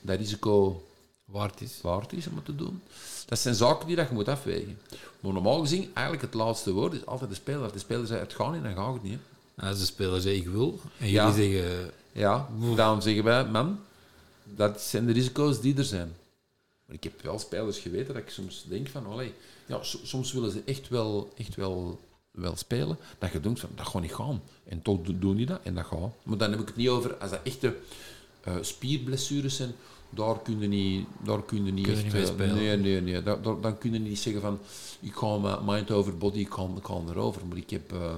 dat 0.00 0.18
risico 0.18 0.82
Waard 1.24 1.60
is. 1.60 1.78
waard 1.82 2.12
is 2.12 2.26
om 2.26 2.36
het 2.36 2.44
te 2.44 2.56
doen. 2.56 2.82
Dat 3.26 3.38
zijn 3.38 3.54
zaken 3.54 3.86
die 3.86 3.96
dat 3.96 4.08
je 4.08 4.14
moet 4.14 4.28
afwegen. 4.28 4.78
Maar 5.20 5.32
normaal 5.32 5.60
gezien, 5.60 5.90
eigenlijk 5.94 6.26
het 6.26 6.34
laatste 6.34 6.72
woord 6.72 6.92
is 6.92 7.06
altijd 7.06 7.30
de 7.30 7.36
speler. 7.36 7.72
De 7.72 7.78
speler 7.78 8.06
zegt, 8.06 8.20
het 8.20 8.34
gaat 8.34 8.52
niet, 8.52 8.62
dan 8.62 8.74
gaat 8.74 8.92
het 8.94 9.02
niet. 9.02 9.12
hè. 9.12 9.18
En 9.62 9.68
als 9.68 9.78
de 9.78 9.84
speler 9.84 10.20
zegt 10.20 10.36
ik 10.36 10.48
wil, 10.48 10.80
en 10.98 11.08
Ja. 11.08 11.30
jullie 11.30 11.52
zeggen... 11.52 11.90
Ja, 12.12 12.48
daarom 12.76 13.00
zeggen 13.00 13.24
wij, 13.24 13.44
man, 13.44 13.78
dat 14.44 14.80
zijn 14.80 15.06
de 15.06 15.12
risico's 15.12 15.60
die 15.60 15.76
er 15.76 15.84
zijn. 15.84 16.12
Maar 16.86 16.96
ik 16.96 17.04
heb 17.04 17.22
wel 17.22 17.38
spelers 17.38 17.78
geweten 17.78 18.14
dat 18.14 18.22
ik 18.22 18.30
soms 18.30 18.64
denk 18.68 18.88
van, 18.88 19.06
allee, 19.06 19.32
ja, 19.66 19.82
so- 19.82 19.98
soms 20.02 20.32
willen 20.32 20.50
ze 20.50 20.62
echt 20.64 20.88
wel, 20.88 21.32
echt 21.36 21.54
wel, 21.54 22.00
wel 22.32 22.56
spelen, 22.56 22.96
dat 23.18 23.32
je 23.32 23.40
denkt 23.40 23.60
van, 23.60 23.68
dat 23.74 23.86
gaat 23.86 24.02
niet 24.02 24.14
gaan. 24.14 24.42
En 24.64 24.82
toch 24.82 25.00
do- 25.02 25.18
doen 25.18 25.36
die 25.36 25.46
dat 25.46 25.60
en 25.62 25.74
dat 25.74 25.84
gaat. 25.84 26.10
Maar 26.22 26.38
dan 26.38 26.50
heb 26.50 26.60
ik 26.60 26.66
het 26.66 26.76
niet 26.76 26.88
over, 26.88 27.14
als 27.16 27.30
dat 27.30 27.40
echte 27.42 27.76
eh, 28.40 28.56
spierblessures 28.60 29.56
zijn, 29.56 29.72
daar 30.10 30.40
kun 30.42 30.60
je 30.60 30.68
niet, 30.68 31.06
daar 31.24 31.42
kun 31.42 31.64
je 31.64 31.72
niet 31.72 31.84
Kun 31.86 31.92
je 31.96 32.02
echt... 32.02 32.04
niet 32.04 32.12
mee 32.14 32.22
eh, 32.22 32.28
spelen. 32.32 32.54
nee, 32.54 32.76
nee, 32.76 33.00
nee. 33.00 33.22
Daar, 33.22 33.42
daar- 33.42 33.60
dan 33.60 33.78
kun 33.78 33.92
je 33.92 33.98
niet 33.98 34.18
zeggen 34.18 34.42
van, 34.42 34.58
ik 35.00 35.14
ga 35.14 35.60
mind 35.64 35.90
over 35.90 36.18
body, 36.18 36.38
ik 36.38 36.52
ga 36.52 36.68
erover. 37.08 37.46
Maar 37.46 37.56
ik 37.56 37.70
heb... 37.70 37.92
eh, 37.92 38.14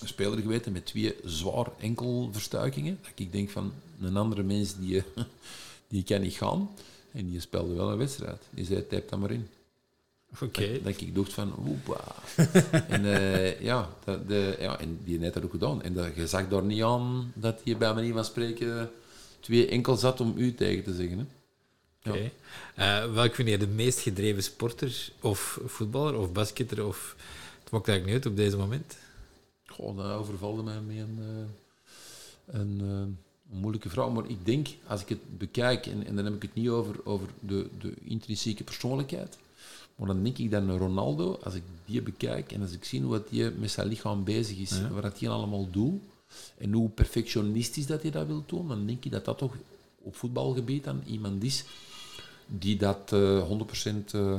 een 0.00 0.08
speler 0.08 0.38
geweten 0.38 0.72
met 0.72 0.86
twee 0.86 1.14
zwaar 1.24 1.66
enkelverstuikingen. 1.78 2.98
Dat 3.02 3.10
ik 3.14 3.32
denk 3.32 3.50
van 3.50 3.72
een 4.00 4.16
andere 4.16 4.42
mens 4.42 4.76
die, 4.76 5.02
die 5.88 6.02
kan 6.02 6.20
niet 6.20 6.34
gaan. 6.34 6.70
En 7.12 7.30
die 7.30 7.40
speelde 7.40 7.74
wel 7.74 7.90
een 7.90 7.98
wedstrijd. 7.98 8.42
Die 8.50 8.64
zei, 8.64 8.86
typ 8.86 9.08
dat 9.08 9.18
maar 9.18 9.30
in. 9.30 9.48
Oké. 10.40 10.82
Dat 10.82 11.00
ik 11.00 11.14
dacht 11.14 11.32
van, 11.32 11.54
oepa. 11.68 12.14
en 12.94 13.04
eh, 13.04 13.60
ja, 13.60 13.88
dat, 14.04 14.28
de, 14.28 14.56
ja, 14.60 14.78
en 14.78 15.00
die 15.04 15.18
heeft 15.18 15.34
dat 15.34 15.44
ook 15.44 15.50
gedaan. 15.50 15.82
En 15.82 15.92
dat, 15.92 16.14
je 16.14 16.26
zag 16.26 16.48
daar 16.48 16.62
niet 16.62 16.82
aan 16.82 17.32
dat 17.34 17.60
hij 17.64 17.76
bij 17.76 17.94
manier 17.94 18.12
van 18.12 18.24
spreken 18.24 18.90
twee 19.40 19.68
enkel 19.68 19.96
zat 19.96 20.20
om 20.20 20.34
u 20.36 20.54
tegen 20.54 20.84
te 20.84 20.94
zeggen. 20.94 21.18
Hè. 21.18 21.24
Ja. 22.12 22.12
Oké. 22.12 23.12
Welk 23.12 23.34
vind 23.34 23.48
je 23.48 23.58
de 23.58 23.66
meest 23.66 24.00
gedreven 24.00 24.42
sporter 24.42 25.08
of 25.20 25.60
voetballer 25.64 26.18
of 26.18 26.32
basketter 26.32 26.86
of... 26.86 27.16
Het 27.62 27.70
maakt 27.70 27.88
eigenlijk 27.88 28.16
niet 28.16 28.24
uit 28.24 28.32
op 28.32 28.44
deze 28.44 28.56
moment. 28.56 28.96
Goh, 29.66 29.96
dat 29.96 30.12
overvalde 30.12 30.62
mij 30.62 30.80
met 30.80 30.96
een, 30.96 31.18
eh, 31.18 32.60
een, 32.60 32.80
eh, 32.80 32.86
een 33.52 33.58
moeilijke 33.60 33.88
vraag. 33.88 34.10
Maar 34.10 34.28
ik 34.28 34.46
denk, 34.46 34.68
als 34.86 35.02
ik 35.02 35.08
het 35.08 35.38
bekijk, 35.38 35.86
en, 35.86 36.06
en 36.06 36.16
dan 36.16 36.24
heb 36.24 36.34
ik 36.34 36.42
het 36.42 36.54
niet 36.54 36.68
over, 36.68 36.94
over 37.04 37.28
de, 37.40 37.68
de 37.80 37.94
intrinsieke 38.04 38.64
persoonlijkheid, 38.64 39.38
maar 39.96 40.06
dan 40.06 40.22
denk 40.22 40.38
ik 40.38 40.50
dat 40.50 40.62
een 40.62 40.78
Ronaldo, 40.78 41.38
als 41.42 41.54
ik 41.54 41.62
die 41.84 42.02
bekijk 42.02 42.52
en 42.52 42.62
als 42.62 42.72
ik 42.72 42.84
zie 42.84 43.02
hoe 43.02 43.12
dat 43.12 43.28
die 43.28 43.50
met 43.50 43.70
zijn 43.70 43.88
lichaam 43.88 44.24
bezig 44.24 44.58
is, 44.58 44.70
Ja. 44.70 44.88
wat 44.90 45.20
hij 45.20 45.28
allemaal 45.28 45.70
doet, 45.70 46.02
en 46.58 46.72
hoe 46.72 46.88
perfectionistisch 46.88 47.86
dat 47.86 48.02
hij 48.02 48.10
dat 48.10 48.26
wil 48.26 48.42
doen, 48.46 48.68
dan 48.68 48.86
denk 48.86 49.04
ik 49.04 49.10
dat 49.10 49.24
dat 49.24 49.38
toch 49.38 49.54
op 50.02 50.16
voetbalgebied 50.16 50.84
dan 50.84 51.02
iemand 51.06 51.42
is 51.44 51.64
die 52.46 52.76
dat 52.76 53.12
eh 53.12 53.48
100% 53.48 54.14
eh, 54.14 54.34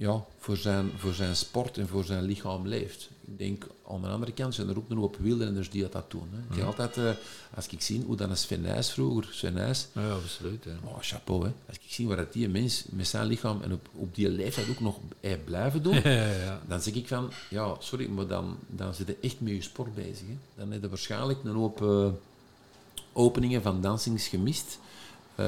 ja, 0.00 0.24
voor, 0.38 0.56
zijn, 0.56 0.90
voor 0.96 1.12
zijn 1.12 1.36
sport 1.36 1.78
en 1.78 1.88
voor 1.88 2.04
zijn 2.04 2.22
lichaam 2.22 2.66
leeft. 2.66 3.08
Ik 3.20 3.38
denk, 3.38 3.66
aan 3.88 4.02
de 4.02 4.08
andere 4.08 4.32
kant 4.32 4.54
zijn 4.54 4.68
er 4.68 4.76
ook 4.76 4.90
een 4.90 4.96
hoop 4.96 5.16
wielrenners 5.16 5.70
die 5.70 5.88
dat, 5.88 6.10
doen. 6.10 6.28
Hè. 6.30 6.38
Ik 6.38 6.56
heb 6.56 6.66
altijd, 6.66 6.96
eh, 6.96 7.10
als 7.54 7.66
ik 7.66 7.82
zie 7.82 8.02
hoe 8.06 8.16
dan 8.16 8.30
een 8.30 8.36
Sven 8.36 8.60
Nys 8.60 8.90
vroeger, 8.90 9.28
Sven 9.32 9.54
Ja, 9.54 10.12
absoluut. 10.12 10.64
Ja. 10.64 10.70
oh, 10.84 10.96
chapeau. 11.00 11.44
Hè. 11.44 11.52
Als 11.66 11.76
ik 11.76 11.82
zie 11.86 12.06
wat 12.06 12.16
dat 12.16 12.32
die 12.32 12.48
mens 12.48 12.84
met 12.88 13.06
zijn 13.06 13.26
lichaam 13.26 13.62
en 13.62 13.72
op, 13.72 13.88
op 13.94 14.14
die 14.14 14.28
leeftijd 14.28 14.68
ook 14.70 14.80
nog 14.80 14.98
blijven 15.44 15.82
doen, 15.82 15.94
Ja, 16.04 16.32
ja. 16.32 16.60
dan 16.68 16.80
zeg 16.80 16.94
ik 16.94 17.08
van, 17.08 17.30
ja, 17.50 17.76
sorry, 17.78 18.08
maar 18.08 18.26
dan, 18.26 18.56
dan 18.66 18.94
zit 18.94 19.06
je 19.06 19.16
echt 19.20 19.40
met 19.40 19.52
je 19.52 19.62
sport 19.62 19.94
bezig. 19.94 20.26
Hè. 20.26 20.36
Dan 20.54 20.72
heb 20.72 20.82
je 20.82 20.88
waarschijnlijk 20.88 21.44
een 21.44 21.54
hoop 21.54 21.82
eh, 21.82 22.08
openingen 23.12 23.62
van 23.62 23.80
dansings 23.80 24.28
gemist. 24.28 24.78
Eh, 25.34 25.44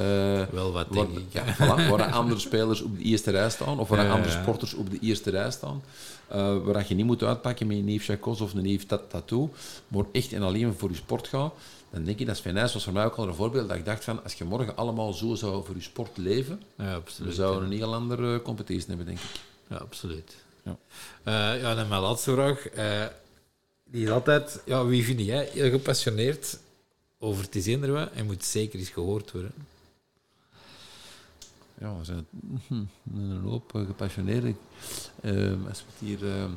Wel 0.50 0.72
wat, 0.72 0.86
waar, 0.88 1.06
denk 1.06 1.18
ik. 1.18 1.24
ja, 1.32 1.44
voilà, 1.56 1.88
waar 1.88 2.10
andere 2.12 2.40
spelers 2.40 2.80
op 2.82 2.98
de 2.98 3.04
eerste 3.04 3.30
rij 3.30 3.50
staan, 3.50 3.78
of 3.78 3.88
waar 3.88 3.98
Ja, 3.98 4.04
ja, 4.04 4.12
andere 4.12 4.32
ja. 4.32 4.42
sporters 4.42 4.74
op 4.74 4.90
de 4.90 4.98
eerste 5.00 5.30
rij 5.30 5.50
staan, 5.50 5.82
eh, 6.28 6.56
waar 6.64 6.84
je 6.88 6.94
niet 6.94 7.06
moet 7.06 7.22
uitpakken 7.22 7.66
met 7.66 7.76
een 7.76 7.84
neef 7.84 8.04
Chacos 8.04 8.40
of 8.40 8.54
een 8.54 8.62
neef 8.62 8.86
tat 8.86 9.10
tattoo, 9.10 9.50
maar 9.88 10.04
echt 10.12 10.32
en 10.32 10.42
alleen 10.42 10.74
voor 10.74 10.90
je 10.90 10.96
sport 10.96 11.28
gaat, 11.28 11.52
dan 11.90 12.04
denk 12.04 12.18
ik 12.18 12.26
dat 12.26 12.36
Sven 12.36 12.54
was 12.54 12.84
voor 12.84 12.92
mij 12.92 13.04
ook 13.04 13.14
al 13.14 13.28
een 13.28 13.34
voorbeeld 13.34 13.68
dat 13.68 13.76
ik 13.76 13.84
dacht 13.84 14.04
van, 14.04 14.22
als 14.22 14.34
je 14.34 14.44
morgen 14.44 14.76
allemaal 14.76 15.12
zo 15.12 15.34
zou 15.34 15.64
voor 15.64 15.74
je 15.74 15.82
sport 15.82 16.16
leven, 16.16 16.62
Ja, 16.76 16.84
we 16.84 16.94
absoluut. 16.94 17.34
zouden 17.34 17.64
een 17.70 17.76
heel 17.76 17.94
andere 17.94 18.42
competitie 18.42 18.88
hebben, 18.88 19.06
denk 19.06 19.18
ik. 19.18 19.40
Ja, 19.68 19.76
absoluut. 19.76 20.36
Ja. 20.62 20.76
Eh, 21.22 21.60
ja, 21.62 21.76
en 21.76 21.88
mijn 21.88 22.00
laatste 22.00 22.32
vraag. 22.32 22.66
die 23.84 24.04
is 24.04 24.10
altijd... 24.10 24.60
Ja, 24.64 24.86
wie 24.86 25.04
vind 25.04 25.20
jij 25.20 25.48
heel 25.52 25.70
gepassioneerd 25.70 26.58
over 27.18 27.44
het 27.50 27.66
eender 27.66 28.10
en 28.14 28.26
moet 28.26 28.44
zeker 28.44 28.78
eens 28.78 28.88
gehoord 28.88 29.32
worden? 29.32 29.52
Ja, 31.82 31.98
we 31.98 32.04
zijn 32.04 32.26
een 33.14 33.40
hoop 33.42 33.74
eh, 33.74 33.86
gepassioneerd. 33.86 34.56
Ehm, 35.20 35.66
als 35.68 35.84
we 35.84 35.86
het 35.86 35.98
hier... 35.98 36.28
ehm 36.28 36.50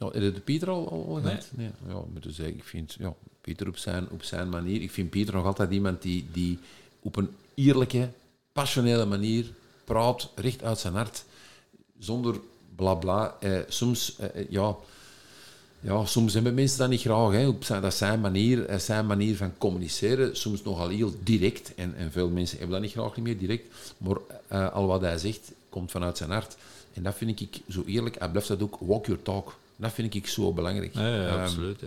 ja, 0.00 0.06
heb 0.06 0.14
je 0.14 0.32
de 0.32 0.40
Pieter 0.40 0.70
al, 0.70 0.90
al, 0.90 1.14
Nee. 1.14 1.22
gehad? 1.22 1.50
Nee. 1.54 1.70
Ja, 1.88 2.02
moet 2.12 2.22
dus 2.22 2.34
zeggen, 2.34 2.56
ik 2.56 2.64
vind 2.64 2.96
ja, 2.98 3.14
Pieter 3.40 3.68
op 3.68 3.76
zijn, 3.76 4.10
op 4.10 4.22
zijn 4.22 4.48
manier... 4.48 4.82
Ik 4.82 4.90
vind 4.90 5.10
Pieter 5.10 5.34
nog 5.34 5.44
altijd 5.44 5.70
iemand 5.70 6.02
die, 6.02 6.26
die 6.32 6.58
op 7.00 7.16
een 7.16 7.30
eerlijke, 7.54 8.10
passionele 8.52 9.04
manier 9.04 9.52
praat, 9.84 10.32
recht 10.34 10.62
uit 10.62 10.78
zijn 10.78 10.94
hart. 10.94 11.24
Zonder 11.98 12.40
blabla. 12.76 13.36
Eh, 13.40 13.58
soms, 13.68 14.16
eh, 14.16 14.40
eh, 14.40 14.50
ja... 14.50 14.76
Ja, 15.80 16.04
soms 16.04 16.34
hebben 16.34 16.54
mensen 16.54 16.78
dat 16.78 16.88
niet 16.88 17.00
graag. 17.00 17.32
Hè. 17.32 17.46
Op 17.46 17.64
zijn, 17.64 17.82
dat 17.82 17.92
is 17.92 17.98
zijn 17.98 18.20
manier, 18.20 18.64
eh, 18.66 18.78
zijn 18.78 19.06
manier 19.06 19.36
van 19.36 19.58
communiceren. 19.58 20.36
Soms 20.36 20.62
nogal 20.62 20.88
heel 20.88 21.14
direct. 21.22 21.74
En, 21.74 21.94
en 21.96 22.12
veel 22.12 22.28
mensen 22.28 22.58
hebben 22.58 22.76
dat 22.76 22.84
niet 22.84 22.96
graag 22.96 23.16
niet 23.16 23.24
meer 23.24 23.38
direct. 23.38 23.64
Maar 23.98 24.16
eh, 24.48 24.72
al 24.72 24.86
wat 24.86 25.00
hij 25.00 25.18
zegt, 25.18 25.52
komt 25.68 25.90
vanuit 25.90 26.16
zijn 26.16 26.30
hart. 26.30 26.56
En 26.92 27.02
dat 27.02 27.14
vind 27.14 27.40
ik 27.40 27.60
zo 27.68 27.82
eerlijk. 27.86 28.18
Hij 28.18 28.30
blijft 28.30 28.48
dat 28.48 28.62
ook 28.62 28.76
walk 28.80 29.06
your 29.06 29.22
talk. 29.22 29.58
Dat 29.76 29.92
vind 29.92 30.14
ik 30.14 30.26
zo 30.26 30.52
belangrijk. 30.52 30.94
Ja, 30.94 31.14
ja, 31.14 31.26
Ehm, 31.28 31.40
absoluut. 31.40 31.80
Ja. 31.80 31.86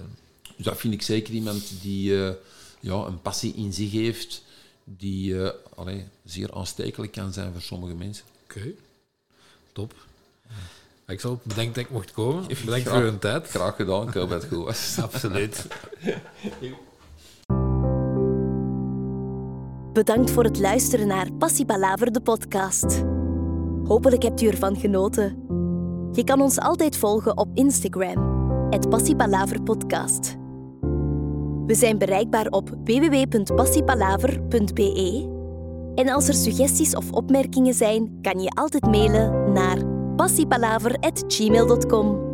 dus 0.55 0.65
dat 0.65 0.77
vind 0.77 0.93
ik 0.93 1.01
zeker 1.01 1.33
iemand 1.33 1.71
die 1.81 2.25
eh, 2.25 2.33
ja, 2.79 2.93
een 2.95 3.21
passie 3.21 3.53
in 3.55 3.73
zich 3.73 3.91
heeft. 3.91 4.43
Die 4.83 5.41
eh, 5.43 5.49
allee, 5.75 6.05
zeer 6.25 6.53
aanstekelijk 6.53 7.11
kan 7.11 7.33
zijn 7.33 7.51
voor 7.51 7.61
sommige 7.61 7.93
mensen. 7.95 8.25
Oké. 8.43 8.71
Top. 9.71 9.93
Ik 11.13 11.19
zal 11.19 11.39
bedankt 11.43 11.75
dat 11.75 11.83
ik 11.83 11.89
mocht 11.89 12.11
komen. 12.11 12.43
Bedankt 12.65 12.85
Graag. 12.85 12.95
voor 12.95 13.03
hun 13.03 13.19
tijd. 13.19 13.47
Graag 13.47 13.75
gedaan. 13.75 14.07
Ik 14.07 14.13
hoop 14.13 14.29
dat 14.29 14.41
het 14.41 14.51
goed 14.53 14.65
was. 14.65 14.97
Absoluut. 15.01 15.67
Bedankt 19.93 20.31
voor 20.31 20.43
het 20.43 20.59
luisteren 20.59 21.07
naar 21.07 21.33
Passie 21.33 21.65
Palaver, 21.65 22.11
de 22.11 22.21
podcast. 22.21 23.03
Hopelijk 23.83 24.23
hebt 24.23 24.41
u 24.41 24.47
ervan 24.47 24.75
genoten. 24.75 25.37
Je 26.11 26.23
kan 26.23 26.41
ons 26.41 26.59
altijd 26.59 26.97
volgen 26.97 27.37
op 27.37 27.49
Instagram, 27.53 28.41
het 28.69 28.89
Podcast. 29.63 30.35
We 31.65 31.75
zijn 31.75 31.97
bereikbaar 31.97 32.47
op 32.47 32.69
www.passiepalaver.be. 32.83 35.31
En 35.95 36.09
als 36.09 36.27
er 36.27 36.33
suggesties 36.33 36.95
of 36.95 37.11
opmerkingen 37.11 37.73
zijn, 37.73 38.17
kan 38.21 38.39
je 38.39 38.49
altijd 38.49 38.85
mailen 38.85 39.51
naar 39.51 39.92
passiepalaver.gmail.com. 40.17 42.32